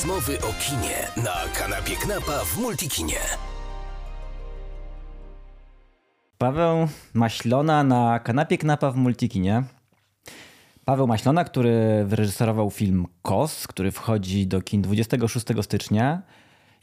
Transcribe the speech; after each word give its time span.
Rozmowy 0.00 0.38
o 0.38 0.52
kinie 0.52 1.24
na 1.24 1.34
kanapie 1.58 1.96
Knapa 1.96 2.44
w 2.44 2.58
Multikinie. 2.58 3.16
Paweł 6.38 6.88
Maślona 7.14 7.84
na 7.84 8.18
kanapie 8.18 8.58
Knapa 8.58 8.90
w 8.90 8.96
Multikinie. 8.96 9.62
Paweł 10.84 11.06
Maślona, 11.06 11.44
który 11.44 12.04
wyreżyserował 12.06 12.70
film 12.70 13.06
KOS, 13.22 13.66
który 13.66 13.90
wchodzi 13.90 14.46
do 14.46 14.62
kin 14.62 14.82
26 14.82 15.46
stycznia. 15.62 16.22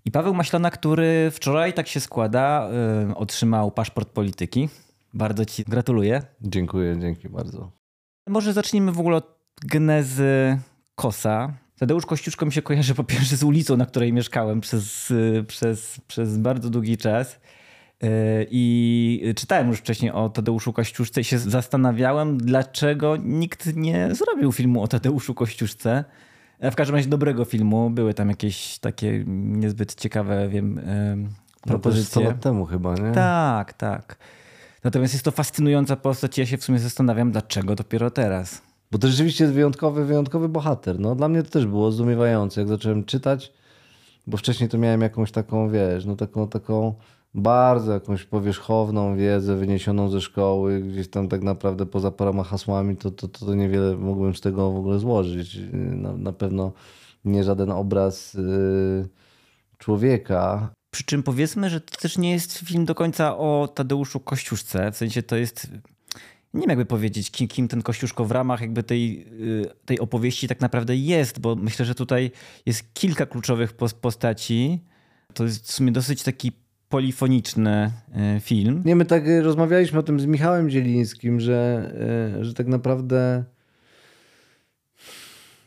I 0.05 0.11
Paweł 0.11 0.33
Maślona, 0.33 0.71
który 0.71 1.31
wczoraj, 1.31 1.73
tak 1.73 1.87
się 1.87 1.99
składa, 1.99 2.69
y, 3.11 3.15
otrzymał 3.15 3.71
paszport 3.71 4.09
polityki. 4.09 4.69
Bardzo 5.13 5.45
ci 5.45 5.63
gratuluję. 5.63 6.21
Dziękuję, 6.41 6.97
dzięki 6.99 7.29
bardzo. 7.29 7.71
Może 8.27 8.53
zacznijmy 8.53 8.91
w 8.91 8.99
ogóle 8.99 9.17
od 9.17 9.37
genezy 9.65 10.59
Kosa. 10.95 11.53
Tadeusz 11.79 12.05
Kościuszko 12.05 12.45
mi 12.45 12.51
się 12.51 12.61
kojarzy 12.61 12.95
po 12.95 13.03
pierwsze 13.03 13.37
z 13.37 13.43
ulicą, 13.43 13.77
na 13.77 13.85
której 13.85 14.13
mieszkałem 14.13 14.61
przez, 14.61 15.13
przez, 15.47 16.01
przez 16.07 16.37
bardzo 16.37 16.69
długi 16.69 16.97
czas. 16.97 17.39
I 18.51 19.33
czytałem 19.35 19.67
już 19.67 19.79
wcześniej 19.79 20.11
o 20.11 20.29
Tadeuszu 20.29 20.73
Kościuszce 20.73 21.21
i 21.21 21.23
się 21.23 21.39
zastanawiałem, 21.39 22.37
dlaczego 22.37 23.17
nikt 23.17 23.75
nie 23.75 24.15
zrobił 24.15 24.51
filmu 24.51 24.81
o 24.81 24.87
Tadeuszu 24.87 25.33
Kościuszce. 25.33 26.03
W 26.71 26.75
każdym 26.75 26.95
razie 26.95 27.09
dobrego 27.09 27.45
filmu. 27.45 27.89
Były 27.89 28.13
tam 28.13 28.29
jakieś 28.29 28.79
takie 28.79 29.23
niezbyt 29.27 29.95
ciekawe, 29.95 30.49
wiem, 30.49 30.81
propozycje. 31.61 32.21
No 32.21 32.27
to 32.27 32.33
lat 32.33 32.41
temu 32.43 32.65
chyba, 32.65 32.95
nie? 32.95 33.11
Tak, 33.11 33.73
tak. 33.73 34.17
Natomiast 34.83 35.13
jest 35.13 35.25
to 35.25 35.31
fascynująca 35.31 35.95
postać. 35.95 36.37
Ja 36.37 36.45
się 36.45 36.57
w 36.57 36.63
sumie 36.63 36.79
zastanawiam, 36.79 37.31
dlaczego 37.31 37.75
dopiero 37.75 38.11
teraz. 38.11 38.66
Bo 38.91 38.97
to 38.97 39.07
rzeczywiście 39.07 39.43
jest 39.43 39.53
wyjątkowy, 39.53 40.05
wyjątkowy 40.05 40.49
bohater. 40.49 40.99
No, 40.99 41.15
dla 41.15 41.27
mnie 41.27 41.43
to 41.43 41.49
też 41.49 41.65
było 41.65 41.91
zdumiewające, 41.91 42.61
jak 42.61 42.67
zacząłem 42.67 43.05
czytać, 43.05 43.53
bo 44.27 44.37
wcześniej 44.37 44.69
to 44.69 44.77
miałem 44.77 45.01
jakąś 45.01 45.31
taką, 45.31 45.69
wiesz, 45.69 46.05
no 46.05 46.15
taką, 46.15 46.47
taką 46.47 46.93
bardzo 47.33 47.91
jakąś 47.93 48.23
powierzchowną 48.23 49.17
wiedzę 49.17 49.55
wyniesioną 49.55 50.09
ze 50.09 50.21
szkoły, 50.21 50.81
gdzieś 50.81 51.09
tam 51.09 51.27
tak 51.27 51.41
naprawdę 51.41 51.85
poza 51.85 52.11
paroma 52.11 52.43
hasłami, 52.43 52.97
to, 52.97 53.11
to, 53.11 53.27
to 53.27 53.55
niewiele 53.55 53.97
mogłem 53.97 54.35
z 54.35 54.41
tego 54.41 54.71
w 54.71 54.77
ogóle 54.77 54.99
złożyć. 54.99 55.59
Na, 55.73 56.17
na 56.17 56.33
pewno 56.33 56.71
nie 57.25 57.43
żaden 57.43 57.71
obraz 57.71 58.33
yy, 58.33 59.07
człowieka. 59.77 60.69
Przy 60.91 61.03
czym 61.03 61.23
powiedzmy, 61.23 61.69
że 61.69 61.81
to 61.81 61.97
też 61.97 62.17
nie 62.17 62.31
jest 62.31 62.57
film 62.57 62.85
do 62.85 62.95
końca 62.95 63.37
o 63.37 63.69
Tadeuszu 63.75 64.19
Kościuszce, 64.19 64.91
w 64.91 64.97
sensie 64.97 65.23
to 65.23 65.35
jest 65.35 65.67
nie 66.57 66.61
wiem 66.61 66.69
jakby 66.69 66.85
powiedzieć, 66.85 67.31
kim, 67.31 67.47
kim, 67.47 67.67
ten 67.67 67.81
Kościuszko 67.81 68.25
w 68.25 68.31
ramach 68.31 68.61
jakby 68.61 68.83
tej, 68.83 69.27
y, 69.41 69.69
tej 69.85 69.99
opowieści 69.99 70.47
tak 70.47 70.61
naprawdę 70.61 70.95
jest, 70.95 71.39
bo 71.39 71.55
myślę, 71.55 71.85
że 71.85 71.95
tutaj 71.95 72.31
jest 72.65 72.93
kilka 72.93 73.25
kluczowych 73.25 73.73
postaci. 73.73 74.79
To 75.33 75.43
jest 75.43 75.67
w 75.67 75.71
sumie 75.71 75.91
dosyć 75.91 76.23
taki 76.23 76.51
polifoniczny 76.89 77.91
y, 78.37 78.39
film. 78.39 78.81
Nie, 78.85 78.95
my 78.95 79.05
tak 79.05 79.23
rozmawialiśmy 79.41 79.99
o 79.99 80.03
tym 80.03 80.19
z 80.19 80.25
Michałem 80.25 80.69
Zielińskim, 80.69 81.39
że, 81.39 81.91
y, 82.39 82.45
że 82.45 82.53
tak 82.53 82.67
naprawdę 82.67 83.43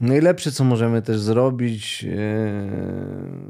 najlepsze, 0.00 0.52
co 0.52 0.64
możemy 0.64 1.02
też 1.02 1.20
zrobić 1.20 2.06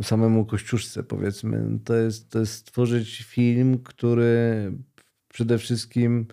samemu 0.03 0.45
Kościuszce, 0.45 1.03
powiedzmy, 1.03 1.79
to 1.85 1.95
jest, 1.95 2.31
to 2.31 2.39
jest 2.39 2.53
stworzyć 2.53 3.25
film, 3.29 3.79
który 3.79 4.73
przede 5.29 5.59
wszystkim 5.59 6.27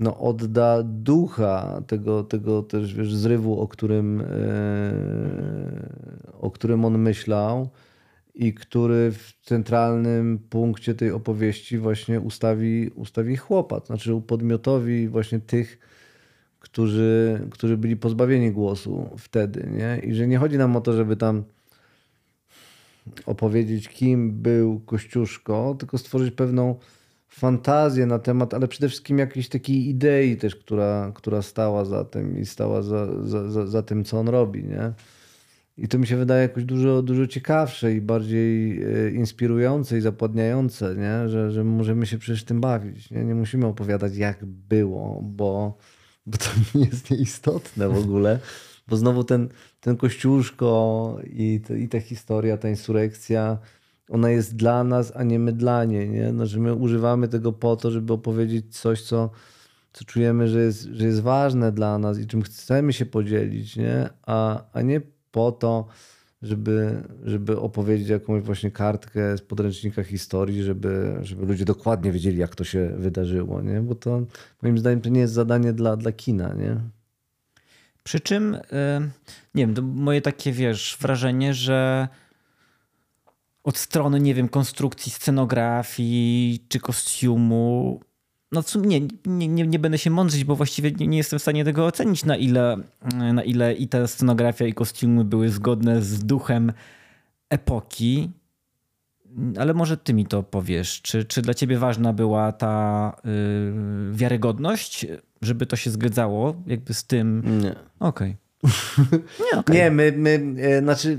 no, 0.00 0.18
odda 0.18 0.82
ducha 0.82 1.82
tego, 1.86 2.24
tego 2.24 2.62
też 2.62 2.94
wiesz, 2.94 3.14
zrywu, 3.14 3.60
o 3.60 3.68
którym, 3.68 4.20
e, 4.20 4.26
o 6.40 6.50
którym 6.50 6.84
on 6.84 6.98
myślał 6.98 7.70
i 8.34 8.54
który 8.54 9.12
w 9.12 9.32
centralnym 9.42 10.38
punkcie 10.50 10.94
tej 10.94 11.12
opowieści 11.12 11.78
właśnie 11.78 12.20
ustawi, 12.20 12.90
ustawi 12.94 13.36
chłopak, 13.36 13.86
znaczy 13.86 14.14
upodmiotowi 14.14 15.08
właśnie 15.08 15.40
tych, 15.40 15.78
którzy, 16.60 17.40
którzy 17.50 17.76
byli 17.76 17.96
pozbawieni 17.96 18.52
głosu 18.52 19.10
wtedy. 19.18 19.68
Nie? 19.72 20.00
I 20.04 20.14
że 20.14 20.26
nie 20.26 20.38
chodzi 20.38 20.58
nam 20.58 20.76
o 20.76 20.80
to, 20.80 20.92
żeby 20.92 21.16
tam 21.16 21.44
opowiedzieć, 23.26 23.88
kim 23.88 24.32
był 24.32 24.80
Kościuszko, 24.80 25.76
tylko 25.78 25.98
stworzyć 25.98 26.34
pewną 26.34 26.74
fantazję 27.30 28.06
na 28.06 28.18
temat, 28.18 28.54
ale 28.54 28.68
przede 28.68 28.88
wszystkim 28.88 29.18
jakiejś 29.18 29.48
takiej 29.48 29.88
idei 29.88 30.36
też, 30.36 30.56
która, 30.56 31.12
która 31.14 31.42
stała 31.42 31.84
za 31.84 32.04
tym 32.04 32.38
i 32.38 32.46
stała 32.46 32.82
za, 32.82 33.26
za, 33.26 33.50
za, 33.50 33.66
za 33.66 33.82
tym, 33.82 34.04
co 34.04 34.20
on 34.20 34.28
robi, 34.28 34.64
nie? 34.64 34.92
I 35.78 35.88
to 35.88 35.98
mi 35.98 36.06
się 36.06 36.16
wydaje 36.16 36.42
jakoś 36.42 36.64
dużo, 36.64 37.02
dużo 37.02 37.26
ciekawsze 37.26 37.94
i 37.94 38.00
bardziej 38.00 38.82
e, 38.82 39.10
inspirujące 39.10 39.98
i 39.98 40.00
zapładniające, 40.00 40.96
nie? 40.96 41.28
Że, 41.28 41.50
że 41.50 41.64
możemy 41.64 42.06
się 42.06 42.18
przecież 42.18 42.44
tym 42.44 42.60
bawić. 42.60 43.10
Nie? 43.10 43.24
nie 43.24 43.34
musimy 43.34 43.66
opowiadać, 43.66 44.16
jak 44.16 44.44
było, 44.44 45.20
bo, 45.22 45.76
bo 46.26 46.38
to 46.38 46.46
nie 46.78 46.84
jest 46.84 47.10
nieistotne 47.10 47.88
w 47.88 47.96
ogóle. 47.96 48.38
Bo 48.88 48.96
znowu 48.96 49.24
ten, 49.24 49.48
ten 49.80 49.96
kościuszko 49.96 51.18
i, 51.24 51.60
to, 51.66 51.74
i 51.74 51.88
ta 51.88 52.00
historia, 52.00 52.56
ta 52.56 52.68
insurekcja 52.68 53.58
ona 54.10 54.30
jest 54.30 54.56
dla 54.56 54.84
nas, 54.84 55.12
a 55.16 55.22
nie 55.22 55.38
my 55.38 55.52
dla 55.52 55.84
niej. 55.84 56.10
Nie? 56.10 56.30
Znaczy 56.30 56.60
my 56.60 56.74
używamy 56.74 57.28
tego 57.28 57.52
po 57.52 57.76
to, 57.76 57.90
żeby 57.90 58.12
opowiedzieć 58.12 58.78
coś, 58.80 59.02
co, 59.02 59.30
co 59.92 60.04
czujemy, 60.04 60.48
że 60.48 60.60
jest, 60.60 60.82
że 60.82 61.06
jest 61.06 61.20
ważne 61.20 61.72
dla 61.72 61.98
nas 61.98 62.18
i 62.18 62.26
czym 62.26 62.42
chcemy 62.42 62.92
się 62.92 63.06
podzielić, 63.06 63.76
nie? 63.76 64.08
A, 64.26 64.64
a 64.72 64.82
nie 64.82 65.00
po 65.30 65.52
to, 65.52 65.86
żeby, 66.42 67.02
żeby 67.24 67.60
opowiedzieć 67.60 68.08
jakąś 68.08 68.42
właśnie 68.42 68.70
kartkę 68.70 69.38
z 69.38 69.42
podręcznika 69.42 70.02
historii, 70.04 70.62
żeby, 70.62 71.18
żeby 71.22 71.46
ludzie 71.46 71.64
dokładnie 71.64 72.12
wiedzieli, 72.12 72.38
jak 72.38 72.54
to 72.54 72.64
się 72.64 72.92
wydarzyło, 72.96 73.62
nie? 73.62 73.80
Bo 73.80 73.94
to 73.94 74.22
moim 74.62 74.78
zdaniem 74.78 75.00
to 75.00 75.08
nie 75.08 75.20
jest 75.20 75.32
zadanie 75.32 75.72
dla, 75.72 75.96
dla 75.96 76.12
kina, 76.12 76.54
nie? 76.54 76.76
Przy 78.02 78.20
czym, 78.20 78.56
nie 79.54 79.66
wiem, 79.66 79.74
to 79.74 79.82
moje 79.82 80.20
takie, 80.20 80.52
wiesz, 80.52 80.98
wrażenie, 81.00 81.54
że 81.54 82.08
od 83.64 83.78
strony, 83.78 84.20
nie 84.20 84.34
wiem, 84.34 84.48
konstrukcji 84.48 85.12
scenografii 85.12 86.64
czy 86.68 86.80
kostiumu. 86.80 88.00
No 88.52 88.62
sumie 88.62 89.00
nie, 89.26 89.48
nie, 89.48 89.66
nie 89.66 89.78
będę 89.78 89.98
się 89.98 90.10
mądrzyć, 90.10 90.44
bo 90.44 90.56
właściwie 90.56 90.92
nie, 90.92 91.06
nie, 91.06 91.18
jestem 91.18 91.38
w 91.38 91.42
stanie 91.42 91.64
tego 91.64 91.86
ocenić, 91.86 92.24
na 92.24 92.36
ile, 92.36 92.76
na 93.34 93.42
ile 93.42 93.74
i 93.74 93.88
ta 93.88 94.06
scenografia 94.06 94.66
i 94.66 94.72
kostiumy 94.72 95.24
były 95.24 95.48
zgodne 95.48 96.02
z 96.02 96.24
duchem 96.24 96.72
epoki. 97.50 98.30
Ale 99.58 99.74
może 99.74 99.96
ty 99.96 100.14
mi 100.14 100.26
to 100.26 100.42
powiesz. 100.42 101.02
Czy, 101.02 101.24
czy 101.24 101.42
dla 101.42 101.54
ciebie 101.54 101.78
ważna 101.78 102.12
była 102.12 102.52
ta 102.52 103.16
yy, 103.24 104.12
wiarygodność, 104.12 105.06
żeby 105.42 105.66
to 105.66 105.76
się 105.76 105.90
zgadzało 105.90 106.54
jakby 106.66 106.94
z 106.94 107.04
tym? 107.04 107.42
Nie. 107.62 107.74
Okej. 108.00 108.36
Okay. 108.62 109.20
nie, 109.52 109.58
okay. 109.58 109.76
nie, 109.76 109.90
my, 109.90 110.12
my, 110.16 110.54
e, 110.62 110.80
znaczy 110.80 111.18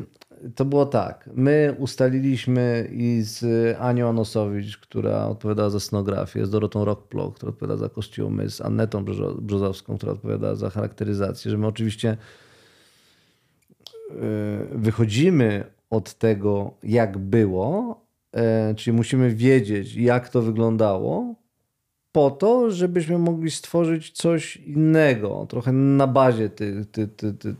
to 0.56 0.66
było 0.66 0.85
tak. 0.85 1.29
My 1.34 1.75
ustaliliśmy 1.78 2.90
i 2.91 3.22
z 3.22 3.46
Anią 3.79 4.09
Anosowicz, 4.09 4.78
która 4.78 5.28
odpowiadała 5.28 5.69
za 5.69 5.79
scenografię, 5.79 6.46
z 6.46 6.50
Dorotą 6.50 6.85
Rockplo, 6.85 7.31
która 7.31 7.50
odpowiada 7.50 7.78
za 7.78 7.90
kostiumy, 7.90 8.50
z 8.50 8.62
Annetą 8.62 9.06
Brzozowską, 9.41 9.97
która 9.97 10.12
odpowiada 10.12 10.56
za 10.56 10.69
charakteryzację, 10.69 11.51
że 11.51 11.57
my 11.57 11.68
oczywiście 11.68 12.09
e, 12.09 12.18
wychodzimy 14.72 15.63
od 15.90 16.13
tego, 16.13 16.74
jak 16.84 17.18
było, 17.18 18.01
e, 18.34 18.75
czyli 18.75 18.97
musimy 18.97 19.35
wiedzieć, 19.35 19.96
jak 19.96 20.30
to 20.30 20.41
wyglądało, 20.41 21.41
po 22.11 22.31
to, 22.31 22.72
żebyśmy 22.72 23.17
mogli 23.17 23.51
stworzyć 23.51 24.11
coś 24.11 24.57
innego, 24.57 25.45
trochę 25.49 25.72
na 25.72 26.07
bazie 26.07 26.49
tej, 26.49 26.85
tej, 26.85 27.07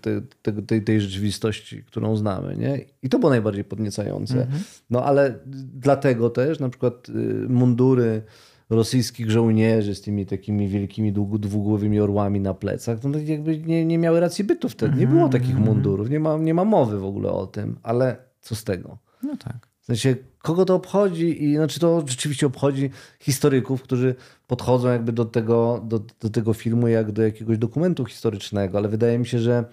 tej, 0.02 0.22
tej, 0.68 0.84
tej 0.84 1.02
rzeczywistości, 1.02 1.84
którą 1.84 2.16
znamy. 2.16 2.56
Nie? 2.58 2.80
I 3.04 3.10
to 3.10 3.20
było 3.20 3.30
najbardziej 3.30 3.64
podniecające. 3.64 4.42
Mhm. 4.42 4.64
No 4.90 5.06
ale 5.06 5.40
dlatego 5.74 6.30
też 6.30 6.60
na 6.60 6.70
przykład 6.70 7.10
y, 7.10 7.14
mundury 7.50 8.22
rosyjskich 8.70 9.32
żołnierzy 9.32 9.96
z 9.96 10.02
tymi 10.02 10.26
takimi 10.26 10.68
wielkimi 10.68 11.14
dwugłowymi 11.40 12.00
orłami 12.00 12.40
na 12.40 12.54
plecach, 12.54 13.04
no 13.04 13.20
jakby 13.20 13.58
nie, 13.58 13.86
nie 13.86 13.98
miały 13.98 14.20
racji 14.20 14.44
bytu 14.44 14.70
wtedy. 14.70 15.00
Nie 15.00 15.08
było 15.08 15.30
takich 15.30 15.50
mhm. 15.50 15.66
mundurów, 15.66 16.10
nie 16.10 16.20
ma, 16.20 16.38
nie 16.38 16.54
ma 16.54 16.66
mowy 16.66 17.00
w 17.00 17.06
ogóle 17.06 17.32
o 17.32 17.48
tym, 17.48 17.80
ale 17.84 18.18
co 18.42 18.56
z 18.56 18.64
tego? 18.64 18.98
No 19.24 19.38
tak. 19.38 19.68
W 19.82 19.86
sensie, 19.86 20.16
kogo 20.42 20.66
to 20.66 20.76
obchodzi 20.76 21.44
i 21.44 21.56
znaczy 21.56 21.80
to 21.80 22.04
rzeczywiście 22.08 22.48
obchodzi 22.48 22.90
historyków, 23.20 23.84
którzy 23.84 24.16
podchodzą 24.52 24.90
jakby 24.90 25.12
do 25.12 25.26
tego, 25.26 25.82
do, 25.84 26.00
do 26.22 26.30
tego 26.30 26.54
filmu 26.54 26.88
jak 26.88 27.12
do 27.12 27.22
jakiegoś 27.22 27.58
dokumentu 27.58 28.06
historycznego, 28.06 28.78
ale 28.78 28.90
wydaje 28.90 29.20
mi 29.20 29.26
się, 29.26 29.40
że, 29.40 29.66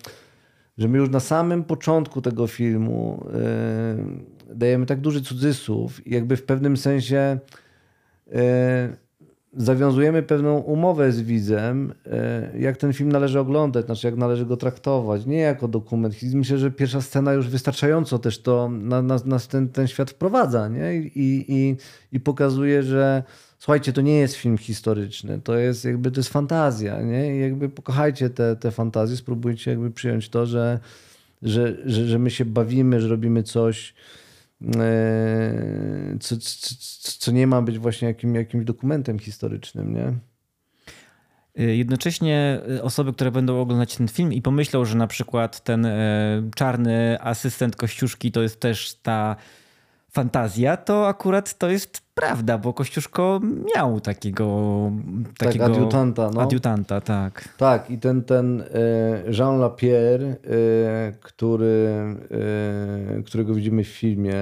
że 0.78 0.88
my 0.88 0.98
już 0.98 1.10
na 1.10 1.20
samym 1.20 1.64
początku 1.64 2.22
tego 2.22 2.46
filmu 2.46 3.26
yy, 4.48 4.54
dajemy 4.54 4.86
tak 4.86 5.00
duży 5.00 5.22
cudzysłów 5.22 6.06
i 6.06 6.14
jakby 6.14 6.36
w 6.36 6.42
pewnym 6.42 6.76
sensie 6.76 7.38
yy, 8.26 8.34
zawiązujemy 9.56 10.22
pewną 10.22 10.58
umowę 10.58 11.12
z 11.12 11.22
widzem, 11.22 11.94
e, 12.06 12.50
jak 12.58 12.76
ten 12.76 12.92
film 12.92 13.12
należy 13.12 13.40
oglądać, 13.40 13.86
znaczy 13.86 14.06
jak 14.06 14.16
należy 14.16 14.46
go 14.46 14.56
traktować, 14.56 15.26
nie 15.26 15.38
jako 15.38 15.68
dokument. 15.68 16.14
Myślę, 16.34 16.58
że 16.58 16.70
pierwsza 16.70 17.00
scena 17.00 17.32
już 17.32 17.48
wystarczająco 17.48 18.18
też 18.18 18.42
to 18.42 18.68
na, 18.68 19.02
na, 19.02 19.16
nas 19.24 19.48
ten, 19.48 19.68
ten 19.68 19.86
świat 19.86 20.10
wprowadza 20.10 20.68
nie? 20.68 20.96
I, 20.96 21.44
i, 21.46 21.76
i 22.12 22.20
pokazuje, 22.20 22.82
że 22.82 23.22
słuchajcie, 23.58 23.92
to 23.92 24.00
nie 24.00 24.14
jest 24.14 24.34
film 24.34 24.58
historyczny, 24.58 25.40
to 25.40 25.56
jest 25.56 25.84
jakby 25.84 26.10
to 26.10 26.20
jest 26.20 26.30
fantazja, 26.30 27.02
nie? 27.02 27.36
I 27.36 27.40
jakby 27.40 27.68
pokochajcie 27.68 28.30
te, 28.30 28.56
te 28.56 28.70
fantazje, 28.70 29.16
spróbujcie 29.16 29.70
jakby 29.70 29.90
przyjąć 29.90 30.28
to, 30.28 30.46
że, 30.46 30.80
że, 31.42 31.76
że, 31.86 32.06
że 32.06 32.18
my 32.18 32.30
się 32.30 32.44
bawimy, 32.44 33.00
że 33.00 33.08
robimy 33.08 33.42
coś, 33.42 33.94
e, 34.76 36.16
co, 36.20 36.36
co, 36.36 36.74
co 37.18 37.32
nie 37.32 37.46
ma 37.46 37.62
być 37.62 37.78
właśnie 37.78 38.08
jakim, 38.08 38.34
jakimś 38.34 38.64
dokumentem 38.64 39.18
historycznym, 39.18 39.94
nie? 39.94 40.14
Y, 41.60 41.76
jednocześnie 41.76 42.60
y, 42.70 42.82
osoby, 42.82 43.12
które 43.12 43.30
będą 43.30 43.60
oglądać 43.60 43.96
ten 43.96 44.08
film 44.08 44.32
i 44.32 44.42
pomyślą, 44.42 44.84
że 44.84 44.96
na 44.96 45.06
przykład 45.06 45.64
ten 45.64 45.86
e, 45.86 46.42
czarny 46.56 47.18
asystent 47.20 47.76
Kościuszki 47.76 48.32
to 48.32 48.42
jest 48.42 48.60
też 48.60 48.94
ta 48.94 49.36
fantazja, 50.10 50.76
to 50.76 51.08
akurat 51.08 51.58
to 51.58 51.70
jest 51.70 52.02
prawda, 52.20 52.58
bo 52.58 52.72
Kościuszko 52.72 53.40
miał 53.76 54.00
takiego, 54.00 54.90
takiego 55.38 55.64
tak, 55.64 55.76
adiutanta. 55.76 56.30
No. 56.34 56.40
Adiutanta, 56.40 57.00
tak. 57.00 57.54
Tak, 57.58 57.90
i 57.90 57.98
ten, 57.98 58.24
ten 58.24 58.60
e, 58.60 59.32
Jean 59.38 59.58
Lapierre, 59.58 60.26
e, 60.26 60.36
który, 61.20 61.88
e, 63.18 63.22
którego 63.22 63.54
widzimy 63.54 63.84
w 63.84 63.88
filmie, 63.88 64.34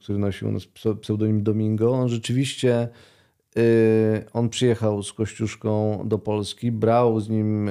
który 0.00 0.18
nosił 0.18 0.48
pseudonim 1.00 1.42
Domingo, 1.42 1.92
on 1.92 2.08
rzeczywiście 2.08 2.88
on 4.32 4.48
przyjechał 4.48 5.02
z 5.02 5.12
Kościuszką 5.12 6.02
do 6.04 6.18
Polski, 6.18 6.72
brał 6.72 7.20
z 7.20 7.28
nim 7.28 7.70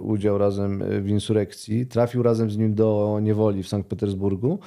udział 0.00 0.38
razem 0.38 0.84
w 1.02 1.08
insurekcji, 1.08 1.86
trafił 1.86 2.22
razem 2.22 2.50
z 2.50 2.56
nim 2.56 2.74
do 2.74 3.18
niewoli 3.22 3.62
w 3.62 3.68
Sankt 3.68 3.88
Petersburgu. 3.88 4.58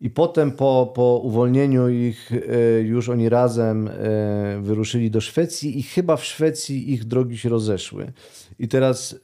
I 0.00 0.10
potem 0.10 0.52
po, 0.52 0.92
po 0.94 1.20
uwolnieniu 1.24 1.88
ich 1.88 2.32
e, 2.32 2.80
już 2.80 3.08
oni 3.08 3.28
razem 3.28 3.88
e, 3.88 3.92
wyruszyli 4.60 5.10
do 5.10 5.20
Szwecji 5.20 5.78
i 5.78 5.82
chyba 5.82 6.16
w 6.16 6.24
Szwecji 6.24 6.92
ich 6.92 7.04
drogi 7.04 7.38
się 7.38 7.48
rozeszły. 7.48 8.12
I 8.58 8.68
teraz 8.68 9.12
e, 9.12 9.16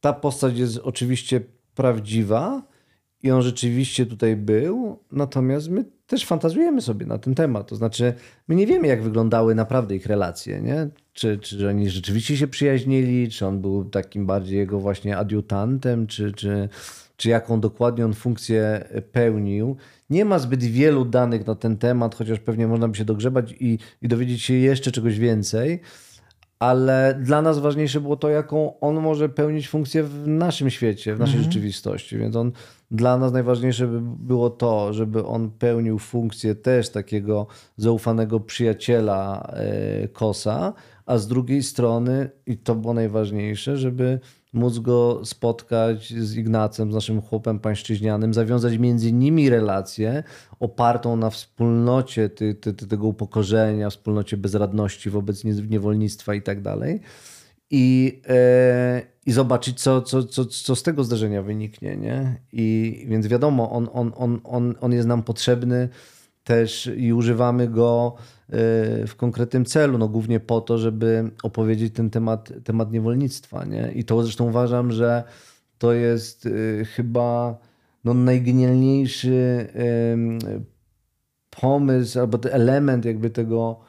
ta 0.00 0.12
postać 0.12 0.58
jest 0.58 0.78
oczywiście 0.78 1.40
prawdziwa 1.74 2.62
i 3.22 3.30
on 3.30 3.42
rzeczywiście 3.42 4.06
tutaj 4.06 4.36
był, 4.36 4.98
natomiast 5.12 5.68
my 5.68 5.84
też 6.06 6.26
fantazujemy 6.26 6.82
sobie 6.82 7.06
na 7.06 7.18
ten 7.18 7.34
temat. 7.34 7.68
To 7.68 7.76
znaczy, 7.76 8.14
my 8.48 8.54
nie 8.54 8.66
wiemy, 8.66 8.86
jak 8.86 9.02
wyglądały 9.02 9.54
naprawdę 9.54 9.96
ich 9.96 10.06
relacje, 10.06 10.60
nie? 10.60 10.88
Czy, 11.16 11.38
czy 11.38 11.68
oni 11.68 11.90
rzeczywiście 11.90 12.36
się 12.36 12.46
przyjaźnili, 12.46 13.30
czy 13.30 13.46
on 13.46 13.60
był 13.60 13.84
takim 13.84 14.26
bardziej 14.26 14.58
jego 14.58 14.80
właśnie 14.80 15.16
adiutantem, 15.16 16.06
czy, 16.06 16.32
czy, 16.32 16.68
czy 17.16 17.28
jaką 17.28 17.60
dokładnie 17.60 18.04
on 18.04 18.14
funkcję 18.14 18.84
pełnił. 19.12 19.76
Nie 20.10 20.24
ma 20.24 20.38
zbyt 20.38 20.64
wielu 20.64 21.04
danych 21.04 21.46
na 21.46 21.54
ten 21.54 21.76
temat, 21.76 22.14
chociaż 22.14 22.38
pewnie 22.38 22.66
można 22.66 22.88
by 22.88 22.96
się 22.96 23.04
dogrzebać 23.04 23.54
i, 23.60 23.78
i 24.02 24.08
dowiedzieć 24.08 24.42
się 24.42 24.54
jeszcze 24.54 24.92
czegoś 24.92 25.18
więcej. 25.18 25.80
Ale 26.58 27.20
dla 27.22 27.42
nas 27.42 27.58
ważniejsze 27.58 28.00
było 28.00 28.16
to, 28.16 28.28
jaką 28.28 28.80
on 28.80 29.00
może 29.00 29.28
pełnić 29.28 29.68
funkcję 29.68 30.02
w 30.02 30.28
naszym 30.28 30.70
świecie, 30.70 31.14
w 31.14 31.18
naszej 31.18 31.36
mhm. 31.36 31.52
rzeczywistości. 31.52 32.18
Więc 32.18 32.36
on, 32.36 32.52
dla 32.90 33.18
nas 33.18 33.32
najważniejsze 33.32 33.86
by 33.86 34.00
było 34.00 34.50
to, 34.50 34.92
żeby 34.92 35.26
on 35.26 35.50
pełnił 35.50 35.98
funkcję 35.98 36.54
też 36.54 36.88
takiego 36.88 37.46
zaufanego 37.76 38.40
przyjaciela 38.40 39.50
e, 39.52 40.08
Kosa, 40.08 40.72
a 41.06 41.18
z 41.18 41.26
drugiej 41.26 41.62
strony, 41.62 42.30
i 42.46 42.58
to 42.58 42.74
było 42.74 42.94
najważniejsze, 42.94 43.76
żeby 43.76 44.20
móc 44.52 44.78
go 44.78 45.20
spotkać 45.24 46.14
z 46.14 46.36
Ignacem, 46.36 46.92
z 46.92 46.94
naszym 46.94 47.22
chłopem 47.22 47.58
pańszczyźnianym, 47.58 48.34
zawiązać 48.34 48.78
między 48.78 49.12
nimi 49.12 49.50
relację 49.50 50.22
opartą 50.60 51.16
na 51.16 51.30
wspólnocie 51.30 52.28
ty, 52.28 52.54
ty, 52.54 52.74
ty, 52.74 52.86
tego 52.86 53.06
upokorzenia, 53.06 53.90
wspólnocie 53.90 54.36
bezradności 54.36 55.10
wobec 55.10 55.44
niewolnictwa 55.44 56.34
i 56.34 56.42
tak 56.42 56.62
dalej. 56.62 57.00
I, 57.70 58.20
e, 58.28 59.02
i 59.26 59.32
zobaczyć, 59.32 59.80
co, 59.80 60.02
co, 60.02 60.24
co, 60.24 60.44
co 60.44 60.76
z 60.76 60.82
tego 60.82 61.04
zdarzenia 61.04 61.42
wyniknie. 61.42 61.96
Nie? 61.96 62.40
I 62.52 63.04
więc 63.08 63.26
wiadomo, 63.26 63.70
on, 63.70 63.88
on, 63.92 64.12
on, 64.16 64.40
on, 64.44 64.74
on 64.80 64.92
jest 64.92 65.08
nam 65.08 65.22
potrzebny 65.22 65.88
też 66.46 66.90
i 66.96 67.12
używamy 67.12 67.68
go 67.68 68.14
w 69.06 69.12
konkretnym 69.16 69.64
celu, 69.64 69.98
no 69.98 70.08
głównie 70.08 70.40
po 70.40 70.60
to, 70.60 70.78
żeby 70.78 71.30
opowiedzieć 71.42 71.94
ten 71.94 72.10
temat, 72.10 72.52
temat 72.64 72.92
niewolnictwa. 72.92 73.64
Nie? 73.64 73.92
I 73.94 74.04
to 74.04 74.22
zresztą 74.22 74.48
uważam, 74.48 74.92
że 74.92 75.24
to 75.78 75.92
jest 75.92 76.46
y, 76.46 76.84
chyba 76.84 77.58
no, 78.04 78.14
najgenialniejszy 78.14 79.66
pomysł 81.60 82.20
albo 82.20 82.38
element 82.50 83.04
jakby 83.04 83.30
tego, 83.30 83.80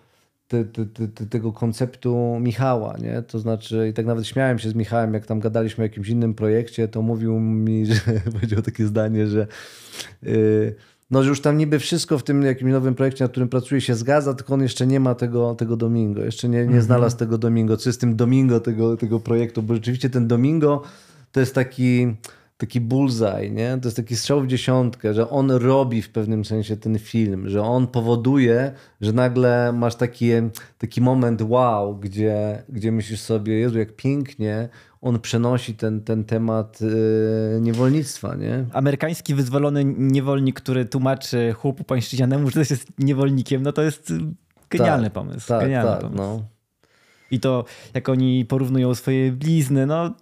te, 0.47 0.65
te, 0.65 0.85
te, 0.85 1.25
tego 1.25 1.53
konceptu 1.53 2.37
Michała, 2.39 2.97
nie? 2.97 3.21
To 3.21 3.39
znaczy, 3.39 3.87
i 3.89 3.93
tak 3.93 4.05
nawet 4.05 4.27
śmiałem 4.27 4.59
się 4.59 4.69
z 4.69 4.75
Michałem, 4.75 5.13
jak 5.13 5.25
tam 5.25 5.39
gadaliśmy 5.39 5.81
o 5.81 5.85
jakimś 5.85 6.09
innym 6.09 6.33
projekcie, 6.33 6.87
to 6.87 7.01
mówił 7.01 7.39
mi, 7.39 7.85
że 7.85 8.01
powiedział 8.33 8.61
takie 8.61 8.85
zdanie, 8.85 9.27
że 9.27 9.47
yy, 10.23 10.75
no, 11.11 11.23
że 11.23 11.29
już 11.29 11.41
tam 11.41 11.57
niby 11.57 11.79
wszystko 11.79 12.17
w 12.17 12.23
tym 12.23 12.43
jakimś 12.43 12.71
nowym 12.71 12.95
projekcie, 12.95 13.23
nad 13.23 13.31
którym 13.31 13.49
pracuje 13.49 13.81
się 13.81 13.95
zgadza, 13.95 14.33
tylko 14.33 14.53
on 14.53 14.61
jeszcze 14.61 14.87
nie 14.87 14.99
ma 14.99 15.15
tego, 15.15 15.55
tego 15.55 15.77
Domingo. 15.77 16.23
Jeszcze 16.23 16.49
nie, 16.49 16.57
nie 16.57 16.63
mhm. 16.63 16.81
znalazł 16.81 17.17
tego 17.17 17.37
Domingo. 17.37 17.77
Co 17.77 17.89
jest 17.89 18.01
tym 18.01 18.15
Domingo 18.15 18.59
tego, 18.59 18.97
tego 18.97 19.19
projektu? 19.19 19.63
Bo 19.63 19.73
rzeczywiście 19.73 20.09
ten 20.09 20.27
Domingo 20.27 20.81
to 21.31 21.39
jest 21.39 21.55
taki, 21.55 22.15
taki 22.57 22.81
bullseye, 22.81 23.49
nie? 23.49 23.77
To 23.81 23.87
jest 23.87 23.97
taki 23.97 24.15
strzał 24.15 24.41
w 24.41 24.47
dziesiątkę, 24.47 25.13
że 25.13 25.29
on 25.29 25.51
robi 25.51 26.01
w 26.01 26.09
pewnym 26.09 26.45
sensie 26.45 26.77
ten 26.77 26.99
film, 26.99 27.49
że 27.49 27.61
on 27.61 27.87
powoduje, 27.87 28.71
że 29.01 29.13
nagle 29.13 29.73
masz 29.73 29.95
taki, 29.95 30.29
taki 30.77 31.01
moment 31.01 31.41
wow, 31.41 31.95
gdzie, 31.95 32.63
gdzie 32.69 32.91
myślisz 32.91 33.19
sobie, 33.19 33.59
Jezu, 33.59 33.79
jak 33.79 33.95
pięknie 33.95 34.69
on 35.01 35.19
przenosi 35.19 35.75
ten, 35.75 36.01
ten 36.01 36.23
temat 36.23 36.81
yy, 36.81 37.61
niewolnictwa. 37.61 38.35
Nie? 38.35 38.65
Amerykański 38.73 39.35
wyzwolony 39.35 39.85
niewolnik, 39.85 40.61
który 40.61 40.85
tłumaczy 40.85 41.53
chłopu 41.53 41.83
pańszczyźnianemu, 41.83 42.49
że 42.49 42.53
też 42.53 42.69
jest 42.69 42.87
niewolnikiem, 42.99 43.63
no 43.63 43.71
to 43.71 43.81
jest 43.81 44.13
genialny 44.69 45.05
tak, 45.05 45.13
pomysł. 45.13 45.47
Tak, 45.47 45.61
genialny 45.61 45.91
tak, 45.91 46.01
pomysł. 46.01 46.17
No. 46.17 46.43
I 47.31 47.39
to, 47.39 47.65
jak 47.93 48.09
oni 48.09 48.45
porównują 48.45 48.95
swoje 48.95 49.31
blizny, 49.31 49.85
no 49.85 50.13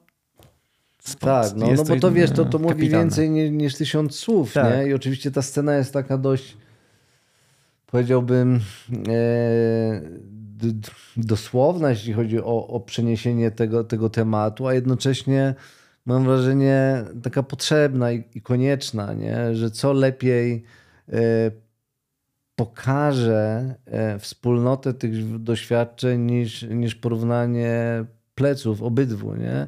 tak, 1.19 1.56
no, 1.56 1.68
no 1.72 1.84
bo 1.84 2.00
to 2.00 2.12
wiesz, 2.12 2.31
to, 2.31 2.46
to 2.46 2.60
mówi 2.60 2.90
więcej 2.90 3.30
niż, 3.30 3.52
niż 3.52 3.75
tysiąc 3.75 4.16
słów, 4.16 4.54
tak. 4.54 4.78
nie? 4.78 4.88
I 4.88 4.94
oczywiście 4.94 5.31
ta 5.31 5.42
scena 5.42 5.75
jest 5.75 5.94
taka 5.94 6.18
dość, 6.18 6.57
powiedziałbym, 7.88 8.59
e, 9.07 10.02
dosłowna, 11.18 11.90
jeśli 11.90 12.14
chodzi 12.14 12.40
o, 12.40 12.68
o 12.68 12.80
przeniesienie 12.80 13.52
tego, 13.52 13.83
tego 13.83 14.09
tematu, 14.09 14.68
a 14.68 14.74
jednocześnie 14.74 15.56
mam 16.06 16.24
wrażenie 16.24 17.04
taka 17.24 17.44
potrzebna 17.44 18.12
i, 18.12 18.24
i 18.35 18.42
konieczna, 18.42 19.14
nie? 19.14 19.56
że 19.56 19.71
co 19.71 19.94
lepiej 19.94 20.64
e, 21.09 21.52
pokaże 22.56 23.76
e, 23.85 24.19
wspólnotę 24.19 24.94
tych 24.94 25.42
doświadczeń 25.42 26.21
niż, 26.21 26.62
niż 26.62 26.95
porównanie 26.95 28.06
pleców 28.35 28.81
obydwu. 28.81 29.35
Nie? 29.35 29.68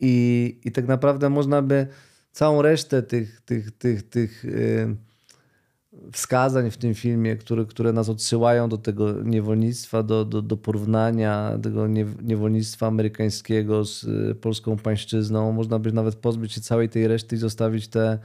I, 0.00 0.60
I 0.64 0.72
tak 0.72 0.86
naprawdę 0.86 1.30
można 1.30 1.62
by 1.62 1.86
całą 2.32 2.62
resztę 2.62 3.02
tych, 3.02 3.40
tych, 3.40 3.70
tych, 3.70 4.02
tych 4.02 4.44
yy, 4.44 4.96
wskazań 6.12 6.70
w 6.70 6.76
tym 6.76 6.94
filmie, 6.94 7.36
które, 7.36 7.64
które 7.64 7.92
nas 7.92 8.08
odsyłają 8.08 8.68
do 8.68 8.78
tego 8.78 9.22
niewolnictwa, 9.22 10.02
do, 10.02 10.24
do, 10.24 10.42
do 10.42 10.56
porównania 10.56 11.58
tego 11.62 11.86
niewolnictwa 12.22 12.86
amerykańskiego 12.86 13.84
z 13.84 14.04
y, 14.04 14.34
polską 14.34 14.76
pańszczyzną. 14.76 15.52
Można 15.52 15.78
by 15.78 15.92
nawet 15.92 16.14
pozbyć 16.14 16.52
się 16.52 16.60
całej 16.60 16.88
tej 16.88 17.08
reszty 17.08 17.36
i 17.36 17.38
zostawić 17.38 17.88
tę 17.88 18.18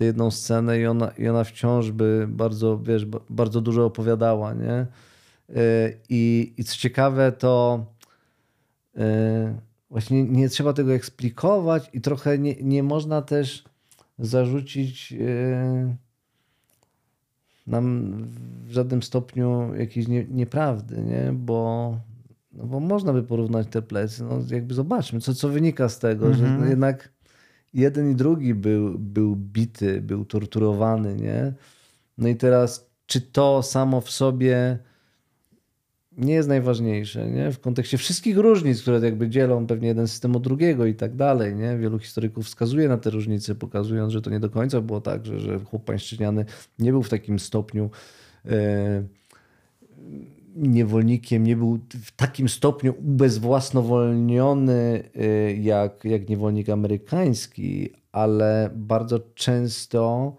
jedną 0.00 0.30
scenę 0.30 0.80
i 0.80 0.86
ona, 0.86 1.08
i 1.08 1.28
ona 1.28 1.44
wciąż 1.44 1.90
by 1.90 2.26
bardzo, 2.28 2.78
wiesz, 2.78 3.06
bardzo 3.30 3.60
dużo 3.60 3.84
opowiadała, 3.84 4.54
nie? 4.54 4.86
Y, 5.50 5.98
I, 6.08 6.54
i 6.56 6.64
co 6.64 6.76
ciekawe, 6.76 7.32
to 7.32 7.84
y, 8.96 9.00
właśnie 9.90 10.24
nie 10.24 10.48
trzeba 10.48 10.72
tego 10.72 10.94
eksplikować 10.94 11.90
i 11.92 12.00
trochę 12.00 12.38
nie, 12.38 12.54
nie 12.54 12.82
można 12.82 13.22
też 13.22 13.64
zarzucić 14.18 15.14
nam 17.68 18.14
w 18.66 18.70
żadnym 18.70 19.02
stopniu 19.02 19.74
jakiejś 19.74 20.08
nie, 20.08 20.24
nieprawdy, 20.24 21.02
nie? 21.02 21.32
Bo, 21.32 21.96
no 22.52 22.64
bo 22.64 22.80
można 22.80 23.12
by 23.12 23.22
porównać 23.22 23.66
te 23.70 23.82
plecy. 23.82 24.24
No 24.24 24.40
jakby 24.50 24.74
zobaczmy, 24.74 25.20
co, 25.20 25.34
co 25.34 25.48
wynika 25.48 25.88
z 25.88 25.98
tego, 25.98 26.34
że 26.34 26.46
mhm. 26.46 26.70
jednak 26.70 27.08
jeden 27.74 28.10
i 28.10 28.14
drugi 28.14 28.54
był, 28.54 28.98
był 28.98 29.36
bity, 29.36 30.00
był 30.00 30.24
torturowany, 30.24 31.14
nie? 31.14 31.52
No 32.18 32.28
i 32.28 32.36
teraz, 32.36 32.90
czy 33.06 33.20
to 33.20 33.62
samo 33.62 34.00
w 34.00 34.10
sobie 34.10 34.78
nie 36.18 36.34
jest 36.34 36.48
najważniejsze, 36.48 37.30
nie? 37.30 37.52
W 37.52 37.60
kontekście 37.60 37.98
wszystkich 37.98 38.36
różnic, 38.36 38.82
które 38.82 39.00
jakby 39.00 39.28
dzielą 39.28 39.66
pewnie 39.66 39.88
jeden 39.88 40.08
system 40.08 40.36
od 40.36 40.42
drugiego 40.42 40.86
i 40.86 40.94
tak 40.94 41.16
dalej, 41.16 41.54
nie? 41.54 41.78
Wielu 41.78 41.98
historyków 41.98 42.46
wskazuje 42.46 42.88
na 42.88 42.98
te 42.98 43.10
różnice, 43.10 43.54
pokazując, 43.54 44.12
że 44.12 44.22
to 44.22 44.30
nie 44.30 44.40
do 44.40 44.50
końca 44.50 44.80
było 44.80 45.00
tak, 45.00 45.26
że, 45.26 45.40
że 45.40 45.58
chłop 45.58 45.84
pańszczyźniany 45.84 46.44
nie 46.78 46.90
był 46.90 47.02
w 47.02 47.08
takim 47.08 47.38
stopniu 47.38 47.90
e, 48.46 49.02
niewolnikiem, 50.56 51.44
nie 51.44 51.56
był 51.56 51.78
w 52.04 52.12
takim 52.12 52.48
stopniu 52.48 52.94
ubezwłasnowolniony 52.98 55.10
e, 55.14 55.52
jak, 55.52 56.04
jak 56.04 56.28
niewolnik 56.28 56.68
amerykański, 56.68 57.92
ale 58.12 58.70
bardzo 58.74 59.20
często 59.34 60.36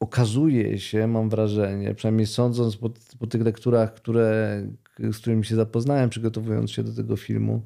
okazuje 0.00 0.78
się, 0.78 1.06
mam 1.06 1.28
wrażenie, 1.28 1.94
przynajmniej 1.94 2.26
sądząc 2.26 2.76
po, 2.76 2.90
po 3.18 3.26
tych 3.26 3.42
lekturach, 3.42 3.94
które, 3.94 4.62
z 5.00 5.18
którymi 5.18 5.44
się 5.44 5.56
zapoznałem, 5.56 6.10
przygotowując 6.10 6.70
się 6.70 6.82
do 6.82 6.94
tego 6.94 7.16
filmu, 7.16 7.62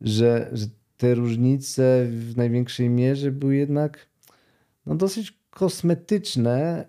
że, 0.00 0.50
że 0.52 0.66
te 0.96 1.14
różnice 1.14 2.06
w 2.10 2.36
największej 2.36 2.88
mierze 2.88 3.30
były 3.30 3.56
jednak 3.56 4.06
no, 4.86 4.94
dosyć 4.94 5.38
kosmetyczne 5.50 6.88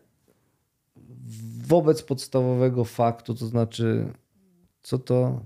wobec 1.67 2.01
podstawowego 2.01 2.85
faktu, 2.85 3.35
to 3.35 3.45
znaczy, 3.45 4.13
co 4.81 4.99
to, 4.99 5.45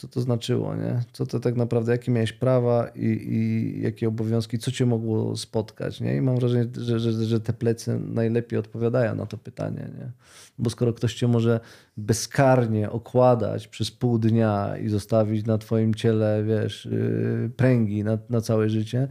co 0.00 0.08
to 0.08 0.20
znaczyło, 0.20 0.76
nie? 0.76 1.02
Co 1.12 1.26
to 1.26 1.40
tak 1.40 1.56
naprawdę, 1.56 1.92
jakie 1.92 2.12
miałeś 2.12 2.32
prawa 2.32 2.88
i, 2.88 3.06
i 3.06 3.82
jakie 3.82 4.08
obowiązki, 4.08 4.58
co 4.58 4.70
cię 4.70 4.86
mogło 4.86 5.36
spotkać, 5.36 6.00
nie? 6.00 6.16
I 6.16 6.20
mam 6.20 6.36
wrażenie, 6.36 6.66
że, 6.76 7.00
że, 7.00 7.12
że 7.12 7.40
te 7.40 7.52
plecy 7.52 8.00
najlepiej 8.00 8.58
odpowiadają 8.58 9.14
na 9.14 9.26
to 9.26 9.38
pytanie, 9.38 9.90
nie? 9.98 10.10
Bo 10.58 10.70
skoro 10.70 10.92
ktoś 10.92 11.14
cię 11.14 11.28
może 11.28 11.60
bezkarnie 11.96 12.90
okładać 12.90 13.68
przez 13.68 13.90
pół 13.90 14.18
dnia 14.18 14.76
i 14.76 14.88
zostawić 14.88 15.46
na 15.46 15.58
twoim 15.58 15.94
ciele, 15.94 16.44
wiesz, 16.44 16.84
yy, 16.84 17.50
pręgi 17.56 18.04
na, 18.04 18.18
na 18.30 18.40
całe 18.40 18.70
życie, 18.70 19.08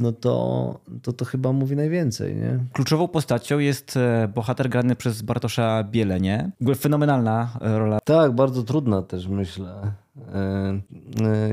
no 0.00 0.12
to, 0.12 0.80
to 1.02 1.12
to 1.12 1.24
chyba 1.24 1.52
mówi 1.52 1.76
najwięcej, 1.76 2.36
nie? 2.36 2.58
Kluczową 2.72 3.08
postacią 3.08 3.58
jest 3.58 3.96
e, 3.96 4.28
bohater 4.34 4.68
grany 4.68 4.96
przez 4.96 5.22
Bartosza 5.22 5.84
Bielenie. 5.84 6.50
W 6.60 6.62
ogóle 6.62 6.76
fenomenalna 6.76 7.50
e, 7.60 7.78
rola. 7.78 7.98
Tak, 8.04 8.32
bardzo 8.32 8.62
trudna 8.62 9.02
też 9.02 9.28
myślę. 9.28 9.92
E, 10.34 10.80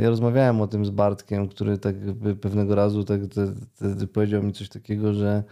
ja 0.01 0.09
rozmawiałem 0.09 0.61
o 0.61 0.67
tym 0.67 0.85
z 0.85 0.89
Bartkiem, 0.89 1.47
który 1.47 1.77
tak 1.77 1.95
pewnego 2.41 2.75
razu 2.75 3.03
tak, 3.03 3.21
te, 3.21 3.53
te, 3.95 4.07
powiedział 4.07 4.43
mi 4.43 4.53
coś 4.53 4.69
takiego, 4.69 5.13
że, 5.13 5.43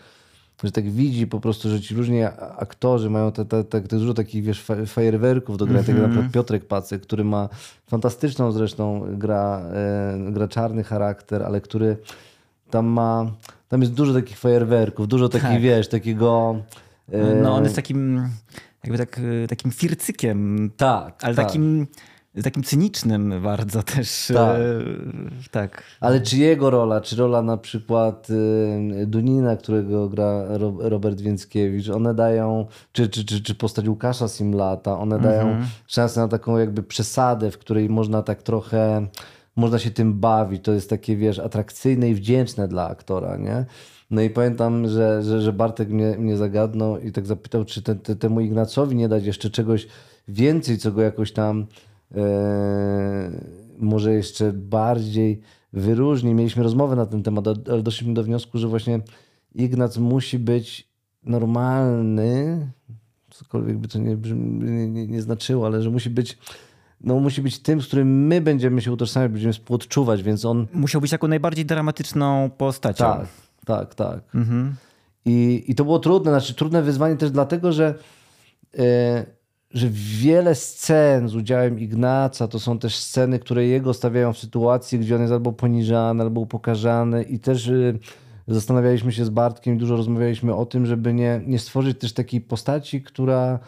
że 0.63 0.71
tak 0.71 0.91
widzi 0.91 1.27
po 1.27 1.39
prostu, 1.39 1.69
że 1.69 1.81
ci 1.81 1.95
różni 1.95 2.23
aktorzy 2.57 3.09
mają 3.09 3.31
te, 3.31 3.45
te, 3.45 3.63
te, 3.63 3.81
te 3.81 3.99
dużo 3.99 4.13
takich 4.13 4.43
wiesz, 4.43 4.65
fajerwerków 4.87 5.57
do 5.57 5.65
grania. 5.65 5.79
Mm 5.79 5.91
-hmm. 5.91 5.95
Tak 5.95 6.07
na 6.07 6.09
przykład 6.09 6.31
Piotrek 6.31 6.65
Pacek, 6.65 7.01
który 7.01 7.23
ma 7.23 7.49
fantastyczną 7.87 8.51
zresztą 8.51 9.05
gra, 9.17 9.61
gra 10.31 10.47
czarny 10.47 10.83
charakter, 10.83 11.43
ale 11.43 11.61
który 11.61 11.97
tam 12.69 12.85
ma, 12.85 13.31
tam 13.67 13.81
jest 13.81 13.93
dużo 13.93 14.13
takich 14.13 14.37
fajerwerków, 14.37 15.07
dużo 15.07 15.29
takich, 15.29 15.49
tak. 15.49 15.61
wiesz, 15.61 15.87
takiego... 15.87 16.55
E... 17.11 17.35
No 17.35 17.55
on 17.55 17.63
jest 17.63 17.75
takim, 17.75 18.29
jakby 18.83 18.97
tak, 18.97 19.21
takim 19.49 19.71
fircykiem. 19.71 20.71
Tak, 20.77 21.23
Ale 21.23 21.35
tak. 21.35 21.45
takim 21.45 21.87
takim 22.43 22.63
cynicznym 22.63 23.41
bardzo 23.43 23.83
też. 23.83 24.31
Tak. 24.33 24.57
E, 24.57 25.49
tak. 25.51 25.83
Ale 25.99 26.21
czy 26.21 26.37
jego 26.37 26.69
rola, 26.69 27.01
czy 27.01 27.15
rola 27.15 27.41
na 27.41 27.57
przykład 27.57 28.27
e, 29.01 29.05
Dunina, 29.05 29.55
którego 29.55 30.09
gra 30.09 30.43
Robert 30.79 31.21
Więckiewicz, 31.21 31.89
one 31.89 32.13
dają, 32.13 32.65
czy, 32.91 33.09
czy, 33.09 33.25
czy, 33.25 33.43
czy 33.43 33.55
postać 33.55 33.87
Łukasza 33.87 34.27
Simlata, 34.27 34.99
one 34.99 35.19
dają 35.19 35.41
mhm. 35.41 35.65
szansę 35.87 36.21
na 36.21 36.27
taką 36.27 36.57
jakby 36.57 36.83
przesadę, 36.83 37.51
w 37.51 37.57
której 37.57 37.89
można 37.89 38.23
tak 38.23 38.43
trochę 38.43 39.07
można 39.55 39.79
się 39.79 39.91
tym 39.91 40.19
bawić. 40.19 40.63
To 40.63 40.73
jest 40.73 40.89
takie, 40.89 41.17
wiesz, 41.17 41.39
atrakcyjne 41.39 42.09
i 42.09 42.15
wdzięczne 42.15 42.67
dla 42.67 42.87
aktora, 42.87 43.37
nie? 43.37 43.65
No 44.11 44.21
i 44.21 44.29
pamiętam, 44.29 44.87
że, 44.87 45.23
że, 45.23 45.41
że 45.41 45.53
Bartek 45.53 45.89
mnie, 45.89 46.15
mnie 46.17 46.37
zagadnął 46.37 46.99
i 46.99 47.11
tak 47.11 47.25
zapytał, 47.25 47.65
czy 47.65 47.81
te, 47.81 47.95
te, 47.95 48.15
temu 48.15 48.41
Ignacowi 48.41 48.95
nie 48.95 49.09
dać 49.09 49.25
jeszcze 49.25 49.49
czegoś 49.49 49.87
więcej, 50.27 50.77
co 50.77 50.91
go 50.91 51.01
jakoś 51.01 51.31
tam 51.31 51.65
e, 52.15 53.31
może 53.77 54.13
jeszcze 54.13 54.53
bardziej 54.53 55.41
wyróżni. 55.73 56.33
Mieliśmy 56.33 56.63
rozmowę 56.63 56.95
na 56.95 57.05
ten 57.05 57.23
temat, 57.23 57.45
ale 57.47 57.81
doszliśmy 57.81 58.13
do 58.13 58.23
wniosku, 58.23 58.57
że 58.57 58.67
właśnie 58.67 58.99
Ignac 59.55 59.97
musi 59.97 60.39
być 60.39 60.89
normalny, 61.23 62.67
cokolwiek 63.29 63.77
by 63.77 63.87
to 63.87 63.99
nie, 63.99 64.17
nie, 64.35 64.87
nie, 64.87 65.07
nie 65.07 65.21
znaczyło, 65.21 65.65
ale 65.65 65.81
że 65.81 65.89
musi 65.89 66.09
być 66.09 66.37
no, 67.05 67.19
musi 67.19 67.41
być 67.41 67.59
tym, 67.59 67.81
z 67.81 67.87
którym 67.87 68.27
my 68.27 68.41
będziemy 68.41 68.81
się 68.81 68.91
utożsamiać, 68.91 69.31
będziemy 69.31 69.53
współodczuwać, 69.53 70.23
więc 70.23 70.45
on... 70.45 70.67
Musiał 70.73 71.01
być 71.01 71.11
taką 71.11 71.27
najbardziej 71.27 71.65
dramatyczną 71.65 72.49
postacią. 72.57 73.03
Tak, 73.03 73.27
tak, 73.65 73.95
tak. 73.95 74.19
Mhm. 74.35 74.75
I, 75.25 75.63
I 75.67 75.75
to 75.75 75.83
było 75.83 75.99
trudne, 75.99 76.31
znaczy 76.31 76.53
trudne 76.53 76.81
wyzwanie 76.81 77.15
też 77.15 77.31
dlatego, 77.31 77.71
że, 77.71 77.93
yy, 78.73 78.83
że 79.71 79.87
wiele 79.91 80.55
scen 80.55 81.29
z 81.29 81.35
udziałem 81.35 81.79
Ignaca 81.79 82.47
to 82.47 82.59
są 82.59 82.79
też 82.79 82.95
sceny, 82.95 83.39
które 83.39 83.65
jego 83.65 83.93
stawiają 83.93 84.33
w 84.33 84.37
sytuacji, 84.37 84.99
gdzie 84.99 85.15
on 85.15 85.21
jest 85.21 85.33
albo 85.33 85.51
poniżany, 85.53 86.23
albo 86.23 86.41
upokarzany 86.41 87.23
i 87.23 87.39
też... 87.39 87.67
Yy, 87.67 87.99
zastanawialiśmy 88.47 89.11
się 89.11 89.25
z 89.25 89.29
Bartkiem, 89.29 89.77
dużo 89.77 89.97
rozmawialiśmy 89.97 90.55
o 90.55 90.65
tym, 90.65 90.85
żeby 90.85 91.13
nie, 91.13 91.41
nie 91.47 91.59
stworzyć 91.59 91.99
też 91.99 92.13
takiej 92.13 92.41
postaci, 92.41 93.01
która, 93.01 93.59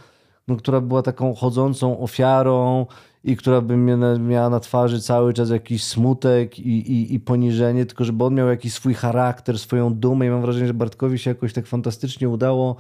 no, 0.47 0.55
która 0.55 0.81
była 0.81 1.01
taką 1.01 1.35
chodzącą 1.35 1.99
ofiarą, 1.99 2.85
i 3.27 3.37
która 3.37 3.61
by 3.61 3.77
miała 4.19 4.49
na 4.49 4.59
twarzy 4.59 5.01
cały 5.01 5.33
czas 5.33 5.49
jakiś 5.49 5.83
smutek 5.83 6.59
i, 6.59 6.91
i, 6.91 7.13
i 7.13 7.19
poniżenie, 7.19 7.85
tylko 7.85 8.03
żeby 8.03 8.23
on 8.23 8.33
miał 8.35 8.47
jakiś 8.47 8.73
swój 8.73 8.93
charakter, 8.93 9.59
swoją 9.59 9.93
dumę 9.93 10.27
i 10.27 10.29
mam 10.29 10.41
wrażenie, 10.41 10.67
że 10.67 10.73
Bartkowi 10.73 11.19
się 11.19 11.29
jakoś 11.29 11.53
tak 11.53 11.67
fantastycznie 11.67 12.29
udało 12.29 12.75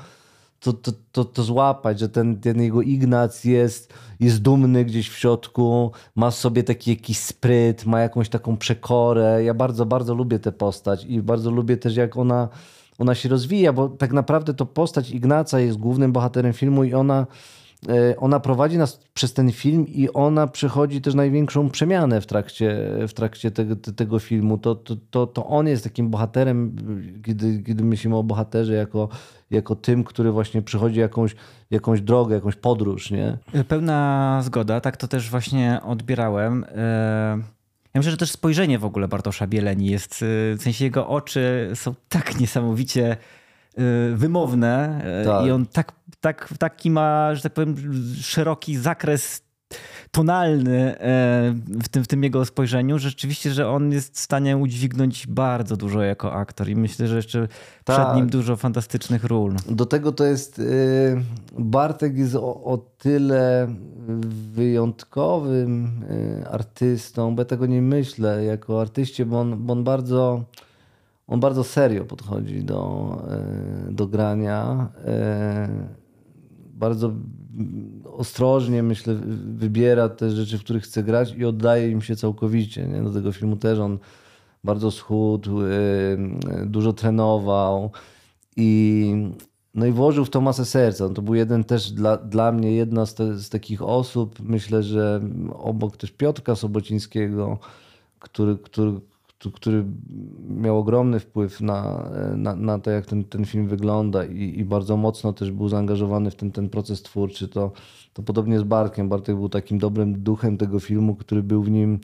to, 0.59 0.73
to, 0.73 0.91
to, 1.11 1.25
to 1.25 1.43
złapać, 1.43 1.99
że 1.99 2.09
ten, 2.09 2.39
ten 2.39 2.61
jego 2.61 2.81
Ignac 2.81 3.43
jest, 3.43 3.93
jest 4.19 4.41
dumny 4.41 4.85
gdzieś 4.85 5.09
w 5.09 5.17
środku, 5.17 5.91
ma 6.15 6.31
sobie 6.31 6.63
taki 6.63 6.89
jakiś 6.89 7.19
spryt, 7.19 7.85
ma 7.85 7.99
jakąś 7.99 8.29
taką 8.29 8.57
przekorę. 8.57 9.43
Ja 9.43 9.53
bardzo, 9.53 9.85
bardzo 9.85 10.15
lubię 10.15 10.39
tę 10.39 10.51
postać 10.51 11.05
i 11.05 11.21
bardzo 11.21 11.51
lubię 11.51 11.77
też 11.77 11.95
jak 11.95 12.17
ona, 12.17 12.49
ona 12.97 13.15
się 13.15 13.29
rozwija, 13.29 13.73
bo 13.73 13.89
tak 13.89 14.13
naprawdę 14.13 14.53
to 14.53 14.65
postać 14.65 15.11
Ignaca 15.11 15.59
jest 15.59 15.77
głównym 15.77 16.11
bohaterem 16.11 16.53
filmu 16.53 16.83
i 16.83 16.93
ona 16.93 17.27
ona 18.17 18.39
prowadzi 18.39 18.77
nas 18.77 18.99
przez 19.13 19.33
ten 19.33 19.51
film 19.51 19.87
i 19.87 20.09
ona 20.13 20.47
przechodzi 20.47 21.01
też 21.01 21.13
największą 21.13 21.69
przemianę 21.69 22.21
w 22.21 22.25
trakcie, 22.25 22.77
w 23.07 23.13
trakcie 23.13 23.51
tego, 23.51 23.75
tego 23.75 24.19
filmu. 24.19 24.57
To, 24.57 24.75
to, 24.75 24.95
to, 25.09 25.27
to 25.27 25.45
on 25.45 25.67
jest 25.67 25.83
takim 25.83 26.09
bohaterem, 26.09 26.75
kiedy, 27.25 27.63
kiedy 27.63 27.83
myślimy 27.83 28.15
o 28.15 28.23
bohaterze 28.23 28.73
jako, 28.73 29.09
jako 29.51 29.75
tym, 29.75 30.03
który 30.03 30.31
właśnie 30.31 30.61
przychodzi 30.61 30.99
jakąś, 30.99 31.35
jakąś 31.71 32.01
drogę, 32.01 32.35
jakąś 32.35 32.55
podróż. 32.55 33.11
Nie? 33.11 33.37
Pełna 33.67 34.41
zgoda, 34.43 34.81
tak 34.81 34.97
to 34.97 35.07
też 35.07 35.29
właśnie 35.29 35.79
odbierałem. 35.83 36.65
E, 36.75 37.37
ja 37.93 37.99
myślę, 37.99 38.11
że 38.11 38.17
też 38.17 38.31
spojrzenie 38.31 38.79
w 38.79 38.85
ogóle 38.85 39.07
Bartosza 39.07 39.47
Bieleni 39.47 39.85
jest, 39.85 40.13
e, 40.13 40.55
w 40.55 40.61
sensie 40.61 40.85
jego 40.85 41.07
oczy 41.07 41.71
są 41.75 41.93
tak 42.09 42.39
niesamowicie 42.39 43.17
wymowne 44.15 45.01
tak. 45.25 45.45
i 45.45 45.51
on 45.51 45.65
tak 45.65 45.91
tak, 46.21 46.53
taki 46.59 46.91
ma, 46.91 47.35
że 47.35 47.41
tak 47.41 47.53
powiem, 47.53 47.75
szeroki 48.21 48.77
zakres 48.77 49.47
tonalny 50.11 50.99
e, 50.99 51.53
w 51.83 51.89
tym, 51.89 52.03
w 52.03 52.07
tym 52.07 52.23
jego 52.23 52.45
spojrzeniu, 52.45 52.99
że 52.99 53.09
rzeczywiście, 53.09 53.51
że 53.51 53.69
on 53.69 53.91
jest 53.91 54.15
w 54.15 54.19
stanie 54.19 54.57
udźwignąć 54.57 55.27
bardzo 55.27 55.77
dużo 55.77 56.01
jako 56.01 56.33
aktor 56.33 56.69
i 56.69 56.75
myślę, 56.75 57.07
że 57.07 57.15
jeszcze 57.15 57.47
tak. 57.83 57.95
przed 57.97 58.15
nim 58.15 58.29
dużo 58.29 58.55
fantastycznych 58.55 59.23
ról. 59.23 59.55
Do 59.69 59.85
tego 59.85 60.11
to 60.11 60.23
jest 60.23 60.59
y, 60.59 61.23
Bartek 61.59 62.17
jest 62.17 62.35
o, 62.35 62.63
o 62.63 62.77
tyle 62.77 63.67
wyjątkowym 64.53 66.03
y, 66.43 66.47
artystą, 66.49 67.35
bo 67.35 67.41
ja 67.41 67.45
tego 67.45 67.65
nie 67.65 67.81
myślę 67.81 68.43
jako 68.43 68.81
artyście, 68.81 69.25
bo 69.25 69.39
on, 69.39 69.65
bo 69.65 69.73
on 69.73 69.83
bardzo 69.83 70.43
on 71.27 71.39
bardzo 71.39 71.63
serio 71.63 72.05
podchodzi 72.05 72.63
do, 72.63 73.11
y, 73.89 73.93
do 73.93 74.07
grania 74.07 74.89
bardzo 76.73 77.11
ostrożnie, 78.05 78.83
myślę, 78.83 79.15
wybiera 79.55 80.09
te 80.09 80.31
rzeczy, 80.31 80.57
w 80.57 80.63
których 80.63 80.83
chce 80.83 81.03
grać 81.03 81.35
i 81.37 81.45
oddaje 81.45 81.91
im 81.91 82.01
się 82.01 82.15
całkowicie. 82.15 82.87
Nie? 82.87 83.01
Do 83.01 83.11
tego 83.11 83.31
filmu 83.31 83.55
też 83.55 83.79
on 83.79 83.99
bardzo 84.63 84.91
schudł, 84.91 85.61
yy, 85.61 86.65
dużo 86.65 86.93
trenował 86.93 87.91
i 88.55 89.13
no 89.73 89.85
i 89.85 89.91
włożył 89.91 90.25
w 90.25 90.29
to 90.29 90.41
masę 90.41 90.65
serca. 90.65 91.09
To 91.09 91.21
był 91.21 91.35
jeden 91.35 91.63
też 91.63 91.91
dla, 91.91 92.17
dla 92.17 92.51
mnie 92.51 92.71
jedna 92.71 93.05
z, 93.05 93.15
te, 93.15 93.33
z 93.35 93.49
takich 93.49 93.81
osób, 93.81 94.39
myślę, 94.39 94.83
że 94.83 95.21
obok 95.53 95.97
też 95.97 96.11
Piotrka 96.11 96.55
Sobocińskiego, 96.55 97.59
który, 98.19 98.57
który, 98.57 98.99
który 99.53 99.85
miał 100.49 100.77
ogromny 100.77 101.19
wpływ 101.19 101.61
na, 101.61 102.09
na, 102.35 102.55
na 102.55 102.79
to, 102.79 102.91
jak 102.91 103.05
ten, 103.05 103.23
ten 103.23 103.45
film 103.45 103.67
wygląda 103.67 104.25
i, 104.25 104.59
i 104.59 104.65
bardzo 104.65 104.97
mocno 104.97 105.33
też 105.33 105.51
był 105.51 105.69
zaangażowany 105.69 106.31
w 106.31 106.35
ten, 106.35 106.51
ten 106.51 106.69
proces 106.69 107.01
twórczy, 107.01 107.47
to, 107.47 107.71
to 108.13 108.23
podobnie 108.23 108.59
z 108.59 108.63
Bartkiem. 108.63 109.09
Bartek 109.09 109.35
był 109.35 109.49
takim 109.49 109.77
dobrym 109.77 110.23
duchem 110.23 110.57
tego 110.57 110.79
filmu, 110.79 111.15
który 111.15 111.43
był 111.43 111.63
w 111.63 111.71
nim, 111.71 111.99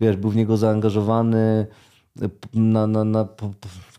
wiesz, 0.00 0.16
był 0.16 0.30
w 0.30 0.36
niego 0.36 0.56
zaangażowany 0.56 1.66
na, 2.54 2.86
na, 2.86 3.04
na 3.04 3.28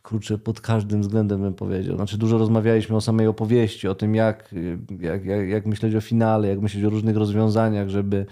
kurczę, 0.04 0.38
pod 0.38 0.62
każdym 0.62 1.02
względem 1.02 1.42
bym 1.42 1.54
powiedział. 1.54 1.96
Znaczy 1.96 2.18
dużo 2.18 2.38
rozmawialiśmy 2.38 2.96
o 2.96 3.02
samej 3.02 3.28
opowieści, 3.28 3.88
o 3.88 3.96
tym 3.96 4.16
jak, 4.16 4.56
jak, 5.00 5.26
jak, 5.26 5.50
jak 5.50 5.66
myśleć 5.66 5.96
o 5.96 6.02
finale, 6.02 6.48
jak 6.48 6.60
myśleć 6.60 6.84
o 6.86 6.90
różnych 6.90 7.18
rozwiązaniach, 7.18 7.90
żeby 7.90 8.26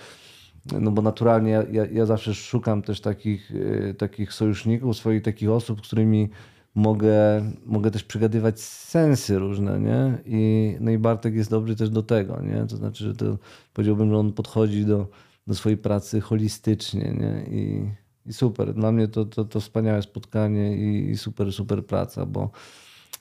no 0.81 0.91
bo 0.91 1.01
naturalnie 1.01 1.51
ja, 1.71 1.85
ja, 1.85 2.05
zawsze 2.05 2.33
szukam 2.33 2.81
też 2.81 3.01
takich, 3.01 3.51
y, 3.51 3.95
takich 3.97 4.33
sojuszników, 4.33 4.97
swoich 4.97 5.23
takich 5.23 5.49
osób, 5.49 5.79
z 5.79 5.87
którymi 5.87 6.29
mogę, 6.75 7.41
mogę 7.65 7.91
też 7.91 8.03
przegadywać 8.03 8.59
sensy 8.59 9.39
różne, 9.39 9.79
nie? 9.79 10.17
I, 10.25 10.75
no 10.79 10.91
i 10.91 10.97
Bartek 10.97 11.35
jest 11.35 11.49
dobry 11.49 11.75
też 11.75 11.89
do 11.89 12.03
tego, 12.03 12.41
nie? 12.41 12.65
To 12.67 12.77
znaczy, 12.77 13.03
że 13.03 13.15
to 13.15 13.37
powiedziałbym, 13.73 14.09
że 14.09 14.17
on 14.17 14.33
podchodzi 14.33 14.85
do, 14.85 15.07
do 15.47 15.55
swojej 15.55 15.77
pracy 15.77 16.21
holistycznie, 16.21 17.15
nie? 17.19 17.57
I, 17.57 17.91
i 18.25 18.33
super. 18.33 18.73
Dla 18.73 18.91
mnie 18.91 19.07
to, 19.07 19.25
to, 19.25 19.45
to 19.45 19.59
wspaniałe 19.59 20.01
spotkanie 20.01 20.77
i, 20.77 21.09
i 21.09 21.17
super, 21.17 21.53
super 21.53 21.85
praca, 21.85 22.25
bo, 22.25 22.51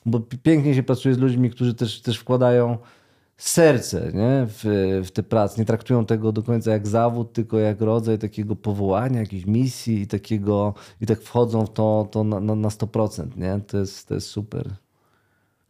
bo 0.05 0.19
pięknie 0.19 0.75
się 0.75 0.83
pracuje 0.83 1.15
z 1.15 1.17
ludźmi, 1.17 1.49
którzy 1.49 1.73
też, 1.73 2.01
też 2.01 2.17
wkładają 2.17 2.77
serce 3.37 4.11
nie? 4.13 4.47
W, 4.47 4.63
w 5.05 5.11
tę 5.11 5.23
pracę. 5.23 5.61
Nie 5.61 5.65
traktują 5.65 6.05
tego 6.05 6.31
do 6.31 6.43
końca 6.43 6.71
jak 6.71 6.87
zawód, 6.87 7.33
tylko 7.33 7.59
jak 7.59 7.81
rodzaj 7.81 8.19
takiego 8.19 8.55
powołania, 8.55 9.19
jakiejś 9.19 9.45
misji 9.45 10.01
i 10.01 10.07
takiego, 10.07 10.73
i 11.01 11.05
tak 11.05 11.21
wchodzą 11.21 11.65
w 11.65 11.73
to, 11.73 12.07
to 12.11 12.23
na, 12.23 12.39
na, 12.39 12.55
na 12.55 12.69
100%. 12.69 13.37
Nie? 13.37 13.59
To, 13.67 13.77
jest, 13.77 14.07
to 14.07 14.15
jest 14.15 14.27
super. 14.27 14.69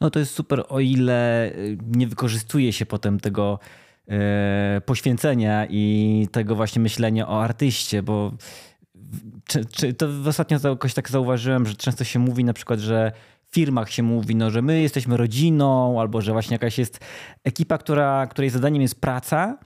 No 0.02 0.10
to 0.10 0.20
jest 0.20 0.34
super, 0.34 0.64
o 0.70 0.80
ile 0.80 1.52
y, 1.56 1.78
nie 1.96 2.08
wykorzystuje 2.08 2.74
się 2.74 2.86
potem 2.86 3.20
tego 3.20 3.60
e, 4.08 4.82
poświęcenia 4.86 5.68
i 5.70 6.28
tego 6.32 6.56
właśnie 6.56 6.82
myślenia 6.82 7.28
o 7.28 7.44
artyście, 7.44 8.04
bo 8.04 8.32
czy, 9.48 9.66
czy 9.66 9.94
to 9.94 10.08
ostatnio 10.26 10.60
jakoś 10.64 10.94
tak 10.94 11.10
zauważyłem, 11.10 11.66
że 11.66 11.76
często 11.76 12.04
się 12.04 12.20
mówi 12.20 12.44
na 12.44 12.54
przykład, 12.54 12.80
że 12.80 13.12
firmach 13.52 13.92
się 13.92 14.04
mówi, 14.04 14.36
no, 14.36 14.52
że 14.52 14.62
my 14.62 14.82
jesteśmy 14.82 15.18
rodziną, 15.18 16.02
albo 16.02 16.22
że 16.22 16.32
właśnie 16.32 16.56
jakaś 16.56 16.78
jest 16.78 17.00
ekipa, 17.44 17.78
która, 17.78 18.28
której 18.28 18.50
zadaniem 18.50 18.82
jest 18.82 19.02
praca. 19.02 19.58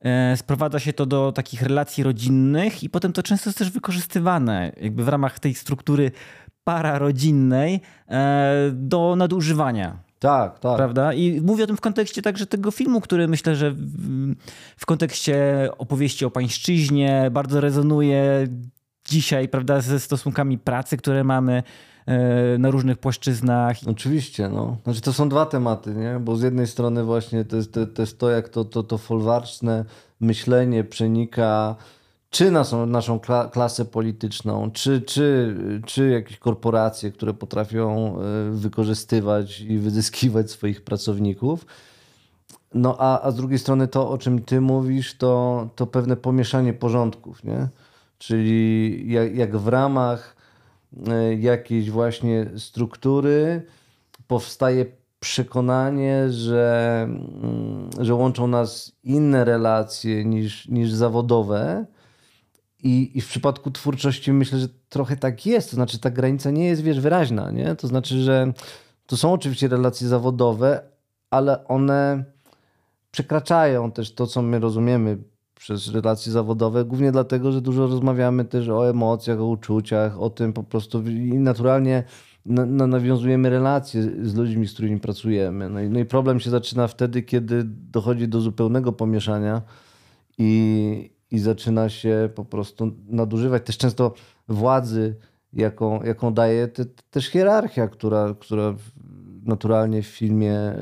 E, 0.00 0.36
sprowadza 0.36 0.78
się 0.78 0.92
to 0.92 1.06
do 1.06 1.32
takich 1.32 1.62
relacji 1.62 2.04
rodzinnych 2.04 2.82
i 2.82 2.90
potem 2.90 3.12
to 3.12 3.22
często 3.22 3.50
jest 3.50 3.58
też 3.58 3.70
wykorzystywane 3.70 4.72
jakby 4.80 5.04
w 5.04 5.08
ramach 5.08 5.38
tej 5.38 5.54
struktury 5.54 6.10
pararodzinnej 6.64 7.80
e, 8.08 8.70
do 8.72 9.16
nadużywania. 9.16 10.08
Tak, 10.18 10.58
tak. 10.58 10.76
Prawda? 10.76 11.12
I 11.12 11.40
mówię 11.40 11.64
o 11.64 11.66
tym 11.66 11.76
w 11.76 11.80
kontekście 11.80 12.22
także 12.22 12.46
tego 12.46 12.70
filmu, 12.70 13.00
który 13.00 13.28
myślę, 13.28 13.56
że 13.56 13.70
w, 13.70 14.34
w 14.76 14.86
kontekście 14.86 15.68
opowieści 15.78 16.24
o 16.24 16.30
pańszczyźnie 16.30 17.28
bardzo 17.32 17.60
rezonuje 17.60 18.46
dzisiaj, 19.08 19.48
prawda, 19.48 19.80
ze 19.80 20.00
stosunkami 20.00 20.58
pracy, 20.58 20.96
które 20.96 21.24
mamy 21.24 21.62
na 22.58 22.70
różnych 22.70 22.98
płaszczyznach. 22.98 23.76
Oczywiście, 23.86 24.48
no. 24.48 24.76
Znaczy 24.84 25.00
to 25.00 25.12
są 25.12 25.28
dwa 25.28 25.46
tematy, 25.46 25.94
nie? 25.94 26.20
Bo 26.20 26.36
z 26.36 26.42
jednej 26.42 26.66
strony 26.66 27.04
właśnie 27.04 27.44
to 27.44 27.56
jest 27.56 27.72
to, 27.72 27.86
to, 27.86 28.02
jest 28.02 28.18
to 28.18 28.30
jak 28.30 28.48
to, 28.48 28.64
to, 28.64 28.82
to 28.82 28.98
folwarczne 28.98 29.84
myślenie 30.20 30.84
przenika 30.84 31.76
czy 32.30 32.50
naszą, 32.50 32.86
naszą 32.86 33.20
klasę 33.52 33.84
polityczną, 33.84 34.70
czy, 34.70 35.00
czy, 35.00 35.56
czy 35.86 36.08
jakieś 36.08 36.38
korporacje, 36.38 37.12
które 37.12 37.34
potrafią 37.34 38.16
e, 38.18 38.50
wykorzystywać 38.50 39.60
i 39.60 39.78
wyzyskiwać 39.78 40.50
swoich 40.50 40.84
pracowników. 40.84 41.66
No 42.74 42.96
a, 42.98 43.20
a 43.22 43.30
z 43.30 43.36
drugiej 43.36 43.58
strony 43.58 43.88
to, 43.88 44.10
o 44.10 44.18
czym 44.18 44.42
ty 44.42 44.60
mówisz, 44.60 45.16
to, 45.16 45.68
to 45.76 45.86
pewne 45.86 46.16
pomieszanie 46.16 46.72
porządków, 46.72 47.44
nie? 47.44 47.68
Czyli 48.18 49.12
jak, 49.12 49.36
jak 49.36 49.56
w 49.56 49.68
ramach 49.68 50.36
e, 50.36 50.37
jakiejś 51.38 51.90
właśnie 51.90 52.46
struktury 52.56 53.62
powstaje 54.26 54.86
przekonanie, 55.20 56.30
że, 56.30 57.00
mm, 57.08 57.90
że 58.00 58.14
łączą 58.14 58.46
nas 58.46 58.92
inne 59.04 59.44
relacje 59.44 60.24
niż, 60.24 60.68
niż 60.68 60.92
zawodowe. 60.92 61.86
I, 62.82 63.10
I 63.14 63.20
w 63.20 63.28
przypadku 63.28 63.70
twórczości 63.70 64.32
myślę, 64.32 64.58
że 64.58 64.68
trochę 64.88 65.16
tak 65.16 65.46
jest. 65.46 65.70
To 65.70 65.76
znaczy, 65.76 65.98
ta 65.98 66.10
granica 66.10 66.50
nie 66.50 66.64
jest, 66.64 66.82
wiesz, 66.82 67.00
wyraźna. 67.00 67.50
Nie? 67.50 67.74
To 67.74 67.88
znaczy, 67.88 68.22
że 68.22 68.52
to 69.06 69.16
są 69.16 69.32
oczywiście 69.32 69.68
relacje 69.68 70.08
zawodowe, 70.08 70.80
ale 71.30 71.64
one 71.64 72.24
przekraczają 73.10 73.92
też 73.92 74.14
to, 74.14 74.26
co 74.26 74.42
my 74.42 74.58
rozumiemy 74.58 75.18
przez 75.58 75.88
relacje 75.88 76.32
zawodowe, 76.32 76.84
głównie 76.84 77.12
dlatego, 77.12 77.52
że 77.52 77.60
dużo 77.60 77.86
rozmawiamy 77.86 78.44
też 78.44 78.68
o 78.68 78.90
emocjach, 78.90 79.40
o 79.40 79.46
uczuciach, 79.46 80.20
o 80.20 80.30
tym 80.30 80.52
po 80.52 80.62
prostu 80.62 81.02
i 81.02 81.38
naturalnie 81.38 82.04
na, 82.46 82.66
na, 82.66 82.86
nawiązujemy 82.86 83.50
relacje 83.50 84.02
z 84.02 84.34
ludźmi, 84.34 84.66
z 84.66 84.72
którymi 84.72 85.00
pracujemy. 85.00 85.68
No 85.68 85.80
i, 85.80 85.88
no 85.88 85.98
i 85.98 86.04
problem 86.04 86.40
się 86.40 86.50
zaczyna 86.50 86.88
wtedy, 86.88 87.22
kiedy 87.22 87.64
dochodzi 87.64 88.28
do 88.28 88.40
zupełnego 88.40 88.92
pomieszania 88.92 89.62
i, 90.38 91.10
i 91.30 91.38
zaczyna 91.38 91.88
się 91.88 92.28
po 92.34 92.44
prostu 92.44 92.92
nadużywać 93.08 93.66
też 93.66 93.78
często 93.78 94.14
władzy, 94.48 95.16
jaką, 95.52 96.02
jaką 96.02 96.34
daje 96.34 96.68
te, 96.68 96.84
też 97.10 97.26
hierarchia, 97.26 97.88
która, 97.88 98.34
która 98.40 98.74
naturalnie 99.44 100.02
w 100.02 100.06
filmie 100.06 100.52
e, 100.52 100.76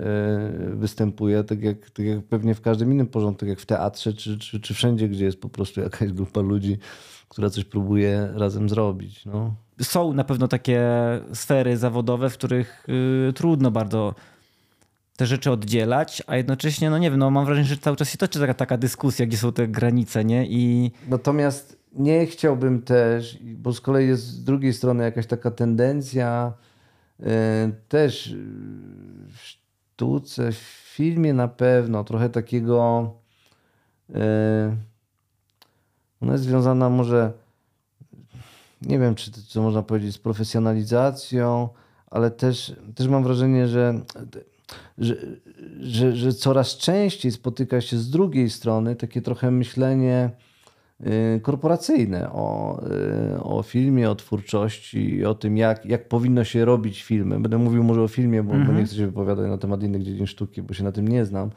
występuje, 0.74 1.44
tak 1.44 1.62
jak, 1.62 1.90
tak 1.90 2.06
jak 2.06 2.24
pewnie 2.24 2.54
w 2.54 2.60
każdym 2.60 2.92
innym 2.92 3.06
porządku, 3.06 3.40
tak 3.40 3.48
jak 3.48 3.60
w 3.60 3.66
teatrze, 3.66 4.12
czy, 4.12 4.38
czy, 4.38 4.60
czy 4.60 4.74
wszędzie, 4.74 5.08
gdzie 5.08 5.24
jest 5.24 5.40
po 5.40 5.48
prostu 5.48 5.80
jakaś 5.80 6.12
grupa 6.12 6.40
ludzi, 6.40 6.78
która 7.28 7.50
coś 7.50 7.64
próbuje 7.64 8.28
razem 8.34 8.68
zrobić. 8.68 9.24
No. 9.24 9.54
Są 9.82 10.12
na 10.12 10.24
pewno 10.24 10.48
takie 10.48 10.82
sfery 11.32 11.76
zawodowe, 11.76 12.30
w 12.30 12.34
których 12.34 12.86
y, 13.28 13.32
trudno 13.32 13.70
bardzo 13.70 14.14
te 15.16 15.26
rzeczy 15.26 15.50
oddzielać, 15.50 16.22
a 16.26 16.36
jednocześnie, 16.36 16.90
no 16.90 16.98
nie 16.98 17.10
wiem, 17.10 17.18
no 17.18 17.30
mam 17.30 17.44
wrażenie, 17.44 17.66
że 17.66 17.76
cały 17.76 17.96
czas 17.96 18.10
się 18.10 18.18
toczy 18.18 18.40
taka, 18.40 18.54
taka 18.54 18.76
dyskusja, 18.76 19.26
gdzie 19.26 19.38
są 19.38 19.52
te 19.52 19.68
granice, 19.68 20.24
nie? 20.24 20.46
I... 20.46 20.90
Natomiast 21.08 21.78
nie 21.92 22.26
chciałbym 22.26 22.82
też, 22.82 23.38
bo 23.42 23.72
z 23.72 23.80
kolei 23.80 24.08
jest 24.08 24.22
z 24.22 24.44
drugiej 24.44 24.72
strony 24.72 25.04
jakaś 25.04 25.26
taka 25.26 25.50
tendencja 25.50 26.52
też 27.88 28.34
w 29.28 29.38
sztuce, 29.38 30.52
w 30.52 30.86
filmie 30.94 31.34
na 31.34 31.48
pewno 31.48 32.04
trochę 32.04 32.28
takiego. 32.28 33.10
E, 34.14 34.76
ona 36.20 36.32
jest 36.32 36.44
związana 36.44 36.90
może, 36.90 37.32
nie 38.82 38.98
wiem, 38.98 39.14
czy 39.14 39.30
co 39.32 39.62
można 39.62 39.82
powiedzieć, 39.82 40.14
z 40.14 40.18
profesjonalizacją, 40.18 41.68
ale 42.10 42.30
też, 42.30 42.72
też 42.94 43.08
mam 43.08 43.24
wrażenie, 43.24 43.68
że, 43.68 44.00
że, 44.98 45.16
że, 45.80 46.16
że 46.16 46.32
coraz 46.32 46.76
częściej 46.76 47.32
spotyka 47.32 47.80
się 47.80 47.98
z 47.98 48.10
drugiej 48.10 48.50
strony 48.50 48.96
takie 48.96 49.22
trochę 49.22 49.50
myślenie 49.50 50.30
korporacyjne 51.42 52.32
o, 52.32 52.80
y, 53.36 53.42
o 53.42 53.62
filmie, 53.62 54.10
o 54.10 54.14
twórczości, 54.14 55.24
o 55.24 55.34
tym, 55.34 55.56
jak, 55.56 55.86
jak 55.86 56.08
powinno 56.08 56.44
się 56.44 56.64
robić 56.64 57.02
filmy. 57.02 57.40
Będę 57.40 57.58
mówił 57.58 57.84
może 57.84 58.02
o 58.02 58.08
filmie, 58.08 58.42
bo, 58.42 58.52
mm 58.52 58.62
-hmm. 58.62 58.66
bo 58.66 58.72
nie 58.72 58.78
mhm. 58.78 58.86
chcę 58.86 58.96
się 58.96 59.06
wypowiadać 59.06 59.48
na 59.48 59.58
temat 59.58 59.82
innych 59.82 60.02
dziedzin 60.02 60.26
sztuki, 60.26 60.62
bo 60.62 60.74
się 60.74 60.84
na 60.84 60.92
tym 60.92 61.08
nie 61.08 61.24
znam, 61.24 61.50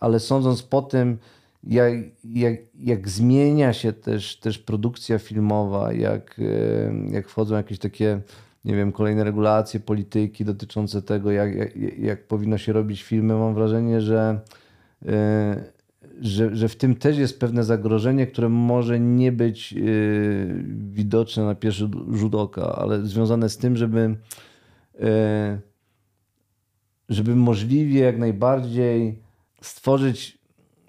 ale 0.00 0.20
sądząc 0.20 0.62
po 0.62 0.82
tym, 0.82 1.18
jak, 1.64 1.94
jak, 2.24 2.54
jak 2.78 3.08
zmienia 3.08 3.72
się 3.72 3.92
też, 3.92 4.36
też 4.36 4.58
produkcja 4.58 5.18
filmowa, 5.18 5.92
jak, 5.92 6.38
y, 6.38 6.92
jak 7.10 7.28
wchodzą 7.28 7.54
jakieś 7.54 7.78
takie, 7.78 8.20
nie 8.64 8.76
wiem, 8.76 8.92
kolejne 8.92 9.24
regulacje, 9.24 9.80
polityki 9.80 10.44
dotyczące 10.44 11.02
tego, 11.02 11.30
jak, 11.30 11.54
jak, 11.54 11.76
jak 11.98 12.26
powinno 12.26 12.58
się 12.58 12.72
robić 12.72 13.02
filmy, 13.02 13.34
mam 13.34 13.54
wrażenie, 13.54 14.00
że 14.00 14.40
że, 16.22 16.56
że 16.56 16.68
w 16.68 16.76
tym 16.76 16.94
też 16.94 17.18
jest 17.18 17.40
pewne 17.40 17.64
zagrożenie, 17.64 18.26
które 18.26 18.48
może 18.48 19.00
nie 19.00 19.32
być 19.32 19.72
yy, 19.72 20.64
widoczne 20.92 21.44
na 21.44 21.54
pierwszy 21.54 21.90
rzut 22.12 22.34
oka, 22.34 22.76
ale 22.76 23.06
związane 23.06 23.48
z 23.48 23.58
tym, 23.58 23.76
żeby, 23.76 24.16
yy, 24.98 25.06
żeby 27.08 27.36
możliwie 27.36 28.00
jak 28.00 28.18
najbardziej 28.18 29.18
stworzyć 29.60 30.38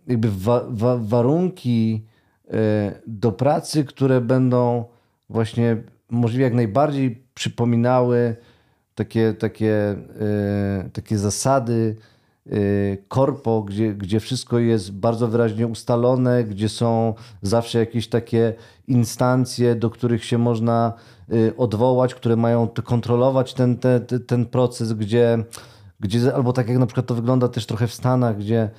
jakby 0.08 0.32
wa 0.32 0.66
wa 0.70 0.98
warunki 0.98 2.06
yy, 2.46 2.54
do 3.08 3.32
pracy, 3.32 3.84
które 3.84 4.22
będą 4.22 4.86
właśnie 5.30 5.78
możliwie 6.10 6.44
jak 6.44 6.54
najbardziej 6.54 7.24
przypominały 7.34 8.36
takie, 8.96 9.34
takie, 9.34 9.96
takie 10.94 11.18
zasady 11.18 11.96
y, 12.00 12.13
korpo, 13.08 13.62
gdzie, 13.62 13.94
gdzie 13.94 14.20
wszystko 14.20 14.60
jest 14.60 14.92
bardzo 14.92 15.28
wyraźnie 15.28 15.68
ustalone, 15.68 16.44
gdzie 16.44 16.70
są 16.70 17.14
zawsze 17.42 17.80
jakieś 17.80 18.08
takie 18.08 18.54
instancje, 18.88 19.76
do 19.76 19.90
których 19.90 20.26
się 20.26 20.38
można 20.38 20.94
y, 21.34 21.54
odwołać, 21.58 22.16
które 22.16 22.36
mają 22.36 22.68
kontrolować 22.68 23.54
ten, 23.54 23.78
ten, 23.78 24.06
ten 24.28 24.46
proces, 24.46 24.94
gdzie, 24.94 25.44
gdzie, 26.00 26.36
albo 26.36 26.54
tak 26.54 26.70
jak 26.70 26.78
na 26.78 26.86
przykład 26.86 27.06
to 27.06 27.16
wygląda 27.16 27.48
też 27.48 27.66
trochę 27.66 27.88
w 27.88 27.94
Stanach, 27.94 28.38
gdzie 28.38 28.70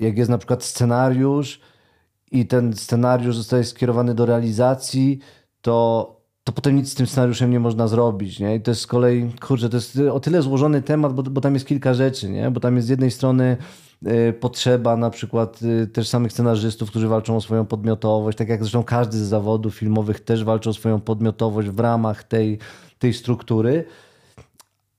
jak 0.00 0.18
jest 0.18 0.30
na 0.30 0.38
przykład 0.38 0.64
scenariusz 0.64 1.60
i 2.30 2.46
ten 2.46 2.72
scenariusz 2.76 3.36
zostaje 3.36 3.64
skierowany 3.64 4.14
do 4.14 4.26
realizacji, 4.26 5.18
to 5.60 6.21
to 6.44 6.52
potem 6.52 6.76
nic 6.76 6.90
z 6.90 6.94
tym 6.94 7.06
scenariuszem 7.06 7.50
nie 7.50 7.60
można 7.60 7.88
zrobić, 7.88 8.40
nie? 8.40 8.56
I 8.56 8.60
to 8.60 8.70
jest 8.70 8.80
z 8.80 8.86
kolei, 8.86 9.30
kurczę, 9.40 9.68
to 9.68 9.76
jest 9.76 9.98
o 10.12 10.20
tyle 10.20 10.42
złożony 10.42 10.82
temat, 10.82 11.14
bo, 11.14 11.22
bo 11.22 11.40
tam 11.40 11.54
jest 11.54 11.66
kilka 11.66 11.94
rzeczy, 11.94 12.30
nie? 12.30 12.50
Bo 12.50 12.60
tam 12.60 12.76
jest 12.76 12.86
z 12.86 12.90
jednej 12.90 13.10
strony 13.10 13.56
y, 14.06 14.32
potrzeba 14.32 14.96
na 14.96 15.10
przykład 15.10 15.62
y, 15.62 15.86
też 15.86 16.08
samych 16.08 16.32
scenarzystów, 16.32 16.90
którzy 16.90 17.08
walczą 17.08 17.36
o 17.36 17.40
swoją 17.40 17.66
podmiotowość, 17.66 18.38
tak 18.38 18.48
jak 18.48 18.60
zresztą 18.60 18.84
każdy 18.84 19.18
z 19.18 19.20
zawodów 19.20 19.74
filmowych 19.74 20.20
też 20.20 20.44
walczy 20.44 20.70
o 20.70 20.72
swoją 20.72 21.00
podmiotowość 21.00 21.68
w 21.68 21.80
ramach 21.80 22.24
tej, 22.24 22.58
tej 22.98 23.14
struktury, 23.14 23.84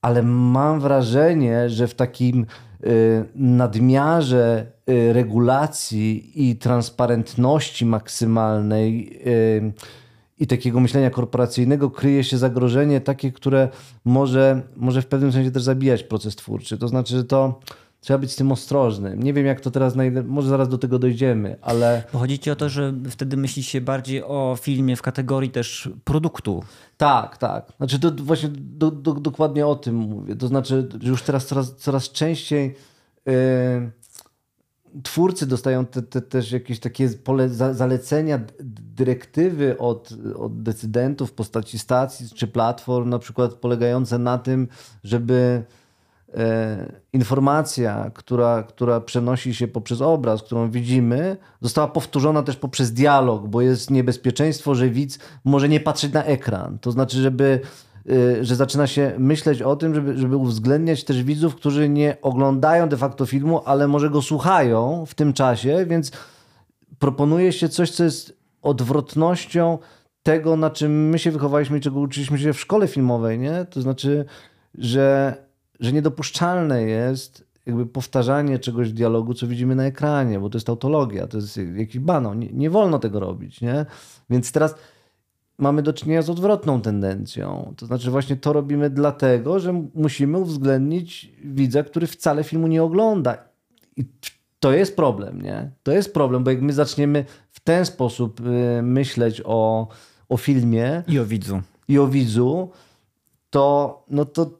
ale 0.02 0.22
mam 0.22 0.80
wrażenie, 0.80 1.70
że 1.70 1.88
w 1.88 1.94
takim 1.94 2.46
y, 2.86 3.24
nadmiarze 3.34 4.74
regulacji 5.12 6.32
i 6.48 6.56
transparentności 6.56 7.86
maksymalnej 7.86 9.20
i 10.38 10.46
takiego 10.46 10.80
myślenia 10.80 11.10
korporacyjnego 11.10 11.90
kryje 11.90 12.24
się 12.24 12.38
zagrożenie 12.38 13.00
takie, 13.00 13.32
które 13.32 13.68
może, 14.04 14.62
może 14.76 15.02
w 15.02 15.06
pewnym 15.06 15.32
sensie 15.32 15.50
też 15.50 15.62
zabijać 15.62 16.02
proces 16.02 16.36
twórczy. 16.36 16.78
To 16.78 16.88
znaczy, 16.88 17.16
że 17.16 17.24
to 17.24 17.60
trzeba 18.00 18.18
być 18.18 18.32
z 18.32 18.36
tym 18.36 18.52
ostrożnym. 18.52 19.22
Nie 19.22 19.32
wiem, 19.32 19.46
jak 19.46 19.60
to 19.60 19.70
teraz, 19.70 19.94
może 20.24 20.48
zaraz 20.48 20.68
do 20.68 20.78
tego 20.78 20.98
dojdziemy, 20.98 21.56
ale... 21.62 22.02
Bo 22.12 22.18
chodzi 22.18 22.38
ci 22.38 22.50
o 22.50 22.56
to, 22.56 22.68
że 22.68 22.94
wtedy 23.10 23.36
myśli 23.36 23.62
się 23.62 23.80
bardziej 23.80 24.22
o 24.22 24.56
filmie 24.60 24.96
w 24.96 25.02
kategorii 25.02 25.50
też 25.50 25.88
produktu. 26.04 26.62
Tak, 26.96 27.38
tak. 27.38 27.72
Znaczy 27.76 27.98
to 27.98 28.10
właśnie 28.10 28.48
do, 28.52 28.90
do, 28.90 29.12
dokładnie 29.12 29.66
o 29.66 29.74
tym 29.74 29.94
mówię. 29.94 30.36
To 30.36 30.46
znaczy, 30.46 30.88
że 31.02 31.10
już 31.10 31.22
teraz 31.22 31.46
coraz, 31.46 31.76
coraz 31.76 32.10
częściej... 32.10 32.74
Yy 33.26 34.03
twórcy 35.02 35.46
dostają 35.46 35.86
te, 35.86 36.02
te, 36.02 36.20
też 36.20 36.52
jakieś 36.52 36.80
takie 36.80 37.08
pole, 37.08 37.48
zalecenia, 37.48 38.40
dyrektywy 38.96 39.78
od, 39.78 40.14
od 40.36 40.62
decydentów 40.62 41.30
w 41.30 41.32
postaci 41.32 41.78
stacji 41.78 42.28
czy 42.34 42.46
platform, 42.46 43.08
na 43.08 43.18
przykład 43.18 43.54
polegające 43.54 44.18
na 44.18 44.38
tym, 44.38 44.68
żeby 45.04 45.64
e, 46.34 46.92
informacja, 47.12 48.10
która, 48.14 48.62
która 48.62 49.00
przenosi 49.00 49.54
się 49.54 49.68
poprzez 49.68 50.00
obraz, 50.00 50.42
którą 50.42 50.70
widzimy, 50.70 51.36
została 51.60 51.88
powtórzona 51.88 52.42
też 52.42 52.56
poprzez 52.56 52.92
dialog, 52.92 53.48
bo 53.48 53.60
jest 53.60 53.90
niebezpieczeństwo, 53.90 54.74
że 54.74 54.88
widz 54.88 55.18
może 55.44 55.68
nie 55.68 55.80
patrzeć 55.80 56.12
na 56.12 56.24
ekran. 56.24 56.78
To 56.78 56.92
znaczy, 56.92 57.22
żeby 57.22 57.60
że 58.40 58.56
zaczyna 58.56 58.86
się 58.86 59.12
myśleć 59.18 59.62
o 59.62 59.76
tym, 59.76 59.94
żeby, 59.94 60.18
żeby 60.18 60.36
uwzględniać 60.36 61.04
też 61.04 61.22
widzów, 61.22 61.54
którzy 61.54 61.88
nie 61.88 62.16
oglądają 62.22 62.88
de 62.88 62.96
facto 62.96 63.26
filmu, 63.26 63.62
ale 63.64 63.88
może 63.88 64.10
go 64.10 64.22
słuchają 64.22 65.04
w 65.06 65.14
tym 65.14 65.32
czasie, 65.32 65.86
więc 65.86 66.12
proponuje 66.98 67.52
się 67.52 67.68
coś, 67.68 67.90
co 67.90 68.04
jest 68.04 68.38
odwrotnością 68.62 69.78
tego, 70.22 70.56
na 70.56 70.70
czym 70.70 71.08
my 71.08 71.18
się 71.18 71.30
wychowaliśmy 71.30 71.78
i 71.78 71.80
czego 71.80 72.00
uczyliśmy 72.00 72.38
się 72.38 72.52
w 72.52 72.60
szkole 72.60 72.88
filmowej, 72.88 73.38
nie? 73.38 73.66
To 73.70 73.82
znaczy, 73.82 74.24
że, 74.74 75.36
że 75.80 75.92
niedopuszczalne 75.92 76.82
jest 76.82 77.44
jakby 77.66 77.86
powtarzanie 77.86 78.58
czegoś 78.58 78.88
w 78.88 78.92
dialogu, 78.92 79.34
co 79.34 79.46
widzimy 79.46 79.74
na 79.74 79.84
ekranie, 79.84 80.40
bo 80.40 80.50
to 80.50 80.56
jest 80.56 80.66
tautologia, 80.66 81.26
to 81.26 81.36
jest 81.36 81.60
jakiś 81.76 81.98
bano. 81.98 82.34
Nie, 82.34 82.48
nie 82.52 82.70
wolno 82.70 82.98
tego 82.98 83.20
robić, 83.20 83.60
nie? 83.60 83.86
Więc 84.30 84.52
teraz 84.52 84.74
mamy 85.58 85.82
do 85.82 85.92
czynienia 85.92 86.22
z 86.22 86.30
odwrotną 86.30 86.80
tendencją. 86.80 87.74
To 87.76 87.86
znaczy, 87.86 88.10
właśnie 88.10 88.36
to 88.36 88.52
robimy 88.52 88.90
dlatego, 88.90 89.60
że 89.60 89.84
musimy 89.94 90.38
uwzględnić 90.38 91.32
widza, 91.44 91.82
który 91.82 92.06
wcale 92.06 92.44
filmu 92.44 92.66
nie 92.66 92.82
ogląda. 92.82 93.38
I 93.96 94.04
to 94.60 94.72
jest 94.72 94.96
problem, 94.96 95.42
nie? 95.42 95.70
To 95.82 95.92
jest 95.92 96.14
problem, 96.14 96.44
bo 96.44 96.50
jak 96.50 96.62
my 96.62 96.72
zaczniemy 96.72 97.24
w 97.50 97.60
ten 97.60 97.86
sposób 97.86 98.40
y, 98.40 98.82
myśleć 98.82 99.42
o, 99.44 99.88
o 100.28 100.36
filmie 100.36 101.02
i 101.08 101.18
o 101.18 101.24
widzu, 101.24 101.60
i 101.88 101.98
o 101.98 102.06
widzu 102.06 102.70
to, 103.50 104.04
no 104.10 104.24
to, 104.24 104.50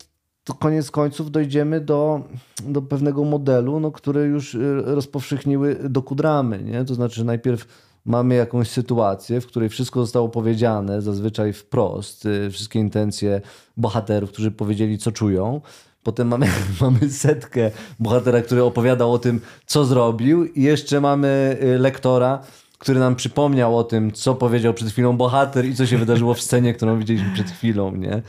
to 0.44 0.54
koniec 0.54 0.90
końców 0.90 1.30
dojdziemy 1.30 1.80
do, 1.80 2.20
do 2.68 2.82
pewnego 2.82 3.24
modelu, 3.24 3.80
no, 3.80 3.92
który 3.92 4.20
już 4.20 4.54
y, 4.54 4.82
rozpowszechniły 4.84 5.76
dokudramy. 5.88 6.62
Nie? 6.62 6.84
To 6.84 6.94
znaczy, 6.94 7.24
najpierw 7.24 7.66
mamy 8.04 8.34
jakąś 8.34 8.70
sytuację, 8.70 9.40
w 9.40 9.46
której 9.46 9.68
wszystko 9.68 10.00
zostało 10.00 10.28
powiedziane, 10.28 11.02
zazwyczaj 11.02 11.52
wprost, 11.52 12.26
y, 12.26 12.50
wszystkie 12.50 12.78
intencje 12.78 13.40
bohaterów, 13.76 14.32
którzy 14.32 14.50
powiedzieli, 14.50 14.98
co 14.98 15.12
czują. 15.12 15.60
Potem 16.02 16.28
mamy, 16.28 16.46
mamy 16.80 17.10
setkę 17.10 17.70
bohatera, 18.00 18.42
który 18.42 18.64
opowiadał 18.64 19.12
o 19.12 19.18
tym, 19.18 19.40
co 19.66 19.84
zrobił, 19.84 20.44
i 20.44 20.62
jeszcze 20.62 21.00
mamy 21.00 21.58
y, 21.62 21.78
lektora, 21.78 22.40
który 22.78 23.00
nam 23.00 23.16
przypomniał 23.16 23.78
o 23.78 23.84
tym, 23.84 24.12
co 24.12 24.34
powiedział 24.34 24.74
przed 24.74 24.88
chwilą 24.88 25.16
bohater 25.16 25.64
i 25.64 25.74
co 25.74 25.86
się 25.86 25.98
wydarzyło 25.98 26.34
w 26.34 26.40
scenie, 26.40 26.74
którą 26.74 26.98
widzieliśmy 26.98 27.34
przed 27.34 27.50
chwilą, 27.50 27.96
nie? 27.96 28.22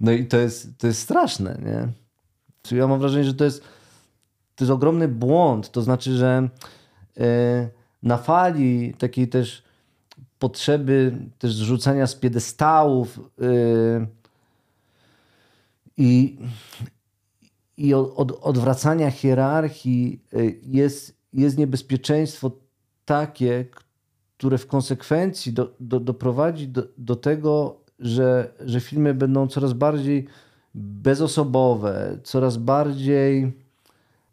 No 0.00 0.12
i 0.12 0.26
to 0.26 0.36
jest, 0.36 0.78
to 0.78 0.86
jest 0.86 1.00
straszne, 1.00 1.58
nie? 1.64 1.88
Ja 2.78 2.86
mam 2.86 3.00
wrażenie, 3.00 3.24
że 3.24 3.34
to 3.34 3.44
jest, 3.44 3.62
to 4.54 4.64
jest 4.64 4.72
ogromny 4.72 5.08
błąd. 5.08 5.70
To 5.70 5.82
znaczy, 5.82 6.16
że 6.16 6.48
yy, 7.16 7.24
na 8.02 8.16
fali 8.16 8.94
takiej 8.98 9.28
też 9.28 9.62
potrzeby 10.38 11.18
też 11.38 11.54
zrzucania 11.54 12.06
z 12.06 12.14
piedestałów 12.14 13.20
yy, 13.38 14.06
i, 15.96 16.38
i 17.76 17.94
od, 17.94 18.32
odwracania 18.42 19.10
hierarchii 19.10 20.20
yy, 20.32 20.60
jest, 20.62 21.16
jest 21.32 21.58
niebezpieczeństwo 21.58 22.50
takie, 23.04 23.66
które 24.38 24.58
w 24.58 24.66
konsekwencji 24.66 25.52
do, 25.52 25.74
do, 25.80 26.00
doprowadzi 26.00 26.68
do, 26.68 26.82
do 26.98 27.16
tego, 27.16 27.80
że, 27.98 28.52
że 28.60 28.80
filmy 28.80 29.14
będą 29.14 29.48
coraz 29.48 29.72
bardziej 29.72 30.26
bezosobowe, 30.74 32.18
coraz 32.24 32.56
bardziej 32.56 33.52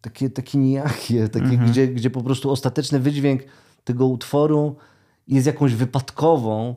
takie, 0.01 0.29
takie 0.29 0.57
nijakie, 0.57 1.29
takie, 1.29 1.45
mhm. 1.45 1.71
gdzie, 1.71 1.88
gdzie 1.88 2.09
po 2.09 2.23
prostu 2.23 2.51
ostateczny 2.51 2.99
wydźwięk 2.99 3.41
tego 3.83 4.05
utworu 4.05 4.75
jest 5.27 5.47
jakąś 5.47 5.73
wypadkową 5.73 6.75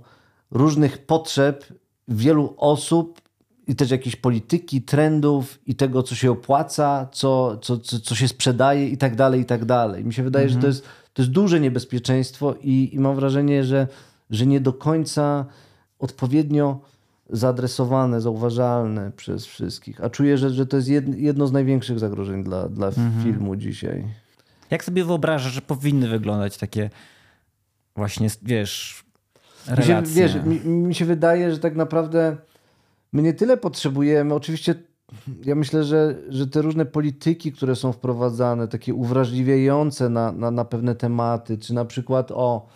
różnych 0.51 1.07
potrzeb 1.07 1.65
wielu 2.09 2.55
osób 2.57 3.21
i 3.67 3.77
też 3.77 3.91
jakiejś 3.91 4.17
polityki, 4.17 4.83
trendów 4.83 5.59
i 5.67 5.75
tego, 5.75 6.03
co 6.03 6.15
się 6.15 6.31
opłaca, 6.31 7.09
co, 7.13 7.57
co, 7.57 7.79
co, 7.79 8.01
co 8.01 8.15
się 8.15 8.29
sprzedaje 8.29 8.89
i 8.89 8.97
tak 8.97 9.17
dalej, 9.17 9.41
i 9.41 9.45
tak 9.45 9.65
dalej. 9.65 10.05
Mi 10.05 10.15
się 10.15 10.23
wydaje, 10.23 10.45
mhm. 10.45 10.61
że 10.61 10.63
to 10.63 10.69
mhm. 10.69 10.75
jest, 10.75 11.13
to 11.15 11.23
jest 11.23 11.33
duże 11.33 11.61
niebezpieczeństwo 11.61 12.55
i, 12.63 12.91
i 12.93 12.99
mam 12.99 13.17
wrażenie, 13.17 13.65
że, 13.65 13.89
że 14.31 14.47
nie 14.47 14.61
do 14.61 14.73
końca 14.73 15.47
odpowiednio 15.99 16.81
zaadresowane, 17.31 18.21
zauważalne 18.21 19.13
przez 19.17 19.47
wszystkich. 19.47 20.05
A 20.05 20.11
czuję, 20.11 20.39
że, 20.39 20.51
że 20.51 20.67
to 20.67 20.77
jest 20.77 20.89
jedno 21.17 21.47
z 21.47 21.53
największych 21.53 21.99
zagrożeń 21.99 22.45
dla, 22.45 22.69
dla 22.69 22.87
mhm. 22.87 23.23
filmu 23.25 23.57
dzisiaj. 23.57 24.05
Jak 24.71 24.85
sobie 24.85 25.05
wyobrażasz, 25.05 25.53
że 25.53 25.63
powinny 25.63 26.09
wyglądać 26.09 26.59
takie 26.59 26.91
właśnie, 27.97 28.29
wiesz, 28.43 29.05
relacje? 29.67 30.25
Mi 30.25 30.31
się, 30.31 30.41
wiesz, 30.41 30.65
mi, 30.65 30.71
mi 30.71 30.95
się 30.95 31.05
wydaje, 31.05 31.53
że 31.53 31.59
tak 31.59 31.77
naprawdę 31.77 32.37
my 33.13 33.23
nie 33.23 33.33
tyle 33.33 33.57
potrzebujemy, 33.57 34.35
oczywiście 34.35 34.75
ja 35.45 35.55
myślę, 35.55 35.85
że, 35.85 36.15
że 36.29 36.47
te 36.47 36.63
różne 36.63 36.87
polityki, 36.87 37.53
które 37.53 37.77
są 37.77 37.93
wprowadzane, 37.93 38.69
takie 38.69 38.95
uwrażliwiające 38.95 40.09
na, 40.09 40.33
na, 40.33 40.51
na 40.51 40.65
pewne 40.65 40.95
tematy, 40.95 41.59
czy 41.59 41.75
na 41.75 41.85
przykład 41.85 42.31
o 42.31 42.67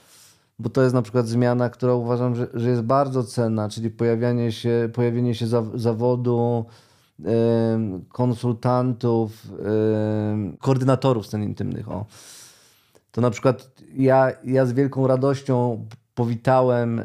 bo 0.59 0.71
to 0.71 0.83
jest 0.83 0.95
na 0.95 1.03
przykład 1.03 1.29
zmiana, 1.29 1.71
która 1.71 1.95
uważam, 1.95 2.35
że, 2.35 2.47
że 2.55 2.71
jest 2.71 2.83
bardzo 2.83 3.25
cenna, 3.25 3.69
czyli 3.69 3.91
pojawianie 3.91 4.53
się, 4.53 4.89
pojawienie 4.93 5.35
się 5.35 5.47
za, 5.47 5.63
zawodu 5.75 6.67
konsultantów, 8.09 9.49
koordynatorów 10.61 11.27
scen 11.27 11.43
intymnych. 11.43 11.91
O. 11.91 12.07
To 13.11 13.21
na 13.21 13.31
przykład 13.31 13.71
ja, 13.95 14.33
ja 14.45 14.67
z 14.67 14.73
wielką 14.73 15.07
radością 15.07 15.87
powitałem 16.15 16.99
y, 16.99 17.05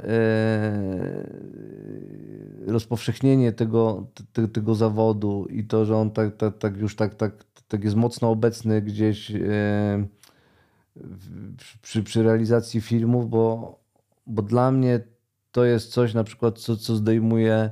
rozpowszechnienie 2.67 3.51
tego, 3.51 4.07
te, 4.33 4.47
tego 4.47 4.75
zawodu 4.75 5.47
i 5.49 5.63
to, 5.63 5.85
że 5.85 5.97
on 5.97 6.11
tak, 6.11 6.37
tak, 6.37 6.57
tak 6.57 6.77
już 6.77 6.95
tak, 6.95 7.15
tak, 7.15 7.45
tak 7.67 7.83
jest 7.83 7.95
mocno 7.95 8.29
obecny 8.29 8.81
gdzieś 8.81 9.31
przy, 11.81 12.03
przy 12.03 12.23
realizacji 12.23 12.81
filmów, 12.81 13.29
bo, 13.29 13.75
bo 14.27 14.41
dla 14.41 14.71
mnie 14.71 14.99
to 15.51 15.65
jest 15.65 15.91
coś 15.91 16.13
na 16.13 16.23
przykład, 16.23 16.59
co, 16.59 16.77
co 16.77 16.95
zdejmuje 16.95 17.71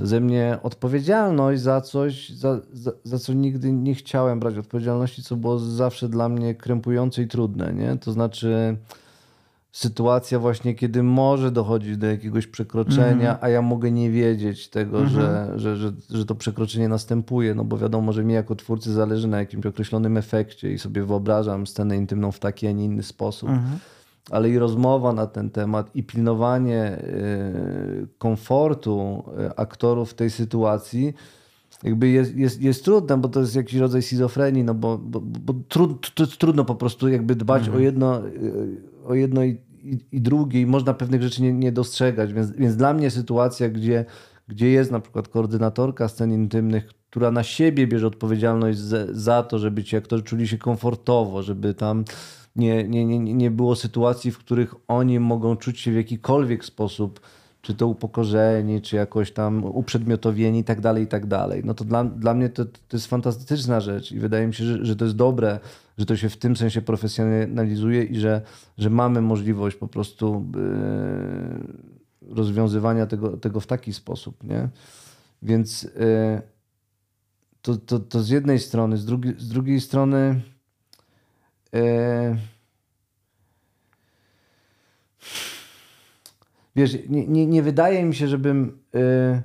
ze 0.00 0.20
mnie 0.20 0.58
odpowiedzialność 0.62 1.62
za 1.62 1.80
coś, 1.80 2.28
za, 2.28 2.60
za, 2.72 2.92
za, 3.04 3.18
co 3.18 3.32
nigdy 3.32 3.72
nie 3.72 3.94
chciałem 3.94 4.40
brać 4.40 4.58
odpowiedzialności, 4.58 5.22
co 5.22 5.36
było 5.36 5.58
zawsze 5.58 6.08
dla 6.08 6.28
mnie 6.28 6.54
krępujące 6.54 7.22
i 7.22 7.28
trudne. 7.28 7.72
Nie? 7.72 7.96
To 7.96 8.12
znaczy 8.12 8.76
sytuacja 9.72 10.38
właśnie, 10.38 10.74
kiedy 10.74 11.02
może 11.02 11.50
dochodzić 11.50 11.96
do 11.96 12.06
jakiegoś 12.06 12.46
przekroczenia, 12.46 13.30
mm. 13.30 13.38
a 13.40 13.48
ja 13.48 13.62
mogę 13.62 13.90
nie 13.90 14.10
wiedzieć 14.10 14.68
tego, 14.68 14.98
mm 14.98 15.10
-hmm. 15.10 15.12
że, 15.12 15.52
że, 15.56 15.76
że, 15.76 15.92
że 16.10 16.26
to 16.26 16.34
przekroczenie 16.34 16.88
następuje, 16.88 17.54
no 17.54 17.64
bo 17.64 17.78
wiadomo, 17.78 18.12
że 18.12 18.24
mi 18.24 18.34
jako 18.34 18.56
twórcy 18.56 18.92
zależy 18.92 19.28
na 19.28 19.38
jakimś 19.38 19.66
określonym 19.66 20.16
efekcie 20.16 20.72
i 20.72 20.78
sobie 20.78 21.04
wyobrażam 21.04 21.66
scenę 21.66 21.96
intymną 21.96 22.32
w 22.32 22.38
taki, 22.38 22.66
a 22.66 22.72
nie 22.72 22.84
inny 22.84 23.02
sposób. 23.02 23.48
Mm 23.48 23.60
-hmm. 23.60 23.76
Ale 24.30 24.50
i 24.50 24.58
rozmowa 24.58 25.12
na 25.12 25.26
ten 25.26 25.50
temat, 25.50 25.90
i 25.94 26.02
pilnowanie 26.02 26.98
y, 26.98 28.08
komfortu 28.18 29.24
y, 29.50 29.56
aktorów 29.56 30.10
w 30.10 30.14
tej 30.14 30.30
sytuacji, 30.30 31.14
jakby 31.84 32.08
jest, 32.08 32.36
jest, 32.36 32.62
jest 32.62 32.84
trudne, 32.84 33.18
bo 33.18 33.28
to 33.28 33.40
jest 33.40 33.56
jakiś 33.56 33.74
rodzaj 33.74 34.02
schizofrenii, 34.02 34.64
no 34.64 34.74
bo, 34.74 34.98
bo, 34.98 35.20
bo 35.20 35.54
trud, 35.68 36.14
trudno 36.38 36.64
po 36.64 36.74
prostu 36.74 37.08
jakby 37.08 37.36
dbać 37.36 37.62
-hmm. 37.62 37.76
o 37.76 37.78
jedno 37.78 38.26
y, 38.26 38.90
o 39.04 39.14
jedno 39.14 39.44
i, 39.44 39.58
i, 39.82 39.98
i 40.12 40.20
drugie 40.20 40.60
i 40.60 40.66
można 40.66 40.94
pewnych 40.94 41.22
rzeczy 41.22 41.42
nie, 41.42 41.52
nie 41.52 41.72
dostrzegać. 41.72 42.32
Więc, 42.32 42.50
więc 42.50 42.76
dla 42.76 42.94
mnie 42.94 43.10
sytuacja, 43.10 43.68
gdzie, 43.68 44.04
gdzie 44.48 44.70
jest 44.70 44.90
na 44.90 45.00
przykład 45.00 45.28
koordynatorka 45.28 46.08
scen 46.08 46.32
intymnych, 46.32 46.86
która 47.10 47.30
na 47.30 47.42
siebie 47.42 47.86
bierze 47.86 48.06
odpowiedzialność 48.06 48.78
za, 48.78 48.98
za 49.10 49.42
to, 49.42 49.58
żeby 49.58 49.84
ci 49.84 49.96
aktorzy 49.96 50.22
czuli 50.22 50.48
się 50.48 50.58
komfortowo, 50.58 51.42
żeby 51.42 51.74
tam 51.74 52.04
nie, 52.56 52.88
nie, 52.88 53.06
nie, 53.06 53.18
nie 53.18 53.50
było 53.50 53.76
sytuacji, 53.76 54.30
w 54.30 54.38
których 54.38 54.74
oni 54.88 55.20
mogą 55.20 55.56
czuć 55.56 55.80
się 55.80 55.92
w 55.92 55.94
jakikolwiek 55.94 56.64
sposób 56.64 57.20
czy 57.62 57.74
to 57.74 57.86
upokorzeni, 57.86 58.80
czy 58.82 58.96
jakoś 58.96 59.32
tam 59.32 59.64
uprzedmiotowieni 59.64 60.58
i 60.58 60.64
tak 60.64 60.80
dalej, 60.80 61.04
i 61.04 61.06
tak 61.06 61.26
dalej. 61.26 61.62
No 61.64 61.74
to 61.74 61.84
dla, 61.84 62.04
dla 62.04 62.34
mnie 62.34 62.48
to, 62.48 62.64
to 62.64 62.96
jest 62.96 63.06
fantastyczna 63.06 63.80
rzecz 63.80 64.12
i 64.12 64.18
wydaje 64.18 64.46
mi 64.46 64.54
się, 64.54 64.64
że, 64.64 64.84
że 64.84 64.96
to 64.96 65.04
jest 65.04 65.16
dobre, 65.16 65.60
że 65.98 66.06
to 66.06 66.16
się 66.16 66.28
w 66.28 66.36
tym 66.36 66.56
sensie 66.56 66.82
profesjonalizuje 66.82 68.04
i 68.04 68.20
że, 68.20 68.42
że 68.78 68.90
mamy 68.90 69.20
możliwość 69.20 69.76
po 69.76 69.88
prostu 69.88 70.46
yy, 70.54 72.34
rozwiązywania 72.34 73.06
tego, 73.06 73.36
tego 73.36 73.60
w 73.60 73.66
taki 73.66 73.92
sposób, 73.92 74.44
nie? 74.44 74.68
Więc 75.42 75.82
yy, 75.82 76.42
to, 77.62 77.76
to, 77.76 77.98
to 77.98 78.22
z 78.22 78.28
jednej 78.28 78.58
strony, 78.58 78.96
z, 78.96 79.04
drugi, 79.04 79.34
z 79.38 79.48
drugiej 79.48 79.80
strony 79.80 80.40
yy, 81.72 81.80
wiesz, 86.80 86.98
nie, 87.08 87.26
nie, 87.26 87.46
nie 87.46 87.62
wydaje 87.62 88.04
mi 88.04 88.14
się, 88.14 88.28
żebym 88.28 88.78
yy, 88.92 89.42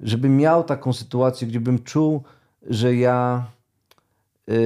żebym 0.00 0.36
miał 0.36 0.64
taką 0.64 0.92
sytuację, 0.92 1.48
gdzie 1.48 1.60
bym 1.60 1.82
czuł, 1.82 2.22
że 2.62 2.94
ja 2.94 3.46
yy, 4.46 4.56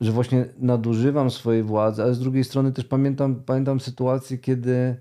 że 0.00 0.12
właśnie 0.12 0.44
nadużywam 0.58 1.30
swojej 1.30 1.62
władzy, 1.62 2.02
ale 2.02 2.14
z 2.14 2.20
drugiej 2.20 2.44
strony 2.44 2.72
też 2.72 2.84
pamiętam, 2.84 3.36
pamiętam 3.46 3.80
sytuację, 3.80 4.38
kiedy 4.38 4.96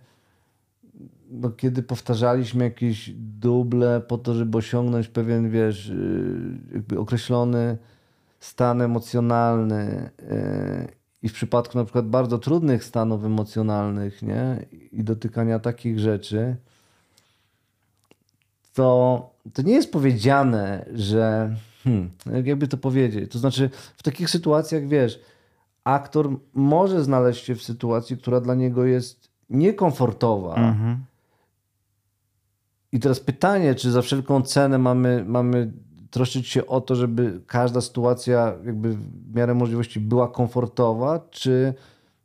no, 1.30 1.50
kiedy 1.50 1.84
powtarzaliśmy 1.84 2.64
jakieś 2.64 3.12
duble 3.16 4.02
po 4.08 4.18
to, 4.18 4.34
żeby 4.34 4.58
osiągnąć 4.58 5.08
pewien, 5.08 5.50
wiesz, 5.50 5.88
yy, 5.88 6.58
jakby 6.74 7.00
określony 7.00 7.78
stan 8.40 8.82
emocjonalny 8.82 10.10
yy, 10.22 10.97
i 11.24 11.30
w 11.30 11.34
przypadku 11.34 11.78
na 11.78 11.84
przykład 11.84 12.08
bardzo 12.08 12.38
trudnych 12.38 12.84
stanów 12.84 13.26
emocjonalnych 13.26 14.22
nie? 14.22 14.66
i 14.92 15.04
dotykania 15.04 15.60
takich 15.60 16.00
rzeczy, 16.00 16.56
to, 18.74 19.30
to 19.54 19.62
nie 19.62 19.74
jest 19.74 19.92
powiedziane, 19.92 20.86
że 20.94 21.56
hmm, 21.84 22.10
jakby 22.46 22.68
to 22.68 22.78
powiedzieć. 22.78 23.32
To 23.32 23.40
znaczy, 23.40 23.70
w 23.98 24.04
takich 24.04 24.30
sytuacjach 24.30 24.88
wiesz, 24.88 25.20
aktor 25.84 26.30
może 26.54 27.04
znaleźć 27.04 27.46
się 27.46 27.56
w 27.56 27.64
sytuacji, 27.64 28.18
która 28.18 28.42
dla 28.42 28.56
niego 28.56 28.86
jest 28.86 29.30
niekomfortowa. 29.50 30.56
Mhm. 30.56 31.06
I 32.92 33.00
teraz 33.00 33.20
pytanie, 33.20 33.76
czy 33.76 33.92
za 33.92 34.02
wszelką 34.02 34.42
cenę 34.42 34.78
mamy, 34.78 35.24
mamy 35.28 35.72
troszczyć 36.10 36.48
się 36.48 36.68
o 36.68 36.82
to, 36.82 36.96
żeby 36.96 37.42
każda 37.48 37.82
sytuacja 37.82 38.54
jakby 38.66 38.90
w 38.94 39.36
miarę 39.36 39.54
możliwości 39.54 40.00
była 40.00 40.28
komfortowa, 40.28 41.28
czy, 41.32 41.74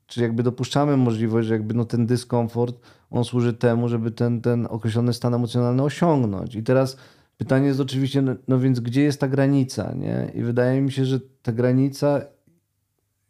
czy 0.07 0.23
jakby 0.23 0.43
dopuszczamy 0.43 0.97
możliwość, 0.97 1.49
że 1.49 1.55
jakby 1.55 1.75
no 1.75 1.85
ten 1.85 2.07
dyskomfort, 2.07 2.81
on 3.11 3.25
służy 3.25 3.53
temu, 3.53 3.89
żeby 3.89 4.11
ten, 4.11 4.41
ten 4.41 4.67
określony 4.71 5.13
stan 5.13 5.35
emocjonalny 5.35 5.83
osiągnąć. 5.83 6.55
I 6.55 6.63
teraz 6.63 6.97
pytanie 7.37 7.67
jest 7.67 7.81
oczywiście, 7.81 8.23
no, 8.23 8.35
no 8.49 8.59
więc 8.59 8.81
gdzie 8.81 9.03
jest 9.03 9.21
ta 9.21 9.29
granica, 9.29 9.95
nie? 9.95 10.33
I 10.35 10.43
wydaje 10.43 10.81
mi 10.81 10.93
się, 10.93 11.05
że 11.05 11.21
ta 11.43 11.53
granica 11.53 12.21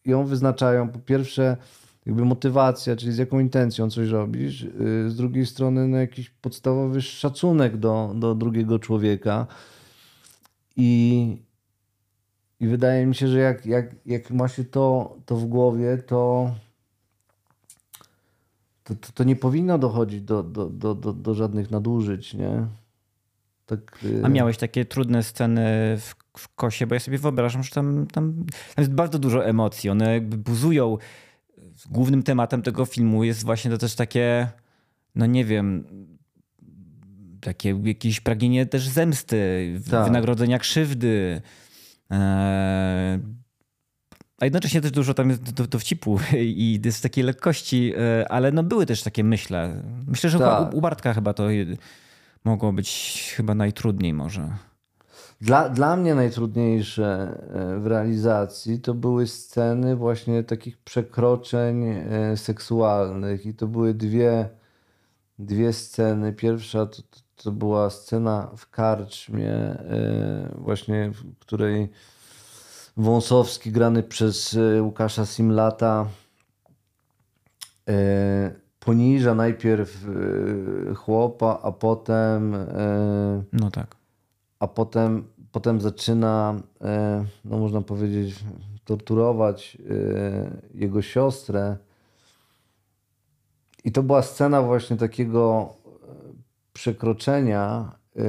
ją 0.05 0.25
wyznaczają 0.25 0.89
po 0.89 0.99
pierwsze 0.99 1.57
jakby 2.07 2.25
motywacja, 2.25 2.97
czyli 2.97 3.13
z 3.13 3.19
jaką 3.19 3.41
intencją 3.41 3.91
coś 3.91 4.09
robisz, 4.09 4.63
y, 4.63 5.11
z 5.11 5.17
drugiej 5.17 5.47
strony 5.47 5.89
no, 5.89 5.97
jakiś 5.97 6.31
podstawowy 6.31 7.03
szacunek 7.03 7.77
do, 7.77 8.13
do 8.15 8.35
drugiego 8.35 8.79
człowieka, 8.79 9.47
i, 10.77 11.43
i 12.61 12.67
wydaje 12.67 13.07
mi 13.07 13.15
się, 13.15 13.29
że 13.29 13.39
jak, 13.39 13.67
jak, 13.67 13.87
jak 14.07 14.31
ma 14.31 14.49
się 14.49 14.65
to, 14.65 15.17
to 15.27 15.37
w 15.37 15.45
głowie, 15.45 15.99
to, 15.99 16.51
to, 18.85 18.95
to, 18.95 19.13
to 19.15 19.25
nie 19.25 19.37
powinno 19.37 19.79
dochodzić 19.79 20.23
do, 20.23 20.43
do, 20.43 20.67
do, 20.67 20.95
do, 20.95 21.13
do 21.13 21.35
żadnych 21.35 21.71
nadużyć, 21.71 22.35
nie? 22.35 22.67
Tak, 23.67 23.99
A 24.23 24.29
miałeś 24.29 24.57
takie 24.57 24.85
trudne 24.85 25.23
sceny 25.23 25.63
w, 25.99 26.15
w 26.39 26.55
kosie, 26.55 26.87
bo 26.87 26.95
ja 26.95 27.01
sobie 27.01 27.19
wyobrażam, 27.19 27.63
że 27.63 27.71
tam, 27.71 28.07
tam, 28.07 28.35
tam 28.45 28.47
jest 28.79 28.93
bardzo 28.93 29.19
dużo 29.19 29.47
emocji. 29.47 29.91
One 29.91 30.15
jakby 30.15 30.37
buzują. 30.37 30.99
Głównym 31.91 32.23
tematem 32.23 32.63
tego 32.63 32.85
filmu 32.85 33.25
jest 33.25 33.45
właśnie 33.45 33.71
to 33.71 33.79
też 33.79 33.95
takie, 33.95 34.49
no 35.15 35.27
nie 35.27 35.45
wiem, 35.45 35.85
takie 37.43 37.81
jakieś 37.85 38.21
pragnienie 38.21 38.67
też 38.67 38.89
zemsty, 38.89 39.73
tak. 39.91 40.05
wynagrodzenia 40.05 40.59
krzywdy. 40.59 41.43
E, 42.11 43.19
a 44.41 44.45
jednocześnie 44.45 44.81
też 44.81 44.91
dużo 44.91 45.15
tam 45.15 45.31
jest 45.31 45.53
do, 45.53 45.67
dowcipu 45.67 46.19
i 46.39 46.81
jest 46.85 47.03
takiej 47.03 47.25
lekkości, 47.25 47.93
e, 47.97 48.33
ale 48.33 48.53
no 48.53 48.63
były 48.63 48.87
też 48.87 49.03
takie 49.03 49.25
myśle. 49.25 49.83
Myślę, 50.07 50.31
że 50.31 50.39
tak. 50.39 50.75
u, 50.75 50.77
u 50.77 50.81
Bartka 50.81 51.15
chyba 51.15 51.35
to 51.35 51.47
mogło 52.45 52.73
być 52.73 53.33
chyba 53.37 53.55
najtrudniej 53.55 54.13
może. 54.13 54.51
Dla, 55.41 55.69
dla 55.69 55.97
mnie 55.97 56.15
najtrudniejsze 56.15 57.39
e, 57.55 57.81
w 57.81 57.87
realizacji 57.87 58.81
to 58.81 58.95
były 58.95 59.27
sceny 59.27 59.97
właśnie 59.97 60.43
takich 60.43 60.79
przekroczeń 60.79 61.85
seksualnych 62.37 63.47
i 63.47 63.55
to 63.55 63.67
były 63.67 63.95
dwie, 63.95 64.49
dwie 65.39 65.73
sceny. 65.73 66.33
Pierwsza 66.33 66.87
to, 66.87 67.03
to 67.37 67.53
była 67.53 67.91
scena 67.91 68.51
w 68.57 68.71
karczmie, 68.71 69.51
e, 69.51 70.55
właśnie 70.59 71.11
w 71.11 71.39
której 71.39 71.89
Wąsowski 72.97 73.73
grany 73.73 74.03
przez 74.03 74.57
e, 74.57 74.83
Łukasza 74.83 75.27
Simlata 75.27 76.07
e, 77.89 78.55
poniża 78.81 79.35
najpierw 79.35 80.07
chłopa, 80.97 81.59
a 81.63 81.73
potem 81.73 82.57
no 83.53 83.71
tak. 83.71 83.97
A 84.59 84.67
potem, 84.67 85.25
potem 85.53 85.81
zaczyna, 85.81 86.55
no 87.45 87.59
można 87.59 87.81
powiedzieć, 87.81 88.45
torturować 88.85 89.79
jego 90.75 91.03
siostrę. 91.03 91.77
I 93.85 93.93
to 93.93 94.03
była 94.03 94.23
scena 94.23 94.63
właśnie 94.63 94.97
takiego 94.97 95.75
przekroczenia, 96.73 97.93
yy, 98.15 98.25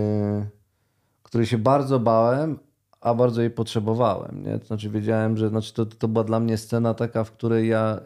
której 1.23 1.47
się 1.47 1.58
bardzo 1.58 1.99
bałem, 1.99 2.60
a 3.01 3.13
bardzo 3.13 3.41
jej 3.41 3.51
potrzebowałem. 3.51 4.43
Nie? 4.45 4.60
To 4.60 4.65
znaczy 4.65 4.89
wiedziałem, 4.89 5.38
że 5.38 5.49
znaczy 5.49 5.73
to, 5.73 5.86
to 5.86 6.08
była 6.08 6.23
dla 6.23 6.39
mnie 6.39 6.58
scena 6.58 6.93
taka, 6.93 7.23
w 7.23 7.32
której 7.32 7.67
ja 7.67 8.01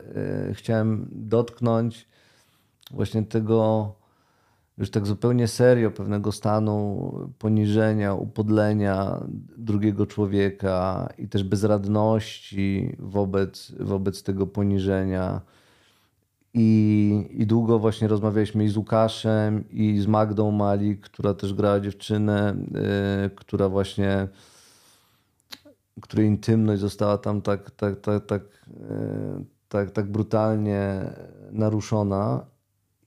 yy, 0.47 0.53
chciałem 0.53 1.07
dotknąć 1.11 2.07
właśnie 2.91 3.23
tego 3.23 3.91
już 4.77 4.91
tak 4.91 5.05
zupełnie 5.05 5.47
serio 5.47 5.91
pewnego 5.91 6.31
stanu 6.31 7.11
poniżenia, 7.39 8.13
upodlenia 8.13 9.23
drugiego 9.57 10.05
człowieka 10.05 11.09
i 11.17 11.27
też 11.27 11.43
bezradności 11.43 12.95
wobec, 12.99 13.71
wobec 13.79 14.23
tego 14.23 14.47
poniżenia 14.47 15.41
i, 16.57 17.25
I 17.31 17.45
długo 17.47 17.79
właśnie 17.79 18.07
rozmawialiśmy 18.07 18.65
i 18.65 18.69
z 18.69 18.77
Łukaszem, 18.77 19.69
i 19.69 19.99
z 19.99 20.07
Magdą 20.07 20.51
Mali, 20.51 20.97
która 20.97 21.33
też 21.33 21.53
grała 21.53 21.79
dziewczynę, 21.79 22.55
yy, 22.71 23.29
która 23.35 23.69
właśnie, 23.69 24.27
której 26.01 26.27
intymność 26.27 26.81
została 26.81 27.17
tam 27.17 27.41
tak, 27.41 27.71
tak, 27.71 28.01
tak, 28.01 28.25
tak, 28.25 28.41
yy, 28.67 29.45
tak, 29.69 29.91
tak 29.91 30.11
brutalnie 30.11 31.01
naruszona. 31.51 32.45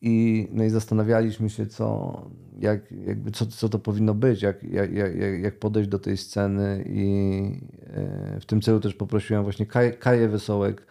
i, 0.03 0.49
no 0.53 0.65
i 0.65 0.71
zastanawialiśmy 0.71 1.51
się, 1.51 1.67
co, 1.67 2.17
jak, 2.59 2.93
jakby 2.93 3.31
co, 3.31 3.47
co 3.47 3.69
to 3.69 3.79
powinno 3.79 4.15
być, 4.15 4.43
jak, 4.43 4.63
jak, 4.63 4.93
jak, 4.93 5.17
jak 5.43 5.59
podejść 5.59 5.89
do 5.89 5.99
tej 5.99 6.17
sceny 6.17 6.85
i 6.87 7.61
e, 7.87 8.41
w 8.41 8.47
tym 8.47 8.61
celu 8.61 8.81
też 8.81 8.95
poprosiłem 8.95 9.43
właśnie 9.43 9.67
Kaj, 9.67 9.99
Kaję 9.99 10.29
Wesołek, 10.29 10.87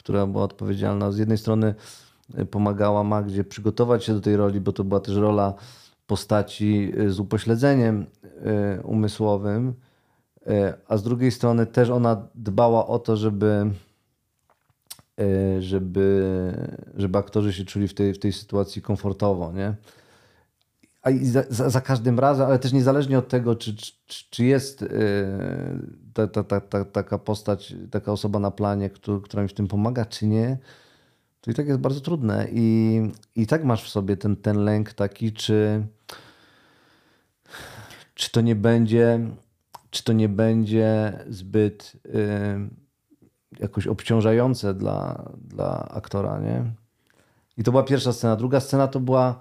która 0.00 0.26
była 0.26 0.44
odpowiedzialna. 0.44 1.12
Z 1.12 1.18
jednej 1.18 1.38
strony 1.38 1.74
e, 2.34 2.44
pomagała 2.44 3.04
Magdzie 3.04 3.44
przygotować 3.44 4.04
się 4.04 4.14
do 4.14 4.20
tej 4.20 4.36
roli, 4.36 4.60
bo 4.60 4.72
to 4.72 4.84
była 4.84 5.00
też 5.00 5.16
rola 5.16 5.54
postaci 6.06 6.92
e, 6.98 7.10
z 7.10 7.20
upośledzeniem 7.20 8.06
umysłowym, 8.84 9.74
a 10.88 10.96
z 10.96 11.02
drugiej 11.02 11.30
strony 11.30 11.66
też 11.66 11.90
ona 11.90 12.28
dbała 12.34 12.86
o 12.86 12.98
to, 12.98 13.16
żeby 13.16 13.70
żeby, 15.58 16.52
żeby 16.96 17.18
aktorzy 17.18 17.52
się 17.52 17.64
czuli 17.64 17.88
w 17.88 17.94
tej, 17.94 18.14
w 18.14 18.18
tej 18.18 18.32
sytuacji 18.32 18.82
komfortowo, 18.82 19.52
nie? 19.52 19.74
A 21.02 21.10
za, 21.22 21.70
za, 21.70 21.80
każdym 21.80 22.18
razem, 22.18 22.46
ale 22.46 22.58
też 22.58 22.72
niezależnie 22.72 23.18
od 23.18 23.28
tego, 23.28 23.56
czy, 23.56 23.76
czy, 23.76 24.24
czy 24.30 24.44
jest 24.44 24.84
ta, 26.14 26.26
ta, 26.26 26.44
ta, 26.44 26.60
ta, 26.60 26.84
taka 26.84 27.18
postać, 27.18 27.74
taka 27.90 28.12
osoba 28.12 28.38
na 28.38 28.50
planie, 28.50 28.90
która 29.24 29.42
mi 29.42 29.48
w 29.48 29.54
tym 29.54 29.68
pomaga, 29.68 30.04
czy 30.04 30.26
nie, 30.26 30.58
to 31.40 31.50
i 31.50 31.54
tak 31.54 31.66
jest 31.66 31.80
bardzo 31.80 32.00
trudne. 32.00 32.48
I, 32.52 33.00
i 33.36 33.46
tak 33.46 33.64
masz 33.64 33.84
w 33.84 33.88
sobie 33.88 34.16
ten, 34.16 34.36
ten 34.36 34.64
lęk 34.64 34.92
taki, 34.92 35.32
czy, 35.32 35.86
czy 38.14 38.30
to 38.30 38.40
nie 38.40 38.56
będzie, 38.56 39.20
czy 39.90 40.04
to 40.04 40.12
nie 40.12 40.28
będzie 40.28 41.18
zbyt 41.28 41.92
y, 42.06 42.10
jakoś 43.60 43.86
obciążające 43.86 44.74
dla, 44.74 45.30
dla 45.48 45.88
aktora, 45.88 46.38
nie? 46.38 46.64
I 47.56 47.64
to 47.64 47.70
była 47.70 47.82
pierwsza 47.82 48.12
scena. 48.12 48.36
Druga 48.36 48.60
scena 48.60 48.88
to 48.88 49.00
była 49.00 49.40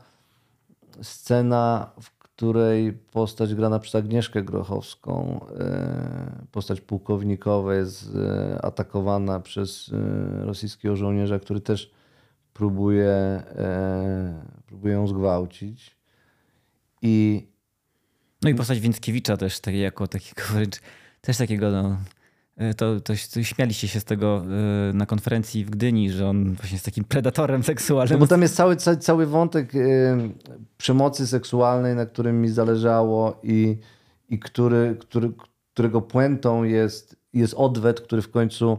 scena, 1.02 1.92
w 2.02 2.12
której 2.12 2.94
postać 2.94 3.56
grana 3.56 3.80
przez 3.80 3.96
Agnieszkę 3.96 4.44
Grochowską, 4.44 5.46
e, 5.60 6.46
postać 6.52 6.82
pułkownikowa 6.82 7.76
jest 7.76 8.16
e, 8.16 8.62
atakowana 8.62 9.40
przez 9.40 9.92
e, 9.94 10.46
rosyjskiego 10.46 10.96
żołnierza, 10.96 11.40
który 11.40 11.62
też 11.62 11.92
próbuje, 12.54 13.44
próbuje 14.68 14.94
ją 14.94 15.08
zgwałcić. 15.08 15.98
I 17.02 17.48
no 18.42 18.50
i 18.50 18.56
postać 18.56 18.80
Więckiewicza 18.80 19.38
też 19.38 19.60
tak, 19.60 19.76
jako 19.76 20.08
takiego 20.08 20.42
wręcz, 20.54 20.80
też 21.22 21.38
takiego 21.38 21.72
no, 21.72 21.98
to, 22.78 23.00
to, 23.00 23.14
to 23.34 23.44
śmialiście 23.44 23.88
się 23.88 24.00
z 24.00 24.04
tego 24.04 24.44
e, 24.90 24.94
na 24.94 25.06
konferencji 25.06 25.66
w 25.66 25.70
Gdyni, 25.70 26.12
że 26.12 26.28
on 26.28 26.54
właśnie 26.54 26.76
jest 26.76 26.86
takim 26.86 27.04
predatorem 27.04 27.64
seksualnym. 27.64 28.14
No 28.14 28.20
bo 28.20 28.28
tam 28.28 28.42
jest 28.42 28.56
cały, 28.56 28.76
cały, 28.76 28.98
cały 28.98 29.26
wątek 29.26 29.76
e, 29.76 29.80
przemocy 30.78 31.28
seksualnej, 31.28 31.96
na 31.96 32.06
którym 32.06 32.42
mi 32.42 32.50
zależało 32.50 33.40
i, 33.44 33.78
i 34.30 34.40
który, 34.40 34.98
który, 35.00 35.32
którego 35.74 36.02
puentą 36.02 36.64
jest, 36.64 37.16
jest 37.34 37.54
odwet, 37.54 38.02
który 38.02 38.22
w 38.22 38.32
końcu 38.32 38.78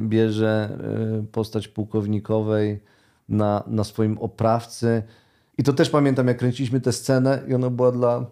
bierze 0.00 0.78
postać 1.32 1.68
pułkownikowej 1.68 2.80
na, 3.28 3.64
na 3.66 3.84
swoim 3.84 4.18
oprawcy. 4.18 5.02
I 5.58 5.62
to 5.62 5.72
też 5.72 5.90
pamiętam, 5.90 6.28
jak 6.28 6.38
kręciliśmy 6.38 6.80
tę 6.80 6.92
scenę 6.92 7.42
i 7.48 7.54
ona 7.54 7.70
była 7.70 7.92
dla, 7.92 8.26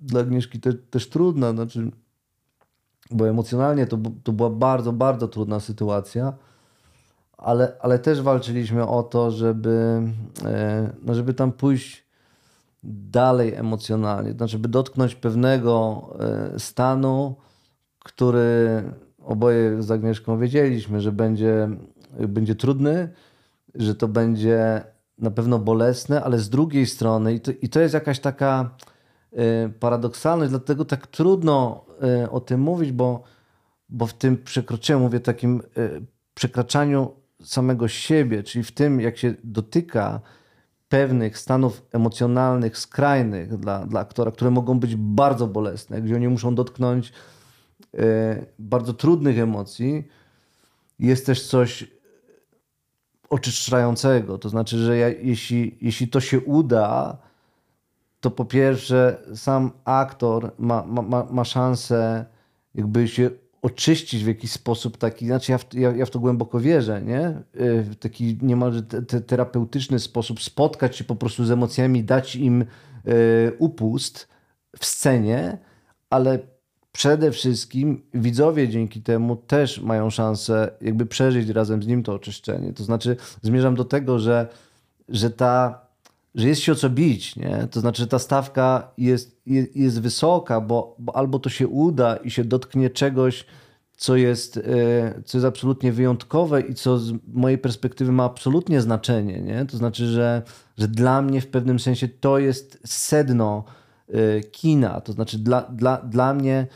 dla 0.00 0.20
Agnieszki 0.20 0.60
te, 0.60 0.72
też 0.72 1.08
trudna. 1.08 1.52
Znaczy, 1.52 1.90
bo 3.12 3.28
emocjonalnie 3.28 3.86
to, 3.86 3.98
to 4.24 4.32
była 4.32 4.50
bardzo, 4.50 4.92
bardzo 4.92 5.28
trudna 5.28 5.60
sytuacja, 5.60 6.32
ale, 7.38 7.72
ale 7.80 7.98
też 7.98 8.22
walczyliśmy 8.22 8.86
o 8.86 9.02
to, 9.02 9.30
żeby, 9.30 10.02
e, 10.44 10.90
no 11.02 11.14
żeby 11.14 11.34
tam 11.34 11.52
pójść 11.52 12.06
dalej 12.84 13.54
emocjonalnie, 13.54 14.32
znaczy, 14.32 14.52
żeby 14.52 14.68
dotknąć 14.68 15.14
pewnego 15.14 16.02
e, 16.54 16.58
stanu, 16.58 17.36
który 17.98 18.82
oboje 19.24 19.82
z 19.82 19.90
Agnieszką 19.90 20.38
wiedzieliśmy, 20.38 21.00
że 21.00 21.12
będzie, 21.12 21.68
będzie 22.28 22.54
trudny, 22.54 23.08
że 23.74 23.94
to 23.94 24.08
będzie 24.08 24.84
na 25.18 25.30
pewno 25.30 25.58
bolesne, 25.58 26.24
ale 26.24 26.38
z 26.38 26.50
drugiej 26.50 26.86
strony, 26.86 27.34
i 27.34 27.40
to, 27.40 27.52
i 27.62 27.68
to 27.68 27.80
jest 27.80 27.94
jakaś 27.94 28.20
taka 28.20 28.70
e, 29.32 29.68
paradoksalność, 29.68 30.50
dlatego 30.50 30.84
tak 30.84 31.06
trudno 31.06 31.84
o 32.30 32.40
tym 32.40 32.60
mówić, 32.60 32.92
bo, 32.92 33.22
bo 33.88 34.06
w 34.06 34.14
tym 34.14 34.42
przekroczeniu, 34.42 35.00
mówię 35.00 35.20
takim 35.20 35.62
e, 35.76 36.00
przekraczaniu 36.34 37.10
samego 37.42 37.88
siebie, 37.88 38.42
czyli 38.42 38.64
w 38.64 38.72
tym, 38.72 39.00
jak 39.00 39.18
się 39.18 39.34
dotyka 39.44 40.20
pewnych 40.88 41.38
stanów 41.38 41.82
emocjonalnych 41.92 42.78
skrajnych 42.78 43.56
dla, 43.56 43.86
dla 43.86 44.00
aktora, 44.00 44.30
które 44.30 44.50
mogą 44.50 44.80
być 44.80 44.96
bardzo 44.96 45.46
bolesne, 45.46 46.02
gdzie 46.02 46.14
oni 46.14 46.28
muszą 46.28 46.54
dotknąć 46.54 47.12
e, 47.98 48.46
bardzo 48.58 48.94
trudnych 48.94 49.38
emocji, 49.38 50.08
jest 50.98 51.26
też 51.26 51.46
coś 51.46 51.84
oczyszczającego. 53.30 54.38
To 54.38 54.48
znaczy, 54.48 54.78
że 54.78 54.96
ja, 54.96 55.08
jeśli, 55.08 55.78
jeśli 55.80 56.08
to 56.08 56.20
się 56.20 56.40
uda, 56.40 57.18
to 58.22 58.30
po 58.30 58.44
pierwsze 58.44 59.16
sam 59.34 59.70
aktor 59.84 60.52
ma, 60.58 60.84
ma, 60.86 61.26
ma 61.30 61.44
szansę 61.44 62.24
jakby 62.74 63.08
się 63.08 63.30
oczyścić 63.62 64.24
w 64.24 64.26
jakiś 64.26 64.52
sposób 64.52 64.96
taki, 64.96 65.26
znaczy 65.26 65.52
ja 65.52 65.58
w, 65.58 65.74
ja, 65.74 65.96
ja 65.96 66.06
w 66.06 66.10
to 66.10 66.20
głęboko 66.20 66.60
wierzę, 66.60 67.02
nie? 67.02 67.28
Y, 67.60 67.82
w 67.82 67.96
taki 67.96 68.38
niemalże 68.42 68.82
te, 68.82 69.02
te 69.02 69.20
terapeutyczny 69.20 69.98
sposób 69.98 70.42
spotkać 70.42 70.96
się 70.96 71.04
po 71.04 71.16
prostu 71.16 71.44
z 71.44 71.50
emocjami, 71.50 72.04
dać 72.04 72.36
im 72.36 72.62
y, 72.62 72.66
upust 73.58 74.28
w 74.78 74.86
scenie, 74.86 75.58
ale 76.10 76.38
przede 76.92 77.30
wszystkim 77.30 78.02
widzowie 78.14 78.68
dzięki 78.68 79.02
temu 79.02 79.36
też 79.36 79.80
mają 79.80 80.10
szansę 80.10 80.70
jakby 80.80 81.06
przeżyć 81.06 81.48
razem 81.48 81.82
z 81.82 81.86
nim 81.86 82.02
to 82.02 82.14
oczyszczenie. 82.14 82.72
To 82.72 82.84
znaczy 82.84 83.16
zmierzam 83.42 83.74
do 83.74 83.84
tego, 83.84 84.18
że, 84.18 84.48
że 85.08 85.30
ta 85.30 85.81
że 86.34 86.48
jest 86.48 86.60
się 86.60 86.72
o 86.72 86.74
co 86.74 86.90
bić, 86.90 87.36
nie? 87.36 87.68
To 87.70 87.80
znaczy, 87.80 88.06
ta 88.06 88.18
stawka 88.18 88.92
jest, 88.98 89.40
jest, 89.46 89.76
jest 89.76 90.00
wysoka, 90.00 90.60
bo, 90.60 90.96
bo 90.98 91.16
albo 91.16 91.38
to 91.38 91.50
się 91.50 91.68
uda 91.68 92.16
i 92.16 92.30
się 92.30 92.44
dotknie 92.44 92.90
czegoś, 92.90 93.46
co 93.96 94.16
jest, 94.16 94.56
e, 94.56 95.22
co 95.24 95.38
jest 95.38 95.46
absolutnie 95.46 95.92
wyjątkowe 95.92 96.60
i 96.60 96.74
co 96.74 96.98
z 96.98 97.12
mojej 97.32 97.58
perspektywy 97.58 98.12
ma 98.12 98.24
absolutnie 98.24 98.80
znaczenie. 98.80 99.40
Nie? 99.40 99.66
To 99.66 99.76
znaczy, 99.76 100.06
że, 100.06 100.42
że 100.78 100.88
dla 100.88 101.22
mnie 101.22 101.40
w 101.40 101.46
pewnym 101.46 101.78
sensie 101.78 102.08
to 102.08 102.38
jest 102.38 102.78
sedno 102.84 103.64
e, 104.08 104.40
kina. 104.40 105.00
To 105.00 105.12
znaczy, 105.12 105.38
dla, 105.38 105.62
dla, 105.62 105.96
dla 105.96 106.34
mnie 106.34 106.66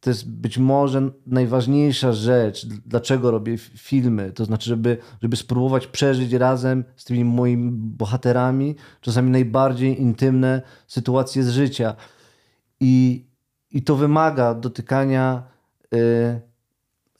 to 0.00 0.10
jest 0.10 0.30
być 0.30 0.58
może 0.58 1.10
najważniejsza 1.26 2.12
rzecz, 2.12 2.66
dlaczego 2.66 3.30
robię 3.30 3.58
filmy. 3.58 4.32
To 4.32 4.44
znaczy, 4.44 4.68
żeby, 4.68 4.98
żeby 5.22 5.36
spróbować 5.36 5.86
przeżyć 5.86 6.32
razem 6.32 6.84
z 6.96 7.04
tymi 7.04 7.24
moimi 7.24 7.70
bohaterami 7.72 8.74
czasami 9.00 9.30
najbardziej 9.30 10.00
intymne 10.00 10.62
sytuacje 10.86 11.42
z 11.42 11.50
życia. 11.50 11.96
I, 12.80 13.24
i 13.70 13.82
to 13.82 13.96
wymaga 13.96 14.54
dotykania 14.54 15.42
y, 15.94 16.40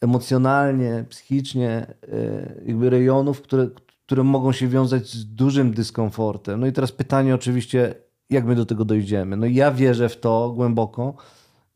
emocjonalnie, 0.00 1.04
psychicznie, 1.08 1.94
y, 2.04 2.62
jakby 2.66 2.90
rejonów, 2.90 3.42
które, 3.42 3.68
które 4.06 4.22
mogą 4.22 4.52
się 4.52 4.68
wiązać 4.68 5.10
z 5.10 5.34
dużym 5.34 5.74
dyskomfortem. 5.74 6.60
No 6.60 6.66
i 6.66 6.72
teraz 6.72 6.92
pytanie, 6.92 7.34
oczywiście, 7.34 7.94
jak 8.30 8.44
my 8.44 8.54
do 8.54 8.66
tego 8.66 8.84
dojdziemy. 8.84 9.36
No 9.36 9.46
ja 9.46 9.72
wierzę 9.72 10.08
w 10.08 10.20
to 10.20 10.52
głęboko 10.56 11.14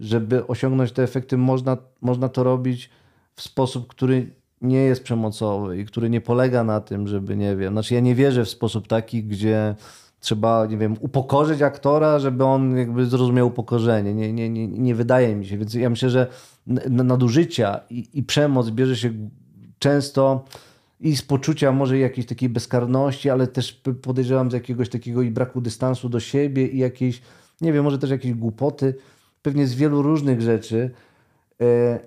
żeby 0.04 0.46
osiągnąć 0.46 0.92
te 0.92 1.02
efekty, 1.02 1.36
można, 1.36 1.76
można 2.00 2.28
to 2.28 2.44
robić 2.44 2.90
w 3.34 3.42
sposób, 3.42 3.88
który 3.88 4.30
nie 4.62 4.78
jest 4.78 5.02
przemocowy 5.02 5.78
i 5.78 5.84
który 5.84 6.10
nie 6.10 6.20
polega 6.20 6.64
na 6.64 6.80
tym, 6.80 7.08
żeby, 7.08 7.36
nie 7.36 7.56
wiem, 7.56 7.72
znaczy 7.72 7.94
ja 7.94 8.00
nie 8.00 8.14
wierzę 8.14 8.44
w 8.44 8.48
sposób 8.48 8.88
taki, 8.88 9.24
gdzie 9.24 9.74
trzeba, 10.20 10.66
nie 10.66 10.76
wiem, 10.76 10.96
upokorzyć 11.00 11.62
aktora, 11.62 12.18
żeby 12.18 12.44
on 12.44 12.76
jakby 12.76 13.06
zrozumiał 13.06 13.46
upokorzenie. 13.46 14.14
Nie, 14.14 14.32
nie, 14.32 14.50
nie, 14.50 14.68
nie 14.68 14.94
wydaje 14.94 15.36
mi 15.36 15.46
się. 15.46 15.58
Więc 15.58 15.74
ja 15.74 15.90
myślę, 15.90 16.10
że 16.10 16.26
nadużycia 16.88 17.80
i, 17.90 18.08
i 18.14 18.22
przemoc 18.22 18.70
bierze 18.70 18.96
się 18.96 19.12
często 19.78 20.44
i 21.00 21.16
z 21.16 21.22
poczucia 21.22 21.72
może 21.72 21.98
jakiejś 21.98 22.26
takiej 22.26 22.48
bezkarności, 22.48 23.30
ale 23.30 23.46
też 23.46 23.82
podejrzewam 24.02 24.50
z 24.50 24.54
jakiegoś 24.54 24.88
takiego 24.88 25.22
i 25.22 25.30
braku 25.30 25.60
dystansu 25.60 26.08
do 26.08 26.20
siebie 26.20 26.66
i 26.66 26.78
jakiejś, 26.78 27.22
nie 27.60 27.72
wiem, 27.72 27.84
może 27.84 27.98
też 27.98 28.10
jakiejś 28.10 28.34
głupoty 28.34 28.94
pewnie 29.44 29.66
z 29.66 29.74
wielu 29.74 30.02
różnych 30.02 30.40
rzeczy, 30.40 30.90
e, 31.61 31.98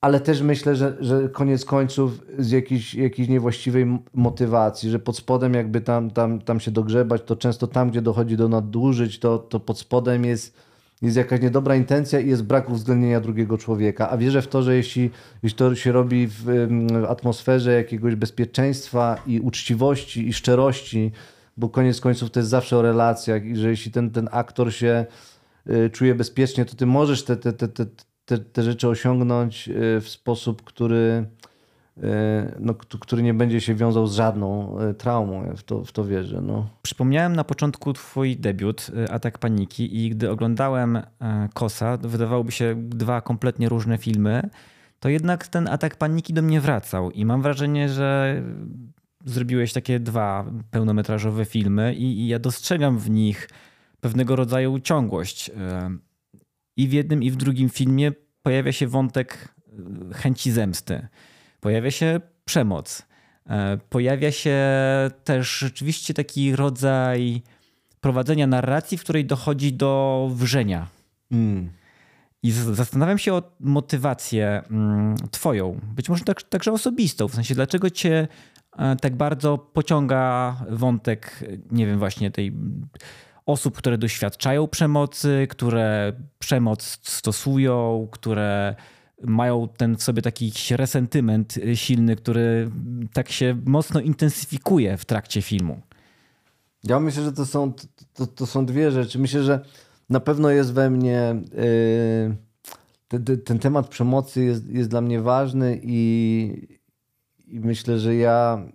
ale 0.00 0.20
też 0.20 0.42
myślę, 0.42 0.76
że, 0.76 0.96
że 1.00 1.28
koniec 1.28 1.64
końców 1.64 2.20
z 2.38 2.50
jakiejś, 2.50 2.94
jakiejś 2.94 3.28
niewłaściwej 3.28 3.98
motywacji, 4.14 4.90
że 4.90 4.98
pod 4.98 5.16
spodem 5.16 5.54
jakby 5.54 5.80
tam, 5.80 6.10
tam, 6.10 6.40
tam 6.40 6.60
się 6.60 6.70
dogrzebać, 6.70 7.22
to 7.22 7.36
często 7.36 7.66
tam, 7.66 7.90
gdzie 7.90 8.02
dochodzi 8.02 8.36
do 8.36 8.48
nadużyć, 8.48 9.18
to, 9.18 9.38
to 9.38 9.60
pod 9.60 9.78
spodem 9.78 10.24
jest, 10.24 10.56
jest 11.02 11.16
jakaś 11.16 11.40
niedobra 11.40 11.76
intencja 11.76 12.20
i 12.20 12.28
jest 12.28 12.42
brak 12.42 12.70
uwzględnienia 12.70 13.20
drugiego 13.20 13.58
człowieka. 13.58 14.10
A 14.10 14.16
wierzę 14.16 14.42
w 14.42 14.48
to, 14.48 14.62
że 14.62 14.76
jeśli, 14.76 15.10
jeśli 15.42 15.58
to 15.58 15.74
się 15.74 15.92
robi 15.92 16.26
w, 16.26 16.44
w 16.44 17.04
atmosferze 17.08 17.72
jakiegoś 17.72 18.14
bezpieczeństwa 18.14 19.22
i 19.26 19.40
uczciwości 19.40 20.28
i 20.28 20.32
szczerości, 20.32 21.12
bo 21.56 21.68
koniec 21.68 22.00
końców 22.00 22.30
to 22.30 22.40
jest 22.40 22.50
zawsze 22.50 22.76
o 22.76 22.82
relacjach 22.82 23.44
i 23.44 23.56
że 23.56 23.68
jeśli 23.68 23.92
ten, 23.92 24.10
ten 24.10 24.28
aktor 24.32 24.72
się 24.72 25.06
czuje 25.92 26.14
bezpiecznie, 26.14 26.64
to 26.64 26.76
ty 26.76 26.86
możesz 26.86 27.24
te, 27.24 27.36
te, 27.36 27.52
te, 27.52 27.68
te, 27.68 27.86
te, 28.24 28.38
te 28.38 28.62
rzeczy 28.62 28.88
osiągnąć 28.88 29.68
y, 29.68 30.00
w 30.00 30.08
sposób, 30.08 30.62
który, 30.62 31.26
y, 31.98 32.02
no, 32.60 32.74
który 32.74 33.22
nie 33.22 33.34
będzie 33.34 33.60
się 33.60 33.74
wiązał 33.74 34.06
z 34.06 34.14
żadną 34.14 34.76
traumą. 34.98 35.46
Ja 35.46 35.56
w 35.56 35.62
to, 35.62 35.84
w 35.84 35.92
to 35.92 36.04
wierzę. 36.04 36.40
No. 36.40 36.68
Przypomniałem 36.82 37.36
na 37.36 37.44
początku 37.44 37.92
twój 37.92 38.36
debiut, 38.36 38.90
Atak 39.10 39.38
Paniki 39.38 40.04
i 40.04 40.10
gdy 40.10 40.30
oglądałem 40.30 41.02
Kosa, 41.54 41.96
wydawałoby 41.96 42.52
się 42.52 42.74
dwa 42.78 43.20
kompletnie 43.20 43.68
różne 43.68 43.98
filmy, 43.98 44.50
to 45.00 45.08
jednak 45.08 45.48
ten 45.48 45.68
Atak 45.68 45.96
Paniki 45.96 46.34
do 46.34 46.42
mnie 46.42 46.60
wracał 46.60 47.10
i 47.10 47.24
mam 47.24 47.42
wrażenie, 47.42 47.88
że 47.88 48.42
zrobiłeś 49.24 49.72
takie 49.72 50.00
dwa 50.00 50.44
pełnometrażowe 50.70 51.44
filmy 51.44 51.94
i, 51.94 52.20
i 52.20 52.28
ja 52.28 52.38
dostrzegam 52.38 52.98
w 52.98 53.10
nich 53.10 53.48
pewnego 54.02 54.36
rodzaju 54.36 54.80
ciągłość. 54.80 55.50
E, 55.50 55.90
I 56.76 56.88
w 56.88 56.92
jednym, 56.92 57.22
i 57.22 57.30
w 57.30 57.36
drugim 57.36 57.68
filmie 57.68 58.12
pojawia 58.42 58.72
się 58.72 58.86
wątek 58.86 59.54
e, 60.10 60.14
chęci 60.14 60.50
zemsty. 60.50 61.08
Pojawia 61.60 61.90
się 61.90 62.20
przemoc. 62.44 63.06
E, 63.46 63.78
pojawia 63.88 64.32
się 64.32 64.58
też 65.24 65.58
rzeczywiście 65.58 66.14
taki 66.14 66.56
rodzaj 66.56 67.42
prowadzenia 68.00 68.46
narracji, 68.46 68.98
w 68.98 69.02
której 69.02 69.24
dochodzi 69.24 69.72
do 69.72 70.30
wrzenia. 70.34 70.88
Mm. 71.30 71.70
I 72.42 72.50
zastanawiam 72.50 73.18
się 73.18 73.34
o 73.34 73.42
motywację 73.60 74.62
mm, 74.70 75.16
twoją, 75.30 75.80
być 75.94 76.08
może 76.08 76.24
tak, 76.24 76.42
także 76.42 76.72
osobistą, 76.72 77.28
w 77.28 77.34
sensie 77.34 77.54
dlaczego 77.54 77.90
cię 77.90 78.28
tak 79.00 79.16
bardzo 79.16 79.58
pociąga 79.58 80.56
wątek, 80.70 81.44
nie 81.70 81.86
wiem, 81.86 81.98
właśnie 81.98 82.30
tej 82.30 82.52
osób, 83.46 83.76
które 83.76 83.98
doświadczają 83.98 84.68
przemocy, 84.68 85.46
które 85.50 86.12
przemoc 86.38 86.98
stosują, 87.02 88.08
które 88.12 88.74
mają 89.22 89.68
ten 89.76 89.96
w 89.96 90.02
sobie 90.02 90.22
taki 90.22 90.52
resentyment 90.70 91.54
silny, 91.74 92.16
który 92.16 92.70
tak 93.12 93.30
się 93.30 93.56
mocno 93.66 94.00
intensyfikuje 94.00 94.96
w 94.96 95.04
trakcie 95.04 95.42
filmu. 95.42 95.80
Ja 96.84 97.00
myślę, 97.00 97.22
że 97.22 97.32
to 97.32 97.46
są, 97.46 97.72
to, 98.14 98.26
to 98.26 98.46
są 98.46 98.66
dwie 98.66 98.90
rzeczy. 98.90 99.18
Myślę, 99.18 99.42
że 99.42 99.64
na 100.10 100.20
pewno 100.20 100.50
jest 100.50 100.72
we 100.72 100.90
mnie 100.90 101.42
yy, 102.28 102.36
ten, 103.08 103.40
ten 103.40 103.58
temat 103.58 103.88
przemocy 103.88 104.44
jest, 104.44 104.68
jest 104.68 104.90
dla 104.90 105.00
mnie 105.00 105.20
ważny 105.20 105.80
i, 105.82 106.78
i 107.46 107.60
myślę, 107.60 107.98
że 107.98 108.14
ja 108.16 108.66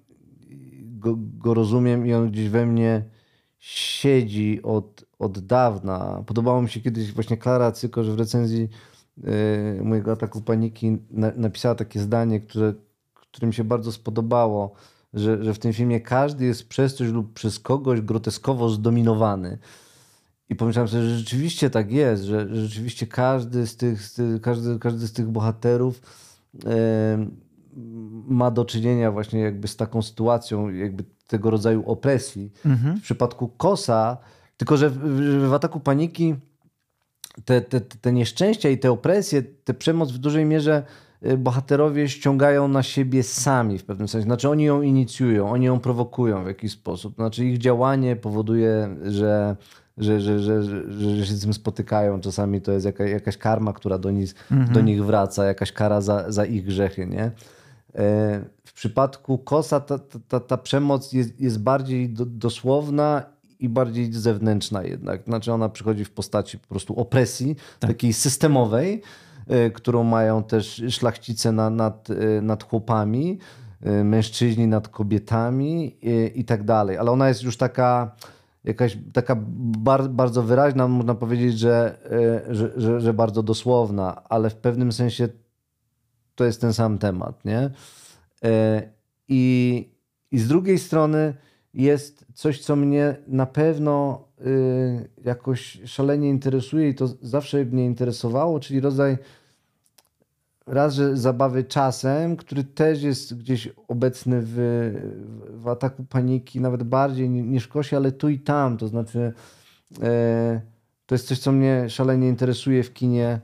go, 0.82 1.15
go, 1.18 1.53
rozumiem 1.53 2.07
i 2.07 2.13
on 2.13 2.32
gdzieś 2.32 2.49
we 2.49 2.65
mnie 2.65 3.03
siedzi 3.60 4.60
od, 4.64 5.05
od 5.20 5.39
dawna. 5.39 6.24
Podobało 6.26 6.62
mi 6.62 6.70
się 6.70 6.80
kiedyś 6.80 7.14
właśnie 7.14 7.38
Klara 7.38 7.72
Cyko, 7.72 8.03
że 8.03 8.12
w 8.12 8.20
recenzji 8.20 8.70
yy, 9.18 9.82
mojego 9.84 10.12
ataku 10.12 10.41
paniki 10.41 10.97
na, 11.12 11.32
napisała 11.36 11.76
takie 11.76 11.99
zdanie, 11.99 12.39
które, 12.39 12.74
które 13.14 13.47
mi 13.47 13.53
się 13.53 13.64
bardzo 13.64 13.91
spodobało, 13.91 14.74
że, 15.14 15.43
że 15.43 15.53
w 15.53 15.60
tym 15.60 15.74
filmie 15.74 16.01
każdy 16.01 16.45
jest 16.45 16.70
przez 16.70 16.95
coś 16.95 17.10
lub 17.10 17.34
przez 17.34 17.60
kogoś 17.60 18.01
groteskowo 18.01 18.70
zdominowany. 18.70 19.58
I 20.49 20.55
pomyślałem 20.55 20.88
sobie, 20.88 21.03
że 21.03 21.18
rzeczywiście 21.18 21.70
tak 21.70 21.91
jest, 21.91 22.24
że, 22.24 22.55
że 22.55 22.62
rzeczywiście 22.62 23.08
każdy 23.08 23.68
z 23.68 23.78
tych, 23.78 24.03
z 24.03 24.14
tych, 24.14 24.41
każdy, 24.41 24.80
każdy 24.80 25.08
z 25.08 25.14
tych 25.14 25.28
bohaterów 25.28 26.01
yy, 26.53 26.70
ma 28.28 28.51
do 28.51 28.66
czynienia 28.66 29.12
właśnie 29.12 29.39
jakby 29.39 29.68
z 29.68 29.76
taką 29.76 30.01
sytuacją, 30.01 30.70
jakby 30.70 31.03
tego 31.28 31.49
rodzaju 31.49 31.84
opresji. 31.86 32.51
Mhm. 32.65 32.97
W 32.97 33.01
przypadku 33.01 33.47
Kosa, 33.47 34.17
tylko 34.57 34.78
że 34.78 34.89
w, 34.89 34.99
w 35.49 35.53
ataku 35.53 35.80
paniki 35.80 36.36
te, 37.45 37.61
te, 37.61 37.82
te 37.82 38.13
nieszczęścia 38.13 38.69
i 38.69 38.78
te 38.78 38.91
opresje, 38.91 39.43
te 39.43 39.73
przemoc 39.73 40.11
w 40.11 40.17
dużej 40.17 40.45
mierze 40.45 40.84
y, 41.25 41.38
bohaterowie 41.38 42.09
ściągają 42.09 42.67
na 42.67 42.84
siebie 42.84 43.23
sami 43.23 43.78
w 43.78 43.84
pewnym 43.84 44.07
sensie. 44.07 44.23
Znaczy 44.23 44.49
oni 44.49 44.63
ją 44.63 44.82
inicjują, 44.82 45.49
oni 45.49 45.65
ją 45.65 45.80
prowokują 45.80 46.43
w 46.43 46.47
jakiś 46.47 46.71
sposób. 46.71 47.15
Znaczy 47.15 47.45
ich 47.45 47.57
działanie 47.57 48.15
powoduje, 48.15 48.97
że, 49.03 49.55
że, 49.97 50.21
że, 50.21 50.39
że, 50.39 50.63
że, 50.63 51.25
się 51.25 51.34
z 51.34 51.41
tym 51.41 51.53
spotykają. 51.53 52.21
Czasami 52.21 52.61
to 52.61 52.71
jest 52.71 52.86
jaka, 52.86 53.05
jakaś 53.05 53.38
karma, 53.38 53.73
która 53.73 53.97
do 53.97 54.11
nich, 54.11 54.36
mhm. 54.51 54.73
do 54.73 54.82
nich 54.82 55.05
wraca, 55.05 55.45
jakaś 55.45 55.71
kara 55.71 56.01
za, 56.01 56.32
za 56.32 56.45
ich 56.45 56.65
grzechy, 56.65 57.07
nie? 57.07 57.32
E, 57.95 57.99
w 58.65 58.73
przypadku 58.73 59.38
Kosa 59.38 59.79
ta, 59.79 59.99
ta, 60.27 60.39
ta 60.39 60.57
przemoc 60.57 61.13
jest, 61.13 61.41
jest 61.41 61.61
bardziej 61.61 62.09
do, 62.09 62.25
dosłowna 62.25 63.23
i 63.59 63.69
bardziej 63.69 64.13
zewnętrzna 64.13 64.83
jednak. 64.83 65.23
Znaczy 65.23 65.53
ona 65.53 65.69
przychodzi 65.69 66.05
w 66.05 66.11
postaci 66.11 66.59
po 66.59 66.67
prostu 66.67 66.99
opresji, 66.99 67.55
tak. 67.79 67.89
takiej 67.89 68.13
systemowej, 68.13 69.01
e, 69.47 69.69
którą 69.69 70.03
mają 70.03 70.43
też 70.43 70.83
szlachcice 70.89 71.51
na, 71.51 71.69
nad, 71.69 72.09
e, 72.09 72.41
nad 72.41 72.63
chłopami, 72.63 73.39
mężczyźni 74.03 74.67
nad 74.67 74.88
kobietami 74.88 75.97
i, 76.01 76.39
i 76.39 76.45
tak 76.45 76.63
dalej. 76.63 76.97
Ale 76.97 77.11
ona 77.11 77.27
jest 77.27 77.43
już 77.43 77.57
taka 77.57 78.15
jakaś 78.63 78.97
taka 79.13 79.35
bar, 79.77 80.09
bardzo 80.09 80.43
wyraźna, 80.43 80.88
można 80.88 81.15
powiedzieć, 81.15 81.59
że, 81.59 81.97
że, 82.49 82.71
że, 82.75 83.01
że 83.01 83.13
bardzo 83.13 83.43
dosłowna, 83.43 84.21
ale 84.29 84.49
w 84.49 84.55
pewnym 84.55 84.91
sensie 84.91 85.29
to 86.38 86.45
jest 86.45 86.61
ten 86.61 86.73
sam 86.73 86.97
temat, 86.97 87.45
nie? 87.45 87.69
E, 88.43 88.81
I, 89.27 89.89
i 90.31 90.39
z 90.39 90.47
drugiej 90.47 90.79
strony 90.79 91.33
jest 91.73 92.25
coś, 92.33 92.59
co 92.59 92.75
mnie 92.75 93.15
na 93.27 93.45
pewno 93.45 94.27
y, 94.45 95.09
jakoś 95.25 95.81
szalenie 95.85 96.29
interesuje 96.29 96.89
i 96.89 96.95
to 96.95 97.07
zawsze 97.21 97.65
mnie 97.65 97.85
interesowało, 97.85 98.59
czyli 98.59 98.79
rodzaj 98.79 99.17
raz, 100.67 100.93
że 100.93 101.17
zabawy 101.17 101.63
czasem, 101.63 102.35
który 102.35 102.63
też 102.63 103.01
jest 103.01 103.38
gdzieś 103.38 103.69
obecny 103.88 104.41
w, 104.41 104.55
w 105.49 105.67
ataku 105.67 106.03
paniki, 106.03 106.61
nawet 106.61 106.83
bardziej 106.83 107.29
niż 107.29 107.67
Kosi, 107.67 107.95
ale 107.95 108.11
tu 108.11 108.29
i 108.29 108.39
tam. 108.39 108.77
To 108.77 108.88
znaczy, 108.88 109.33
e, 110.01 110.61
to 111.05 111.15
jest 111.15 111.27
coś, 111.27 111.39
co 111.39 111.51
mnie 111.51 111.89
szalenie 111.89 112.27
interesuje 112.27 112.83
w 112.83 112.93
kinie, 112.93 113.39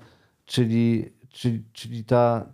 czyli, 0.45 1.13
czyli, 1.29 1.63
czyli 1.73 2.03
ta, 2.03 2.52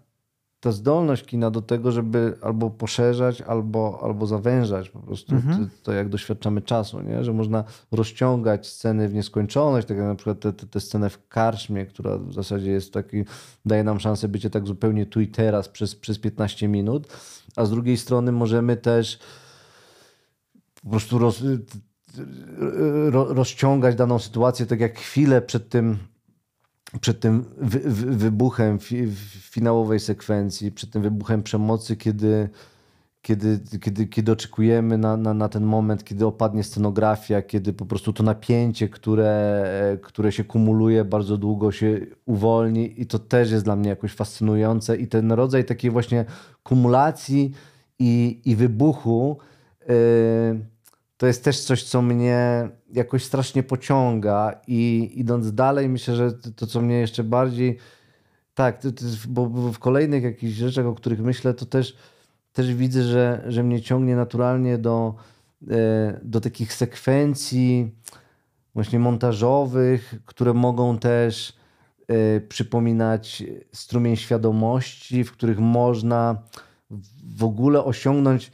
ta 0.60 0.72
zdolność 0.72 1.26
kina 1.26 1.52
do 1.52 1.62
tego, 1.62 1.92
żeby 1.92 2.38
albo 2.42 2.70
poszerzać, 2.70 3.42
albo, 3.42 4.00
albo 4.04 4.26
zawężać 4.26 4.90
po 4.90 5.00
prostu 5.00 5.36
mhm. 5.36 5.66
to, 5.70 5.76
to, 5.84 5.92
jak 5.92 6.10
doświadczamy 6.10 6.62
czasu, 6.62 7.02
nie? 7.02 7.24
że 7.24 7.34
można 7.34 7.64
rozciągać 7.92 8.68
sceny 8.68 9.10
w 9.10 9.14
nieskończoność, 9.14 9.88
tak 9.88 9.98
jak 9.98 10.06
na 10.06 10.16
przykład 10.16 10.40
tę 10.40 10.54
te, 10.54 10.68
te 10.68 10.80
scenę 10.80 11.10
w 11.10 11.28
karczmie, 11.28 11.86
która 11.86 12.18
w 12.18 12.34
zasadzie 12.34 12.72
jest 12.72 12.94
taki, 12.94 13.24
daje 13.66 13.84
nam 13.84 14.00
szansę 14.00 14.28
bycie 14.28 14.50
tak 14.50 14.68
zupełnie 14.68 15.06
tu 15.06 15.22
i 15.22 15.28
teraz 15.28 15.70
przez, 15.70 15.96
przez 15.96 16.20
15 16.20 16.68
minut, 16.68 17.08
a 17.56 17.66
z 17.66 17.70
drugiej 17.70 17.98
strony 17.98 18.32
możemy 18.32 18.78
też 18.78 19.20
po 20.84 20.90
prostu 20.90 21.20
roz, 21.20 21.44
rozciągać 23.12 23.96
daną 23.96 24.20
sytuację, 24.20 24.66
tak 24.66 24.80
jak 24.80 25.00
chwilę 25.00 25.42
przed 25.42 25.70
tym 25.70 25.98
przed 27.02 27.20
tym 27.20 27.46
wy, 27.58 27.80
wy, 27.80 28.16
wybuchem 28.16 28.80
fi, 28.80 29.08
finałowej 29.42 30.00
sekwencji, 30.00 30.72
przed 30.72 30.92
tym 30.92 31.02
wybuchem 31.02 31.44
przemocy, 31.44 31.98
kiedy, 31.98 32.50
kiedy, 33.22 33.60
kiedy, 33.82 34.08
kiedy 34.08 34.32
oczekujemy 34.32 34.98
na, 34.98 35.18
na, 35.18 35.34
na 35.34 35.50
ten 35.50 35.64
moment, 35.64 36.04
kiedy 36.04 36.26
opadnie 36.26 36.64
scenografia, 36.64 37.42
kiedy 37.42 37.74
po 37.74 37.86
prostu 37.86 38.14
to 38.14 38.24
napięcie, 38.24 38.90
które, 38.90 39.98
które 40.02 40.32
się 40.32 40.44
kumuluje 40.44 41.06
bardzo 41.06 41.38
długo 41.38 41.72
się 41.72 42.00
uwolni 42.26 43.02
i 43.02 43.06
to 43.06 43.20
też 43.20 43.52
jest 43.52 43.66
dla 43.66 43.76
mnie 43.76 43.90
jakoś 43.90 44.14
fascynujące. 44.14 44.98
I 44.98 45.08
ten 45.08 45.32
rodzaj 45.32 45.66
takiej 45.66 45.92
właśnie 45.92 46.26
kumulacji 46.64 47.52
i, 48.00 48.42
i 48.46 48.56
wybuchu 48.56 49.38
yy, 49.88 49.96
to 51.20 51.28
jest 51.28 51.44
też 51.44 51.60
coś, 51.60 51.84
co 51.84 52.02
mnie 52.02 52.70
jakoś 52.94 53.24
strasznie 53.24 53.64
pociąga 53.64 54.62
i 54.68 55.12
idąc 55.16 55.54
dalej, 55.54 55.90
myślę, 55.90 56.16
że 56.16 56.32
to, 56.32 56.68
co 56.68 56.82
mnie 56.82 56.96
jeszcze 56.96 57.24
bardziej 57.24 57.78
tak, 58.54 58.82
bo, 59.28 59.50
w 59.50 59.80
kolejnych 59.80 60.24
jakichś 60.24 60.54
rzeczach, 60.54 60.86
o 60.86 60.96
których 60.96 61.20
myślę, 61.20 61.54
to 61.54 61.66
też, 61.66 61.98
też 62.54 62.74
widzę, 62.74 63.04
że, 63.04 63.44
że 63.48 63.64
mnie 63.64 63.82
ciągnie 63.82 64.16
naturalnie 64.16 64.78
do, 64.78 65.16
e, 65.72 66.20
do 66.24 66.42
takich 66.42 66.74
sekwencji 66.74 67.96
właśnie 68.74 69.00
montażowych, 69.00 70.16
które 70.26 70.54
mogą 70.54 71.00
też 71.00 71.54
e, 72.08 72.42
przypominać 72.42 73.44
strumień 73.74 74.16
świadomości, 74.16 75.24
w 75.24 75.32
których 75.32 75.60
można 75.60 76.42
w 77.24 77.44
ogóle 77.44 77.84
osiągnąć 77.84 78.52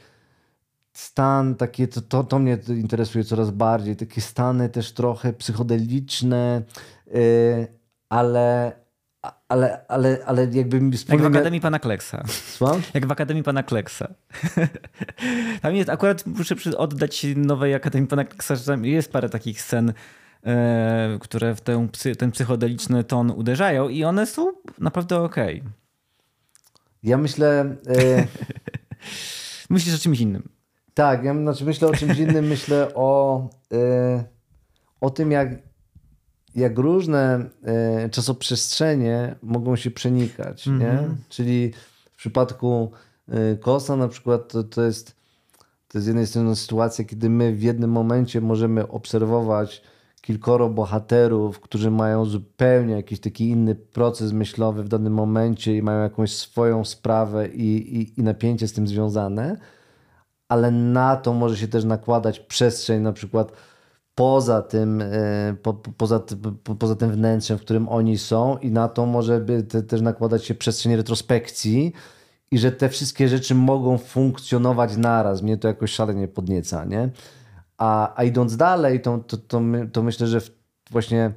stan, 0.98 1.54
takie, 1.54 1.88
to, 1.88 2.00
to, 2.00 2.24
to 2.24 2.38
mnie 2.38 2.58
interesuje 2.68 3.24
coraz 3.24 3.50
bardziej, 3.50 3.96
takie 3.96 4.20
stany 4.20 4.68
też 4.68 4.92
trochę 4.92 5.32
psychodeliczne, 5.32 6.62
yy, 7.06 7.66
ale, 8.08 8.72
ale, 9.48 9.86
ale, 9.88 10.18
ale 10.26 10.48
jakby 10.52 10.80
mi 10.80 10.96
Jak 11.08 11.20
w 11.20 11.26
Akademii 11.26 11.60
Pana 11.60 11.78
Kleksa. 11.78 12.24
Słucham? 12.28 12.82
Jak 12.94 13.06
w 13.06 13.10
Akademii 13.10 13.42
Pana 13.42 13.62
Kleksa. 13.62 14.14
tam 15.62 15.74
jest, 15.74 15.90
akurat 15.90 16.26
muszę 16.26 16.54
oddać 16.76 17.26
nowej 17.36 17.74
Akademii 17.74 18.08
Pana 18.08 18.24
Kleksa, 18.24 18.56
że 18.56 18.64
tam 18.64 18.84
jest 18.84 19.12
parę 19.12 19.28
takich 19.28 19.62
scen, 19.62 19.92
e, 20.46 21.18
które 21.20 21.54
w 21.54 21.60
ten, 21.60 21.88
ten 22.18 22.30
psychodeliczny 22.30 23.04
ton 23.04 23.30
uderzają 23.30 23.88
i 23.88 24.04
one 24.04 24.26
są 24.26 24.52
naprawdę 24.78 25.20
okej. 25.20 25.60
Okay. 25.60 25.72
Ja 27.02 27.18
myślę... 27.18 27.76
E... 27.86 28.26
Myślisz 29.70 29.94
o 29.94 29.98
czymś 29.98 30.20
innym. 30.20 30.55
Tak, 30.96 31.24
ja 31.24 31.34
znaczy 31.34 31.64
myślę 31.64 31.88
o 31.88 31.92
czymś 31.92 32.18
innym. 32.18 32.46
Myślę 32.54 32.94
o, 32.94 33.48
e, 33.72 34.24
o 35.00 35.10
tym, 35.10 35.30
jak, 35.30 35.48
jak 36.54 36.78
różne 36.78 37.50
e, 37.64 38.08
czasoprzestrzenie 38.08 39.34
mogą 39.42 39.76
się 39.76 39.90
przenikać. 39.90 40.68
Mm 40.68 40.78
-hmm. 40.78 40.82
nie? 40.82 40.90
Mhm. 40.90 41.16
Czyli 41.28 41.72
w 42.12 42.16
przypadku 42.16 42.90
e, 43.28 43.56
Kosa 43.56 43.96
na 43.96 44.08
przykład 44.08 44.52
to, 44.52 44.64
to 44.64 44.82
jest 44.82 45.16
to 45.88 45.98
jest 45.98 46.04
z 46.04 46.06
jednej 46.06 46.26
strony 46.26 46.56
sytuacja, 46.56 47.04
kiedy 47.04 47.30
my 47.30 47.54
w 47.54 47.62
jednym 47.62 47.90
momencie 47.90 48.40
możemy 48.40 48.88
obserwować 48.88 49.82
kilkoro 50.20 50.68
bohaterów, 50.68 51.60
którzy 51.60 51.90
mają 51.90 52.24
zupełnie 52.24 52.94
jakiś 52.94 53.20
taki 53.20 53.50
inny 53.50 53.74
proces 53.74 54.32
myślowy 54.32 54.82
w 54.82 54.88
danym 54.88 55.12
momencie 55.12 55.76
i 55.76 55.82
mają 55.82 56.02
jakąś 56.02 56.32
swoją 56.32 56.84
sprawę 56.84 57.48
i, 57.48 57.96
i, 58.00 58.20
i 58.20 58.22
napięcie 58.22 58.68
z 58.68 58.72
tym 58.72 58.86
związane, 58.86 59.56
ale 60.48 60.70
na 60.70 61.16
to 61.16 61.32
może 61.32 61.56
się 61.56 61.68
też 61.68 61.84
nakładać 61.84 62.40
przestrzeń 62.40 63.02
na 63.02 63.12
przykład 63.12 63.52
poza 64.14 64.62
tym, 64.62 65.02
e, 65.02 65.54
po, 65.62 65.74
poza, 65.74 66.20
po, 66.64 66.74
poza 66.74 66.96
tym 66.96 67.10
wnętrzem, 67.10 67.58
w 67.58 67.60
którym 67.60 67.88
oni 67.88 68.18
są 68.18 68.58
i 68.58 68.70
na 68.70 68.88
to 68.88 69.06
może 69.06 69.40
by 69.40 69.62
te, 69.62 69.82
też 69.82 70.00
nakładać 70.00 70.44
się 70.44 70.54
przestrzeń 70.54 70.96
retrospekcji 70.96 71.92
i 72.50 72.58
że 72.58 72.72
te 72.72 72.88
wszystkie 72.88 73.28
rzeczy 73.28 73.54
mogą 73.54 73.98
funkcjonować 73.98 74.96
naraz. 74.96 75.42
Mnie 75.42 75.56
to 75.56 75.68
jakoś 75.68 75.90
szalenie 75.90 76.28
podnieca, 76.28 76.84
nie? 76.84 77.10
A, 77.78 78.18
a 78.20 78.24
idąc 78.24 78.56
dalej, 78.56 79.00
to, 79.00 79.18
to, 79.18 79.36
to, 79.36 79.60
my, 79.60 79.88
to 79.88 80.02
myślę, 80.02 80.26
że 80.26 80.40
właśnie 80.90 81.32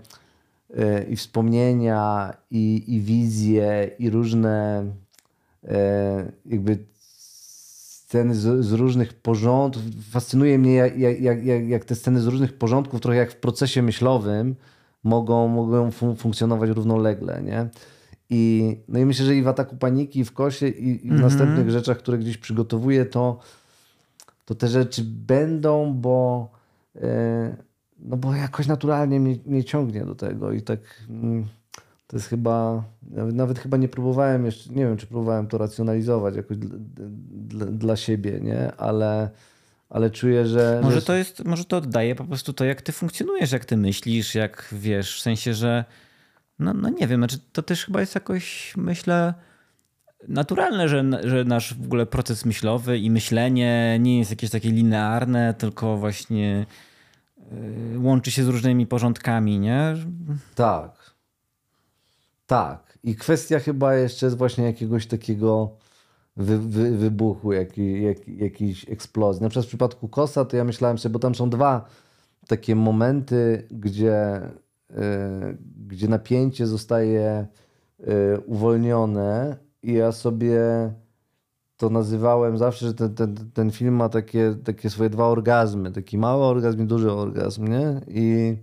yy, 0.70 1.05
i 1.10 1.16
wspomnienia, 1.16 2.34
i, 2.51 2.84
i 2.88 3.01
wizje, 3.01 3.91
i 3.99 4.10
różne 4.10 4.86
yy, 5.64 5.72
jakby 6.45 6.78
sceny 8.10 8.36
z, 8.36 8.66
z, 8.66 8.72
różnych 8.72 9.14
porządków. 9.14 9.84
Fascynuje 10.12 10.60
mnie, 10.60 10.74
jak, 10.74 10.97
jak, 10.97 11.45
jak, 11.45 11.68
jak 11.68 11.86
te 11.86 11.95
sceny 11.95 12.22
z 12.22 12.28
różnych 12.28 12.57
porządków, 12.57 13.01
trochę 13.01 13.18
jak 13.18 13.32
w 13.32 13.36
procesie 13.36 13.82
myślowym, 13.82 14.55
mogą, 15.03 15.47
mogą 15.47 15.91
fun 15.91 16.16
funkcjonować 16.16 16.70
równolegle. 16.70 17.41
Nie? 17.41 17.70
I, 18.30 18.76
no 18.88 18.99
i 18.99 19.05
myślę, 19.05 19.26
że 19.26 19.36
i 19.36 19.43
w 19.43 19.47
ataku 19.47 19.78
paniki, 19.78 20.20
i 20.20 20.26
w 20.26 20.32
kosie, 20.32 20.68
i, 20.68 20.89
i 20.89 20.99
w 20.99 21.03
mm 21.03 21.18
-hmm. 21.18 21.22
następnych 21.22 21.70
rzeczach, 21.70 21.97
które 21.97 22.18
gdzieś 22.18 22.38
przygotowuję, 22.38 23.05
to 23.05 23.39
to 24.45 24.55
te 24.55 24.68
rzeczy 24.68 25.03
będą, 25.05 25.93
bo, 25.93 26.49
e, 26.95 27.55
no 27.99 28.18
bo 28.18 28.36
jakoś 28.36 28.68
naturalnie 28.68 29.20
mnie, 29.20 29.36
mnie 29.45 29.64
ciągnie 29.64 30.05
do 30.05 30.16
tego 30.16 30.51
i 30.51 30.62
tak 30.62 30.80
mm, 31.10 31.47
to 32.10 32.18
jest 32.18 32.28
chyba, 32.28 32.84
nawet, 33.12 33.36
nawet, 33.36 33.60
chyba 33.60 33.78
nie 33.78 33.88
próbowałem 33.88 34.45
jeszcze, 34.45 34.70
nie 34.70 34.86
wiem 34.86 34.97
czy 34.97 35.07
próbowałem 35.07 35.47
to 35.47 35.57
racjonalizować 35.57 36.36
jakoś 36.36 36.57
dla, 36.57 36.78
dla, 37.32 37.66
dla 37.66 37.95
siebie, 37.95 38.39
nie, 38.41 38.76
ale 38.76 39.30
ale 39.89 40.12
czuję, 40.12 40.47
że. 40.47 40.80
Może 40.84 40.99
że... 40.99 41.05
to 41.05 41.14
jest, 41.14 41.45
może 41.45 41.66
to 41.66 41.78
oddaje 41.78 42.16
po 42.16 42.26
prostu 42.26 42.53
to, 42.53 42.66
jak 42.66 42.82
ty 42.82 42.91
funkcjonujesz, 42.91 43.51
jak 43.51 43.66
ty 43.66 43.78
myślisz, 43.78 44.36
jak 44.36 44.70
wiesz, 44.72 45.18
w 45.18 45.22
sensie, 45.22 45.53
że 45.53 45.86
no, 46.60 46.74
no 46.74 46.89
nie 46.89 47.07
wiem, 47.07 47.20
znaczy 47.20 47.38
to 47.51 47.64
też 47.64 47.86
chyba 47.86 47.99
jest 47.99 48.16
jakoś, 48.16 48.74
myślę, 48.78 49.34
naturalne, 50.28 50.89
że, 50.89 51.03
że 51.24 51.43
nasz 51.43 51.74
w 51.74 51.84
ogóle 51.84 52.05
proces 52.05 52.45
myślowy 52.45 52.97
i 52.97 53.12
myślenie 53.12 53.97
nie 53.99 54.20
jest 54.20 54.32
jakieś 54.32 54.49
takie 54.49 54.70
linearne, 54.70 55.53
tylko 55.53 55.97
właśnie 55.97 56.66
y, 57.93 57.99
łączy 57.99 58.32
się 58.32 58.43
z 58.43 58.47
różnymi 58.47 58.88
porządkami, 58.88 59.60
nie? 59.60 59.95
Tak. 60.55 60.98
Tak. 62.49 62.97
I 63.03 63.15
kwestia 63.15 63.59
chyba 63.59 63.95
jeszcze 63.95 64.25
jest 64.25 64.37
właśnie 64.37 64.63
jakiegoś 64.63 65.07
takiego 65.07 65.77
wy, 66.37 66.59
wy, 66.59 66.97
wybuchu, 66.97 67.53
jakiej, 67.53 68.03
jak, 68.03 68.27
jakiejś 68.27 68.89
eksplozji. 68.89 69.43
Na 69.43 69.49
przykład 69.49 69.65
w 69.65 69.67
przypadku 69.67 70.07
Kosa 70.07 70.45
to 70.45 70.57
ja 70.57 70.63
myślałem 70.63 70.97
sobie, 70.97 71.13
bo 71.13 71.19
tam 71.19 71.35
są 71.35 71.49
dwa 71.49 71.85
takie 72.47 72.75
momenty, 72.75 73.67
gdzie, 73.71 74.41
y, 74.91 74.95
gdzie 75.87 76.07
napięcie 76.07 76.67
zostaje 76.67 77.47
y, 77.99 78.05
uwolnione 78.45 79.57
i 79.83 79.93
ja 79.93 80.11
sobie 80.11 80.59
to 81.77 81.89
nazywałem 81.89 82.57
zawsze, 82.57 82.85
że 82.85 82.93
ten, 82.93 83.15
ten, 83.15 83.35
ten 83.53 83.71
film 83.71 83.95
ma 83.95 84.09
takie, 84.09 84.55
takie 84.63 84.89
swoje 84.89 85.09
dwa 85.09 85.27
orgazmy. 85.27 85.91
Taki 85.91 86.17
mały 86.17 86.43
orgazm 86.43 86.83
i 86.83 86.85
duży 86.85 87.11
orgazm, 87.11 87.67
nie? 87.67 88.01
I, 88.07 88.57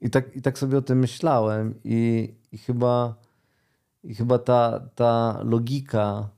i, 0.00 0.10
tak, 0.10 0.36
i 0.36 0.42
tak 0.42 0.58
sobie 0.58 0.78
o 0.78 0.82
tym 0.82 0.98
myślałem. 0.98 1.74
I, 1.84 2.34
i 2.52 2.58
chyba, 2.58 3.14
i 4.04 4.14
chyba 4.14 4.38
ta, 4.38 4.80
ta 4.94 5.40
logika, 5.44 6.28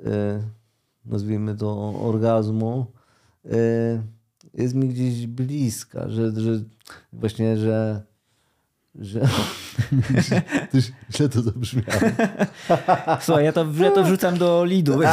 y, 0.00 0.04
nazwijmy 1.04 1.56
to 1.56 2.00
orgazmu, 2.00 2.86
y, 3.44 4.02
jest 4.54 4.74
mi 4.74 4.88
gdzieś 4.88 5.26
bliska, 5.26 6.08
że, 6.08 6.40
że 6.40 6.60
właśnie, 7.12 7.56
że 7.56 8.02
że... 9.00 9.20
Źle 11.16 11.28
to 11.28 11.42
zabrzmiało. 11.42 12.00
Słuchaj, 13.20 13.44
ja 13.44 13.52
to, 13.52 13.66
ja 13.78 13.90
to 13.90 14.04
wrzucam 14.04 14.38
do 14.38 14.64
lidu. 14.64 15.00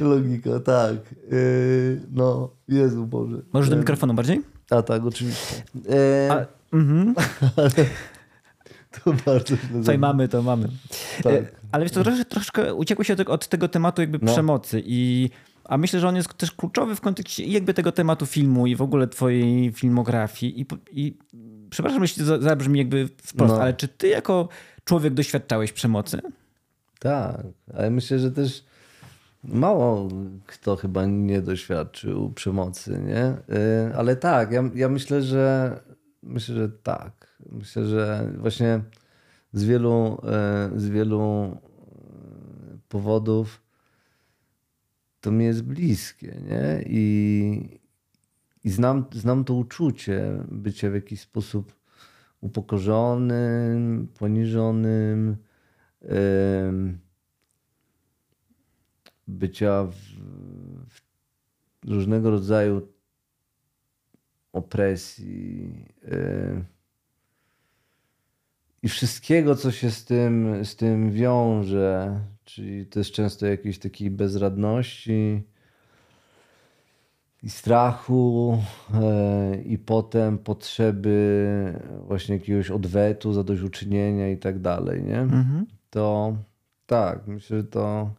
Logika, 0.00 0.60
tak. 0.60 0.94
Yy, 1.30 2.00
no, 2.12 2.50
Jezu 2.68 3.06
Boże. 3.06 3.42
Możesz 3.52 3.70
do 3.70 3.76
mikrofonu 3.76 4.14
bardziej? 4.14 4.55
A 4.70 4.82
tak, 4.82 5.06
oczywiście. 5.06 5.62
Yy, 5.74 6.32
A, 6.32 6.46
mm 6.72 7.14
to 9.04 9.12
bardzo 9.26 9.56
Tutaj 9.72 9.98
mamy, 9.98 10.28
to 10.28 10.42
mamy. 10.42 10.68
Tak. 11.22 11.32
Yy, 11.32 11.46
ale 11.72 11.84
wiesz, 11.84 11.92
to 11.92 12.02
troszkę, 12.02 12.24
troszkę 12.24 12.74
uciekło 12.74 13.04
się 13.04 13.12
od, 13.12 13.20
od 13.20 13.48
tego 13.48 13.68
tematu 13.68 14.00
jakby 14.00 14.18
no. 14.22 14.32
przemocy 14.32 14.82
i 14.86 15.30
a 15.68 15.78
myślę, 15.78 16.00
że 16.00 16.08
on 16.08 16.16
jest 16.16 16.34
też 16.34 16.52
kluczowy 16.52 16.96
w 16.96 17.00
kontekście 17.00 17.44
jakby 17.44 17.74
tego 17.74 17.92
tematu 17.92 18.26
filmu 18.26 18.66
i 18.66 18.76
w 18.76 18.82
ogóle 18.82 19.06
twojej 19.06 19.72
filmografii. 19.72 20.60
I, 20.60 20.66
i 20.90 21.18
przepraszam, 21.70 22.02
jeśli 22.02 22.26
to 22.26 22.42
zabrzmi 22.42 22.78
jakby 22.78 23.08
wprost, 23.22 23.54
no. 23.54 23.62
ale 23.62 23.74
czy 23.74 23.88
ty 23.88 24.08
jako 24.08 24.48
człowiek 24.84 25.14
doświadczałeś 25.14 25.72
przemocy? 25.72 26.20
Tak, 26.98 27.42
ale 27.74 27.90
myślę, 27.90 28.18
że 28.18 28.30
też 28.30 28.64
mało 29.48 30.08
kto 30.46 30.76
chyba 30.76 31.06
nie 31.06 31.42
doświadczył 31.42 32.32
przemocy, 32.32 33.00
nie? 33.06 33.56
Y, 33.56 33.94
ale 33.96 34.16
tak, 34.16 34.52
ja, 34.52 34.70
ja 34.74 34.88
myślę, 34.88 35.22
że 35.22 35.76
myślę, 36.22 36.54
że 36.54 36.68
tak. 36.68 37.36
Myślę, 37.52 37.86
że 37.86 38.32
właśnie 38.38 38.80
z 39.52 39.64
wielu, 39.64 40.20
y, 40.76 40.80
z 40.80 40.88
wielu 40.88 41.52
y, 42.74 42.78
powodów 42.88 43.62
to 45.20 45.30
mi 45.30 45.44
jest 45.44 45.62
bliskie, 45.62 46.36
nie? 46.48 46.84
I, 46.86 47.80
i 48.64 48.70
znam, 48.70 49.04
znam 49.12 49.44
to 49.44 49.54
uczucie 49.54 50.44
bycia 50.48 50.90
w 50.90 50.94
jakiś 50.94 51.20
sposób 51.20 51.76
upokorzonym, 52.40 54.08
poniżonym, 54.18 55.36
bycia 59.26 59.84
w, 59.84 59.96
w 61.84 61.90
różnego 61.90 62.30
rodzaju 62.30 62.88
opresji 64.52 65.84
i 68.82 68.88
wszystkiego, 68.88 69.54
co 69.54 69.72
się 69.72 69.90
z 69.90 70.04
tym, 70.04 70.64
z 70.64 70.76
tym 70.76 71.12
wiąże, 71.12 72.20
czyli 72.44 72.86
też 72.86 73.12
często 73.12 73.46
jakiejś 73.46 73.78
takiej 73.78 74.10
bezradności, 74.10 75.42
i 77.42 77.50
strachu, 77.50 78.58
e, 78.94 79.56
i 79.62 79.78
potem 79.78 80.38
potrzeby 80.38 81.74
właśnie 82.06 82.36
jakiegoś 82.36 82.70
odwetu, 82.70 83.32
zadośćuczynienia 83.32 84.28
i 84.28 84.36
tak 84.36 84.58
dalej, 84.58 85.02
nie? 85.02 85.18
Mhm. 85.18 85.66
To 85.90 86.36
tak, 86.86 87.26
myślę, 87.26 87.56
że 87.56 87.64
to 87.64 88.10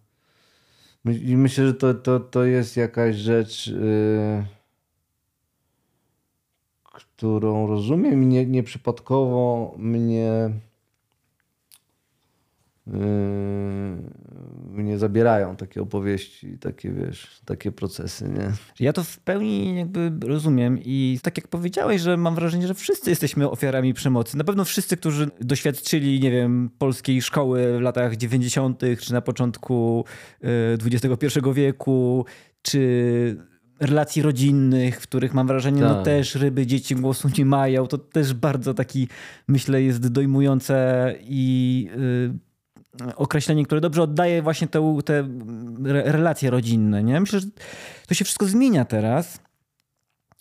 myślę, 1.37 1.67
że 1.67 1.73
to, 1.73 1.93
to, 1.93 2.19
to 2.19 2.45
jest 2.45 2.77
jakaś 2.77 3.15
rzecz, 3.15 3.67
yy, 3.67 4.45
którą 6.83 7.67
rozumiem 7.67 8.29
nie, 8.29 8.45
nieprzypadkowo 8.45 9.73
mnie 9.77 10.49
mnie 14.71 14.97
zabierają 14.97 15.55
takie 15.55 15.81
opowieści, 15.81 16.57
takie 16.57 16.91
wiesz, 16.91 17.41
takie 17.45 17.71
procesy, 17.71 18.29
nie? 18.29 18.51
Ja 18.79 18.93
to 18.93 19.03
w 19.03 19.19
pełni 19.19 19.77
jakby 19.77 20.11
rozumiem 20.27 20.79
i 20.85 21.19
tak 21.23 21.37
jak 21.37 21.47
powiedziałeś, 21.47 22.01
że 22.01 22.17
mam 22.17 22.35
wrażenie, 22.35 22.67
że 22.67 22.73
wszyscy 22.73 23.09
jesteśmy 23.09 23.49
ofiarami 23.49 23.93
przemocy. 23.93 24.37
Na 24.37 24.43
pewno 24.43 24.65
wszyscy, 24.65 24.97
którzy 24.97 25.29
doświadczyli, 25.41 26.19
nie 26.19 26.31
wiem, 26.31 26.69
polskiej 26.77 27.21
szkoły 27.21 27.77
w 27.77 27.81
latach 27.81 28.17
90. 28.17 28.81
czy 28.99 29.13
na 29.13 29.21
początku 29.21 30.05
XXI 30.85 31.39
y, 31.39 31.53
wieku, 31.53 32.25
czy 32.61 33.37
relacji 33.79 34.21
rodzinnych, 34.21 34.99
w 35.01 35.03
których 35.03 35.33
mam 35.33 35.47
wrażenie, 35.47 35.81
no 35.81 35.87
tak. 35.87 35.97
no 35.97 36.03
też 36.03 36.35
ryby, 36.35 36.65
dzieci 36.65 36.95
głosu 36.95 37.29
nie 37.37 37.45
mają. 37.45 37.87
To 37.87 37.97
też 37.97 38.33
bardzo 38.33 38.73
taki, 38.73 39.07
myślę, 39.47 39.81
jest 39.81 40.07
dojmujące 40.07 41.15
i 41.21 41.89
yy, 42.31 42.46
określenie, 43.15 43.65
które 43.65 43.81
dobrze 43.81 44.03
oddaje 44.03 44.41
właśnie 44.41 44.67
te, 44.67 44.97
te 45.05 45.27
relacje 45.87 46.49
rodzinne. 46.49 47.03
Nie? 47.03 47.19
Myślę, 47.19 47.39
że 47.39 47.47
to 48.07 48.13
się 48.13 48.25
wszystko 48.25 48.45
zmienia 48.45 48.85
teraz. 48.85 49.39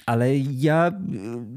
Ale 0.06 0.36
ja 0.38 0.88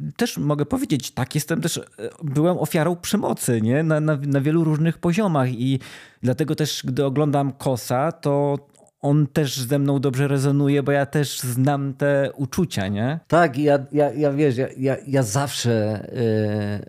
y, 0.09 0.13
też 0.17 0.37
mogę 0.37 0.65
powiedzieć, 0.65 1.11
tak, 1.11 1.35
jestem 1.35 1.61
też, 1.61 1.77
y, 1.77 1.83
byłem 2.23 2.57
ofiarą 2.57 2.95
przemocy, 2.95 3.61
nie? 3.61 3.83
Na, 3.83 3.99
na, 3.99 4.17
na 4.27 4.41
wielu 4.41 4.63
różnych 4.63 4.97
poziomach 4.97 5.51
i 5.51 5.79
dlatego 6.23 6.55
też, 6.55 6.81
gdy 6.85 7.05
oglądam 7.05 7.51
Kosa, 7.51 8.11
to 8.11 8.57
on 9.01 9.27
też 9.27 9.59
ze 9.59 9.79
mną 9.79 9.99
dobrze 9.99 10.27
rezonuje, 10.27 10.83
bo 10.83 10.91
ja 10.91 11.05
też 11.05 11.39
znam 11.39 11.93
te 11.93 12.31
uczucia, 12.35 12.87
nie? 12.87 13.19
Tak, 13.27 13.57
ja, 13.57 13.79
ja, 13.91 14.13
ja 14.13 14.31
wiesz, 14.31 14.57
ja, 14.57 14.67
ja, 14.77 14.95
ja 15.07 15.23
zawsze 15.23 16.07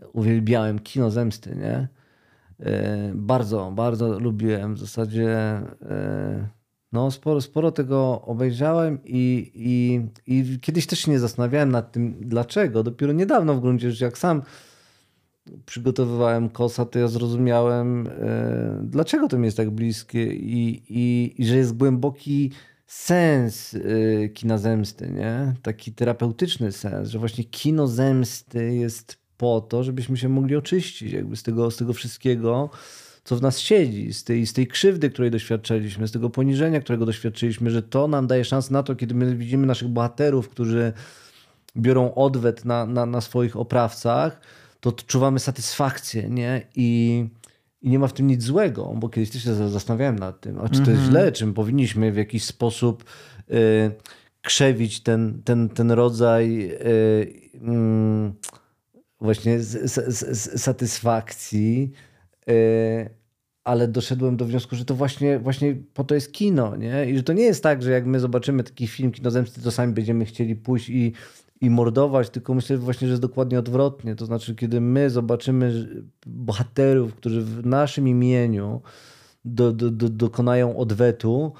yy, 0.00 0.08
uwielbiałem 0.12 0.78
kino 0.78 1.10
zemsty, 1.10 1.56
nie? 1.56 1.88
Yy, 2.60 2.66
bardzo, 3.14 3.72
bardzo 3.74 4.18
lubiłem. 4.18 4.74
W 4.74 4.78
zasadzie 4.78 5.60
yy, 5.80 6.48
no, 6.92 7.10
sporo, 7.10 7.40
sporo 7.40 7.72
tego 7.72 8.22
obejrzałem 8.22 8.98
i, 9.04 9.52
i, 9.54 10.00
i 10.26 10.60
kiedyś 10.60 10.86
też 10.86 10.98
się 10.98 11.10
nie 11.10 11.18
zastanawiałem 11.18 11.70
nad 11.70 11.92
tym, 11.92 12.16
dlaczego. 12.20 12.82
Dopiero 12.82 13.12
niedawno 13.12 13.54
w 13.54 13.60
gruncie 13.60 13.90
rzeczy, 13.90 14.04
jak 14.04 14.18
sam 14.18 14.42
przygotowywałem 15.66 16.48
kosa, 16.50 16.84
to 16.84 16.98
ja 16.98 17.08
zrozumiałem, 17.08 18.06
e, 18.06 18.80
dlaczego 18.84 19.28
to 19.28 19.38
mi 19.38 19.44
jest 19.44 19.56
tak 19.56 19.70
bliskie 19.70 20.34
i, 20.34 20.82
i, 20.88 21.34
i 21.42 21.46
że 21.46 21.56
jest 21.56 21.76
głęboki 21.76 22.50
sens 22.86 23.74
e, 23.74 24.28
kina 24.28 24.58
zemsty, 24.58 25.10
nie? 25.10 25.54
Taki 25.62 25.92
terapeutyczny 25.92 26.72
sens, 26.72 27.08
że 27.08 27.18
właśnie 27.18 27.44
kino 27.44 27.86
zemsty 27.86 28.74
jest 28.74 29.18
po 29.40 29.60
to, 29.60 29.84
żebyśmy 29.84 30.16
się 30.16 30.28
mogli 30.28 30.56
oczyścić 30.56 31.12
jakby 31.12 31.36
z 31.36 31.42
tego, 31.42 31.70
z 31.70 31.76
tego 31.76 31.92
wszystkiego, 31.92 32.70
co 33.24 33.36
w 33.36 33.42
nas 33.42 33.58
siedzi, 33.58 34.12
z 34.12 34.24
tej, 34.24 34.46
z 34.46 34.52
tej 34.52 34.66
krzywdy, 34.66 35.10
której 35.10 35.30
doświadczyliśmy, 35.30 36.08
z 36.08 36.12
tego 36.12 36.30
poniżenia, 36.30 36.80
którego 36.80 37.06
doświadczyliśmy, 37.06 37.70
że 37.70 37.82
to 37.82 38.08
nam 38.08 38.26
daje 38.26 38.44
szansę 38.44 38.72
na 38.72 38.82
to, 38.82 38.96
kiedy 38.96 39.14
my 39.14 39.36
widzimy 39.36 39.66
naszych 39.66 39.88
bohaterów, 39.88 40.48
którzy 40.48 40.92
biorą 41.76 42.14
odwet 42.14 42.64
na, 42.64 42.86
na, 42.86 43.06
na 43.06 43.20
swoich 43.20 43.56
oprawcach, 43.56 44.40
to 44.80 44.90
odczuwamy 44.90 45.38
satysfakcję, 45.38 46.30
nie? 46.30 46.66
I, 46.76 47.24
I 47.82 47.90
nie 47.90 47.98
ma 47.98 48.06
w 48.06 48.12
tym 48.12 48.26
nic 48.26 48.42
złego, 48.42 48.94
bo 48.96 49.08
kiedyś 49.08 49.30
też 49.30 49.44
się 49.44 49.68
zastanawiałem 49.68 50.18
nad 50.18 50.40
tym, 50.40 50.58
a 50.58 50.68
czy 50.68 50.80
to 50.80 50.90
jest 50.90 51.02
mhm. 51.02 51.10
źle, 51.10 51.32
czy 51.32 51.46
powinniśmy 51.46 52.12
w 52.12 52.16
jakiś 52.16 52.44
sposób 52.44 53.04
y, 53.50 53.90
krzewić 54.42 55.00
ten, 55.00 55.42
ten, 55.44 55.68
ten 55.68 55.90
rodzaj 55.90 56.70
y, 56.70 56.74
y, 57.54 58.59
właśnie 59.20 59.60
z, 59.60 59.92
z, 59.92 60.16
z, 60.36 60.62
satysfakcji, 60.62 61.92
y, 62.50 63.10
ale 63.64 63.88
doszedłem 63.88 64.36
do 64.36 64.44
wniosku, 64.44 64.76
że 64.76 64.84
to 64.84 64.94
właśnie, 64.94 65.38
właśnie 65.38 65.76
po 65.94 66.04
to 66.04 66.14
jest 66.14 66.32
kino, 66.32 66.76
nie? 66.76 67.10
I 67.10 67.16
że 67.16 67.22
to 67.22 67.32
nie 67.32 67.42
jest 67.42 67.62
tak, 67.62 67.82
że 67.82 67.90
jak 67.90 68.06
my 68.06 68.20
zobaczymy 68.20 68.64
taki 68.64 68.86
film 68.86 69.12
kinozemsty, 69.12 69.62
to 69.62 69.70
sami 69.70 69.92
będziemy 69.92 70.24
chcieli 70.24 70.56
pójść 70.56 70.88
i 70.88 71.12
i 71.60 71.70
mordować, 71.70 72.30
tylko 72.30 72.54
myślę 72.54 72.78
właśnie, 72.78 73.06
że 73.06 73.12
jest 73.12 73.22
dokładnie 73.22 73.58
odwrotnie. 73.58 74.14
To 74.14 74.26
znaczy, 74.26 74.54
kiedy 74.54 74.80
my 74.80 75.10
zobaczymy 75.10 75.88
bohaterów, 76.26 77.14
którzy 77.14 77.42
w 77.42 77.66
naszym 77.66 78.08
imieniu 78.08 78.80
do, 79.44 79.72
do, 79.72 79.90
do, 79.90 80.08
dokonają 80.08 80.76
odwetu, 80.76 81.52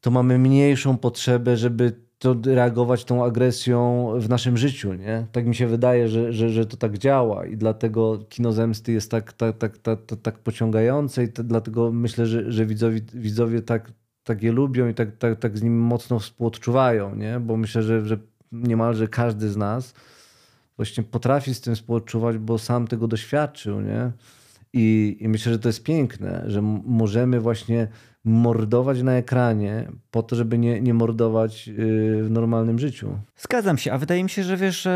to 0.00 0.10
mamy 0.10 0.38
mniejszą 0.38 0.98
potrzebę, 0.98 1.56
żeby 1.56 2.03
to 2.24 2.36
reagować 2.44 3.04
tą 3.04 3.24
agresją 3.24 4.08
w 4.18 4.28
naszym 4.28 4.56
życiu. 4.56 4.94
Nie? 4.94 5.26
Tak 5.32 5.46
mi 5.46 5.54
się 5.54 5.66
wydaje, 5.66 6.08
że, 6.08 6.32
że, 6.32 6.48
że 6.48 6.66
to 6.66 6.76
tak 6.76 6.98
działa 6.98 7.46
i 7.46 7.56
dlatego 7.56 8.18
kino 8.28 8.52
zemsty 8.52 8.92
jest 8.92 9.10
tak, 9.10 9.32
tak, 9.32 9.58
tak, 9.58 9.78
tak, 9.78 9.98
tak 10.22 10.38
pociągające 10.38 11.24
i 11.24 11.28
to, 11.28 11.44
dlatego 11.44 11.92
myślę, 11.92 12.26
że, 12.26 12.52
że 12.52 12.66
widzowie, 12.66 13.00
widzowie 13.14 13.62
tak, 13.62 13.92
tak 14.22 14.42
je 14.42 14.52
lubią 14.52 14.88
i 14.88 14.94
tak, 14.94 15.16
tak, 15.16 15.38
tak 15.38 15.58
z 15.58 15.62
nim 15.62 15.80
mocno 15.80 16.18
współodczuwają, 16.18 17.14
nie? 17.14 17.40
bo 17.40 17.56
myślę, 17.56 17.82
że, 17.82 18.06
że 18.06 18.18
niemalże 18.52 19.08
każdy 19.08 19.48
z 19.48 19.56
nas 19.56 19.94
właśnie 20.76 21.04
potrafi 21.04 21.54
z 21.54 21.60
tym 21.60 21.74
współczuwać, 21.74 22.38
bo 22.38 22.58
sam 22.58 22.86
tego 22.86 23.08
doświadczył, 23.08 23.80
nie? 23.80 24.12
I, 24.74 25.16
I, 25.20 25.28
myślę, 25.28 25.52
że 25.52 25.58
to 25.58 25.68
jest 25.68 25.82
piękne, 25.82 26.44
że 26.46 26.62
możemy 26.84 27.40
właśnie 27.40 27.88
mordować 28.24 29.02
na 29.02 29.12
ekranie 29.12 29.88
po 30.10 30.22
to, 30.22 30.36
żeby 30.36 30.58
nie, 30.58 30.80
nie 30.80 30.94
mordować 30.94 31.68
y, 31.68 31.72
w 32.24 32.30
normalnym 32.30 32.78
życiu. 32.78 33.18
Zgadzam 33.36 33.78
się, 33.78 33.92
a 33.92 33.98
wydaje 33.98 34.24
mi 34.24 34.30
się, 34.30 34.42
że 34.44 34.56
wiesz, 34.56 34.88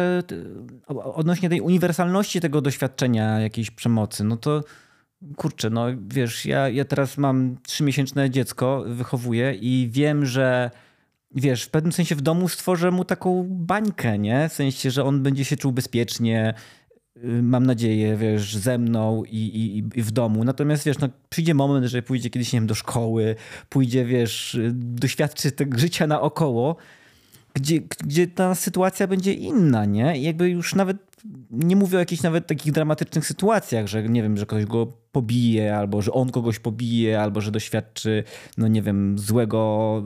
odnośnie 0.88 1.48
tej 1.48 1.60
uniwersalności 1.60 2.40
tego 2.40 2.60
doświadczenia 2.60 3.40
jakiejś 3.40 3.70
przemocy, 3.70 4.24
no 4.24 4.36
to 4.36 4.64
kurczę, 5.36 5.70
no 5.70 5.86
wiesz, 6.08 6.46
ja, 6.46 6.68
ja 6.68 6.84
teraz 6.84 7.18
mam 7.18 7.56
trzymiesięczne 7.62 8.30
dziecko, 8.30 8.84
wychowuję 8.86 9.54
i 9.54 9.88
wiem, 9.92 10.26
że 10.26 10.70
wiesz, 11.34 11.64
w 11.64 11.70
pewnym 11.70 11.92
sensie 11.92 12.14
w 12.14 12.20
domu 12.20 12.48
stworzę 12.48 12.90
mu 12.90 13.04
taką 13.04 13.46
bańkę, 13.50 14.18
nie? 14.18 14.48
W 14.48 14.52
sensie, 14.52 14.90
że 14.90 15.04
on 15.04 15.22
będzie 15.22 15.44
się 15.44 15.56
czuł 15.56 15.72
bezpiecznie, 15.72 16.54
mam 17.22 17.66
nadzieję, 17.66 18.16
wiesz, 18.16 18.56
ze 18.56 18.78
mną 18.78 19.24
i, 19.24 19.36
i, 19.36 19.98
i 19.98 20.02
w 20.02 20.10
domu. 20.10 20.44
Natomiast, 20.44 20.84
wiesz, 20.84 20.98
no, 20.98 21.08
przyjdzie 21.28 21.54
moment, 21.54 21.86
że 21.86 22.02
pójdzie 22.02 22.30
kiedyś, 22.30 22.52
nie 22.52 22.60
wiem, 22.60 22.66
do 22.66 22.74
szkoły, 22.74 23.36
pójdzie, 23.68 24.04
wiesz, 24.04 24.54
y, 24.54 24.70
doświadczy 24.74 25.52
tego 25.52 25.78
życia 25.78 26.06
naokoło, 26.06 26.76
gdzie, 27.54 27.80
gdzie 27.80 28.26
ta 28.26 28.54
sytuacja 28.54 29.06
będzie 29.06 29.32
inna, 29.32 29.84
nie? 29.84 30.18
I 30.18 30.22
jakby 30.22 30.50
już 30.50 30.74
nawet 30.74 30.96
nie 31.50 31.76
mówię 31.76 31.96
o 31.96 32.00
jakichś 32.00 32.22
nawet 32.22 32.46
takich 32.46 32.72
dramatycznych 32.72 33.26
sytuacjach, 33.26 33.86
że 33.86 34.02
nie 34.02 34.22
wiem, 34.22 34.36
że 34.36 34.46
ktoś 34.46 34.64
go 34.64 34.86
pobije, 35.12 35.76
albo 35.76 36.02
że 36.02 36.12
on 36.12 36.30
kogoś 36.30 36.58
pobije, 36.58 37.20
albo 37.20 37.40
że 37.40 37.50
doświadczy, 37.50 38.24
no 38.58 38.68
nie 38.68 38.82
wiem, 38.82 39.18
złego, 39.18 40.02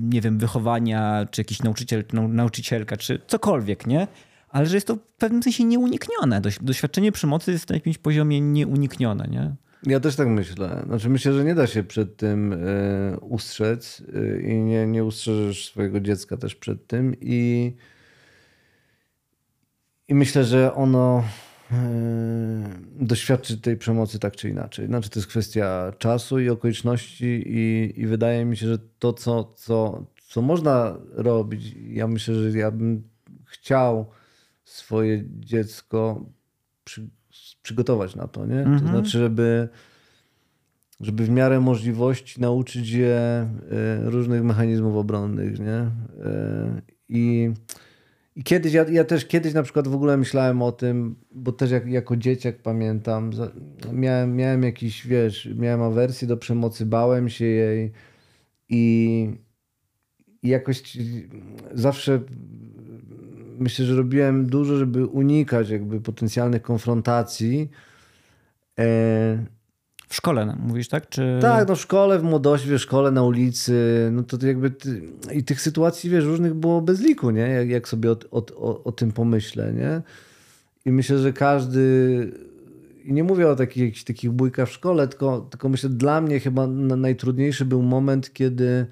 nie 0.00 0.20
wiem, 0.20 0.38
wychowania, 0.38 1.26
czy 1.30 1.40
jakiś 1.40 1.62
nauczyciel, 1.62 2.04
czy 2.06 2.16
nauczycielka, 2.16 2.96
czy 2.96 3.20
cokolwiek, 3.26 3.86
nie? 3.86 4.06
Ale 4.54 4.66
że 4.66 4.74
jest 4.74 4.86
to 4.86 4.96
w 4.96 5.00
pewnym 5.18 5.42
sensie 5.42 5.64
nieuniknione. 5.64 6.40
Doświadczenie 6.60 7.12
przemocy 7.12 7.52
jest 7.52 7.68
na 7.68 7.74
jakimś 7.74 7.98
poziomie 7.98 8.40
nieuniknione, 8.40 9.28
nie? 9.30 9.54
Ja 9.92 10.00
też 10.00 10.16
tak 10.16 10.28
myślę. 10.28 10.82
Znaczy 10.86 11.08
myślę, 11.08 11.32
że 11.32 11.44
nie 11.44 11.54
da 11.54 11.66
się 11.66 11.82
przed 11.82 12.16
tym 12.16 12.52
y, 12.52 13.16
ustrzec 13.20 14.00
y, 14.00 14.42
i 14.48 14.54
nie, 14.54 14.86
nie 14.86 15.04
ustrzeżesz 15.04 15.66
swojego 15.66 16.00
dziecka 16.00 16.36
też 16.36 16.54
przed 16.54 16.86
tym 16.86 17.14
i 17.20 17.72
i 20.08 20.14
myślę, 20.14 20.44
że 20.44 20.74
ono 20.74 21.24
e, 21.72 21.76
doświadczy 23.00 23.60
tej 23.60 23.76
przemocy 23.76 24.18
tak 24.18 24.36
czy 24.36 24.48
inaczej. 24.48 24.86
Znaczy, 24.86 25.10
to 25.10 25.18
jest 25.18 25.28
kwestia 25.28 25.92
czasu 25.98 26.40
i 26.40 26.48
okoliczności, 26.48 27.42
i, 27.46 27.92
i 27.96 28.06
wydaje 28.06 28.44
mi 28.44 28.56
się, 28.56 28.66
że 28.66 28.78
to, 28.98 29.12
co, 29.12 29.52
co, 29.56 30.06
co 30.28 30.42
można 30.42 30.96
robić, 31.12 31.76
ja 31.88 32.06
myślę, 32.06 32.34
że 32.34 32.58
ja 32.58 32.70
bym 32.70 33.02
chciał 33.46 34.06
swoje 34.74 35.24
dziecko 35.28 36.26
przy, 36.84 37.08
przygotować 37.62 38.16
na 38.16 38.28
to, 38.28 38.46
nie? 38.46 38.62
To 38.62 38.70
mhm. 38.70 38.90
znaczy, 38.90 39.18
żeby, 39.18 39.68
żeby 41.00 41.24
w 41.24 41.30
miarę 41.30 41.60
możliwości 41.60 42.40
nauczyć 42.40 42.90
je 42.90 43.16
e, 43.16 43.48
różnych 44.02 44.42
mechanizmów 44.44 44.96
obronnych, 44.96 45.60
nie? 45.60 45.90
E, 46.24 46.82
I 47.08 47.50
i 48.36 48.42
kiedyś, 48.42 48.72
ja, 48.72 48.84
ja 48.90 49.04
też 49.04 49.26
kiedyś 49.26 49.54
na 49.54 49.62
przykład 49.62 49.88
w 49.88 49.94
ogóle 49.94 50.16
myślałem 50.16 50.62
o 50.62 50.72
tym, 50.72 51.16
bo 51.32 51.52
też 51.52 51.70
jak, 51.70 51.86
jako 51.86 52.16
dzieciak 52.16 52.62
pamiętam, 52.62 53.30
miałem, 53.92 54.36
miałem 54.36 54.62
jakiś, 54.62 55.06
wiesz, 55.06 55.48
miałem 55.56 55.82
awersję 55.82 56.28
do 56.28 56.36
przemocy, 56.36 56.86
bałem 56.86 57.28
się 57.28 57.44
jej 57.44 57.92
i, 58.68 59.30
i 60.42 60.48
jakoś 60.48 60.98
zawsze 61.72 62.20
myślę, 63.58 63.84
że 63.84 63.96
robiłem 63.96 64.46
dużo, 64.46 64.76
żeby 64.76 65.06
unikać 65.06 65.70
jakby 65.70 66.00
potencjalnych 66.00 66.62
konfrontacji. 66.62 67.70
E, 68.78 68.84
w 70.08 70.14
szkole 70.14 70.56
mówisz, 70.60 70.88
tak? 70.88 71.08
Czy... 71.08 71.38
Tak, 71.40 71.68
no 71.68 71.76
w 71.76 71.80
szkole, 71.80 72.18
w 72.18 72.22
młodości, 72.22 72.68
w 72.68 72.78
szkole, 72.78 73.10
na 73.10 73.22
ulicy, 73.22 74.08
no 74.12 74.22
to 74.22 74.46
jakby 74.46 74.70
ty... 74.70 75.02
i 75.32 75.44
tych 75.44 75.60
sytuacji, 75.60 76.10
wiesz, 76.10 76.24
różnych 76.24 76.54
było 76.54 76.80
bez 76.80 77.00
liku, 77.00 77.30
nie? 77.30 77.40
Jak, 77.40 77.68
jak 77.68 77.88
sobie 77.88 78.10
o, 78.10 78.16
o, 78.30 78.84
o, 78.84 78.92
tym 78.92 79.12
pomyślę, 79.12 79.72
nie? 79.72 80.02
I 80.84 80.92
myślę, 80.92 81.18
że 81.18 81.32
każdy 81.32 82.32
i 83.04 83.12
nie 83.12 83.24
mówię 83.24 83.48
o 83.48 83.56
takich, 83.56 84.04
takich 84.04 84.30
bójkach 84.30 84.68
w 84.68 84.72
szkole, 84.72 85.08
tylko, 85.08 85.40
tylko 85.40 85.68
myślę, 85.68 85.90
dla 85.90 86.20
mnie 86.20 86.40
chyba 86.40 86.66
najtrudniejszy 86.66 87.64
był 87.64 87.82
moment, 87.82 88.32
kiedy 88.32 88.86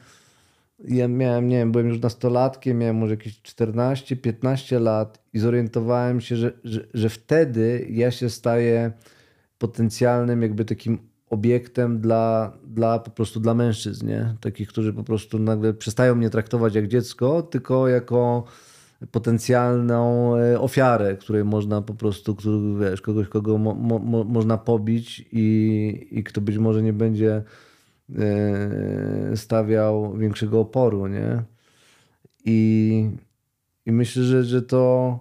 ja 0.88 1.08
miałem, 1.08 1.48
nie 1.48 1.56
wiem, 1.56 1.72
byłem 1.72 1.88
już 1.88 2.00
nastolatkiem, 2.00 2.78
miałem 2.78 2.96
może 2.96 3.12
jakieś 3.12 3.40
14-15 3.40 4.80
lat 4.80 5.22
i 5.32 5.38
zorientowałem 5.38 6.20
się, 6.20 6.36
że, 6.36 6.52
że, 6.64 6.80
że 6.94 7.08
wtedy 7.08 7.86
ja 7.90 8.10
się 8.10 8.30
staję 8.30 8.92
potencjalnym 9.58 10.42
jakby 10.42 10.64
takim 10.64 10.98
obiektem 11.30 12.00
dla, 12.00 12.52
dla 12.64 12.98
po 12.98 13.10
prostu 13.10 13.40
dla 13.40 13.54
mężczyzn, 13.54 14.06
nie? 14.06 14.34
Takich, 14.40 14.68
którzy 14.68 14.92
po 14.92 15.04
prostu 15.04 15.38
nagle 15.38 15.74
przestają 15.74 16.14
mnie 16.14 16.30
traktować 16.30 16.74
jak 16.74 16.88
dziecko, 16.88 17.42
tylko 17.42 17.88
jako 17.88 18.44
potencjalną 19.10 20.36
e, 20.36 20.60
ofiarę, 20.60 21.16
której 21.16 21.44
można 21.44 21.82
po 21.82 21.94
prostu, 21.94 22.34
który, 22.34 22.56
wiesz, 22.80 23.00
kogoś, 23.00 23.28
kogo 23.28 23.58
mo, 23.58 23.74
mo, 23.74 24.24
można 24.24 24.58
pobić 24.58 25.28
i, 25.32 26.08
i 26.10 26.24
kto 26.24 26.40
być 26.40 26.58
może 26.58 26.82
nie 26.82 26.92
będzie 26.92 27.42
stawiał 29.34 30.16
większego 30.16 30.60
oporu, 30.60 31.06
nie? 31.06 31.42
I, 32.44 33.10
i 33.86 33.92
myślę, 33.92 34.22
że, 34.22 34.44
że 34.44 34.62
to 34.62 35.18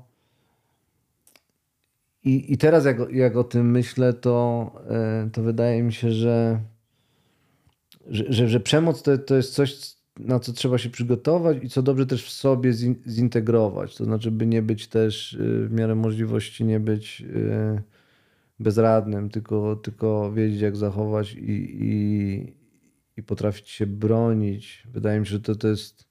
i, 2.24 2.54
i 2.54 2.58
teraz 2.58 2.86
jak, 2.86 2.98
jak 3.12 3.36
o 3.36 3.44
tym 3.44 3.72
myślę, 3.72 4.14
to, 4.14 4.72
e, 4.90 5.30
to 5.34 5.42
wydaje 5.42 5.84
mi 5.84 5.94
się, 5.94 6.12
że, 6.12 6.60
że, 8.08 8.26
że, 8.30 8.48
że 8.48 8.60
przemoc 8.60 9.02
to, 9.02 9.18
to 9.18 9.36
jest 9.36 9.54
coś, 9.54 9.96
na 10.20 10.40
co 10.40 10.54
trzeba 10.54 10.78
się 10.78 10.90
przygotować 10.90 11.58
i 11.64 11.70
co 11.70 11.82
dobrze 11.82 12.06
też 12.06 12.26
w 12.26 12.32
sobie 12.32 12.74
zintegrować. 13.08 13.96
To 13.96 14.06
znaczy, 14.06 14.32
by 14.32 14.48
nie 14.48 14.62
być 14.62 14.88
też 14.88 15.34
y, 15.34 15.68
w 15.68 15.72
miarę 15.72 15.96
możliwości, 15.96 16.66
nie 16.66 16.80
być 16.80 17.22
y, 17.22 17.82
bezradnym, 18.60 19.30
tylko, 19.30 19.76
tylko 19.76 20.32
wiedzieć, 20.32 20.62
jak 20.62 20.76
zachować 20.78 21.34
i, 21.34 21.78
i, 21.82 22.54
i 23.22 23.24
potrafić 23.24 23.70
się 23.70 23.88
bronić. 23.88 24.88
Wydaje 24.92 25.20
mi 25.20 25.26
się, 25.26 25.32
że 25.32 25.40
to, 25.40 25.56
to 25.56 25.68
jest. 25.68 26.06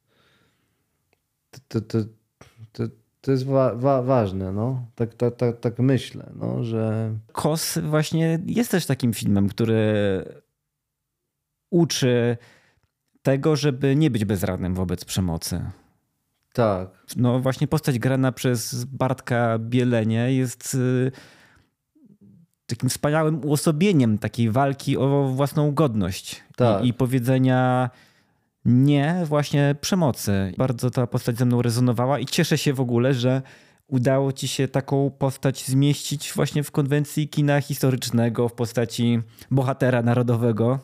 To, 1.68 1.80
to, 1.80 1.98
to, 2.72 2.84
to 3.20 3.32
jest 3.32 3.46
wa 3.46 3.74
wa 3.74 4.02
ważne, 4.02 4.52
no. 4.52 4.86
Tak, 4.94 5.14
tak, 5.14 5.36
tak, 5.36 5.60
tak 5.60 5.78
myślę, 5.78 6.32
no, 6.36 6.64
że. 6.64 7.14
Kos 7.32 7.78
właśnie 7.78 8.38
jest 8.46 8.70
też 8.70 8.86
takim 8.86 9.12
filmem, 9.12 9.48
który 9.48 9.84
uczy 11.70 12.36
tego, 13.22 13.56
żeby 13.56 13.96
nie 13.96 14.10
być 14.10 14.24
bezradnym 14.24 14.74
wobec 14.74 15.04
przemocy. 15.04 15.62
Tak. 16.52 16.88
No 17.16 17.40
właśnie 17.40 17.68
postać 17.68 17.98
grana 17.98 18.32
przez 18.32 18.84
Bartka 18.84 19.58
Bielenie 19.58 20.34
jest 20.34 20.74
y, 20.74 21.12
takim 22.70 22.88
wspaniałym 22.88 23.44
uosobieniem 23.44 24.18
takiej 24.18 24.50
walki 24.50 24.96
o 24.96 25.28
własną 25.34 25.72
godność 25.72 26.42
tak. 26.56 26.84
I, 26.84 26.88
i 26.88 26.94
powiedzenia 26.94 27.90
nie 28.64 29.22
właśnie 29.24 29.74
przemocy. 29.80 30.52
Bardzo 30.58 30.90
ta 30.90 31.06
postać 31.06 31.38
ze 31.38 31.44
mną 31.44 31.62
rezonowała 31.62 32.18
i 32.18 32.26
cieszę 32.26 32.58
się 32.58 32.72
w 32.74 32.80
ogóle, 32.80 33.14
że 33.14 33.42
udało 33.86 34.32
ci 34.32 34.48
się 34.48 34.68
taką 34.68 35.10
postać 35.10 35.64
zmieścić 35.66 36.32
właśnie 36.32 36.62
w 36.62 36.70
konwencji 36.70 37.28
kina 37.28 37.60
historycznego, 37.60 38.48
w 38.48 38.52
postaci 38.52 39.20
bohatera 39.50 40.02
narodowego, 40.02 40.78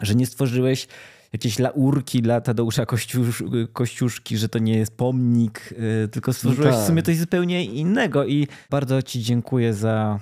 że 0.00 0.14
nie 0.14 0.26
stworzyłeś 0.26 0.88
jakieś 1.32 1.58
laurki 1.58 2.22
dla 2.22 2.40
Tadeusza 2.40 2.86
Kościusz, 2.86 3.42
Kościuszki, 3.72 4.38
że 4.38 4.48
to 4.48 4.58
nie 4.58 4.78
jest 4.78 4.96
pomnik, 4.96 5.74
y, 6.04 6.08
tylko 6.08 6.32
stworzyłeś 6.32 6.70
no 6.70 6.76
tak. 6.76 6.84
w 6.84 6.86
sumie 6.86 7.02
coś 7.02 7.16
zupełnie 7.16 7.64
innego 7.64 8.26
i 8.26 8.48
bardzo 8.70 9.02
ci 9.02 9.22
dziękuję 9.22 9.74
za 9.74 10.20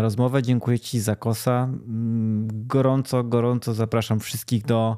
rozmowę, 0.00 0.42
dziękuję 0.42 0.78
ci 0.78 1.00
za 1.00 1.16
kosa. 1.16 1.64
Mm, 1.64 2.48
gorąco, 2.66 3.24
gorąco 3.24 3.74
zapraszam 3.74 4.20
wszystkich 4.20 4.64
do 4.64 4.96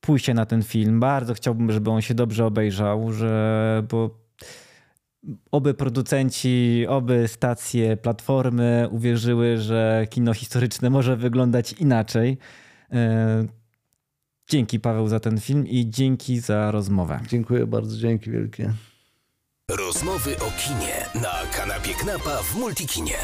pójście 0.00 0.34
na 0.34 0.46
ten 0.46 0.62
film. 0.62 1.00
Bardzo 1.00 1.34
chciałbym, 1.34 1.72
żeby 1.72 1.90
on 1.90 2.02
się 2.02 2.14
dobrze 2.14 2.46
obejrzał, 2.46 3.12
że, 3.12 3.82
bo 3.90 4.24
oby 5.50 5.74
producenci, 5.74 6.86
oby 6.88 7.28
stacje, 7.28 7.96
platformy 7.96 8.88
uwierzyły, 8.90 9.58
że 9.58 10.06
kino 10.10 10.34
historyczne 10.34 10.90
może 10.90 11.16
wyglądać 11.16 11.72
inaczej. 11.72 12.38
E, 12.92 13.46
dzięki 14.48 14.80
Paweł 14.80 15.08
za 15.08 15.20
ten 15.20 15.40
film 15.40 15.66
i 15.66 15.90
dzięki 15.90 16.40
za 16.40 16.70
rozmowę. 16.70 17.20
Dziękuję 17.28 17.66
bardzo, 17.66 17.96
dzięki 17.96 18.30
wielkie. 18.30 18.72
Rozmowy 19.70 20.36
o 20.36 20.50
kinie 20.58 21.22
na 21.22 21.34
kanapie 21.56 21.94
Knapa 21.94 22.42
w 22.42 22.56
Multikinie. 22.56 23.18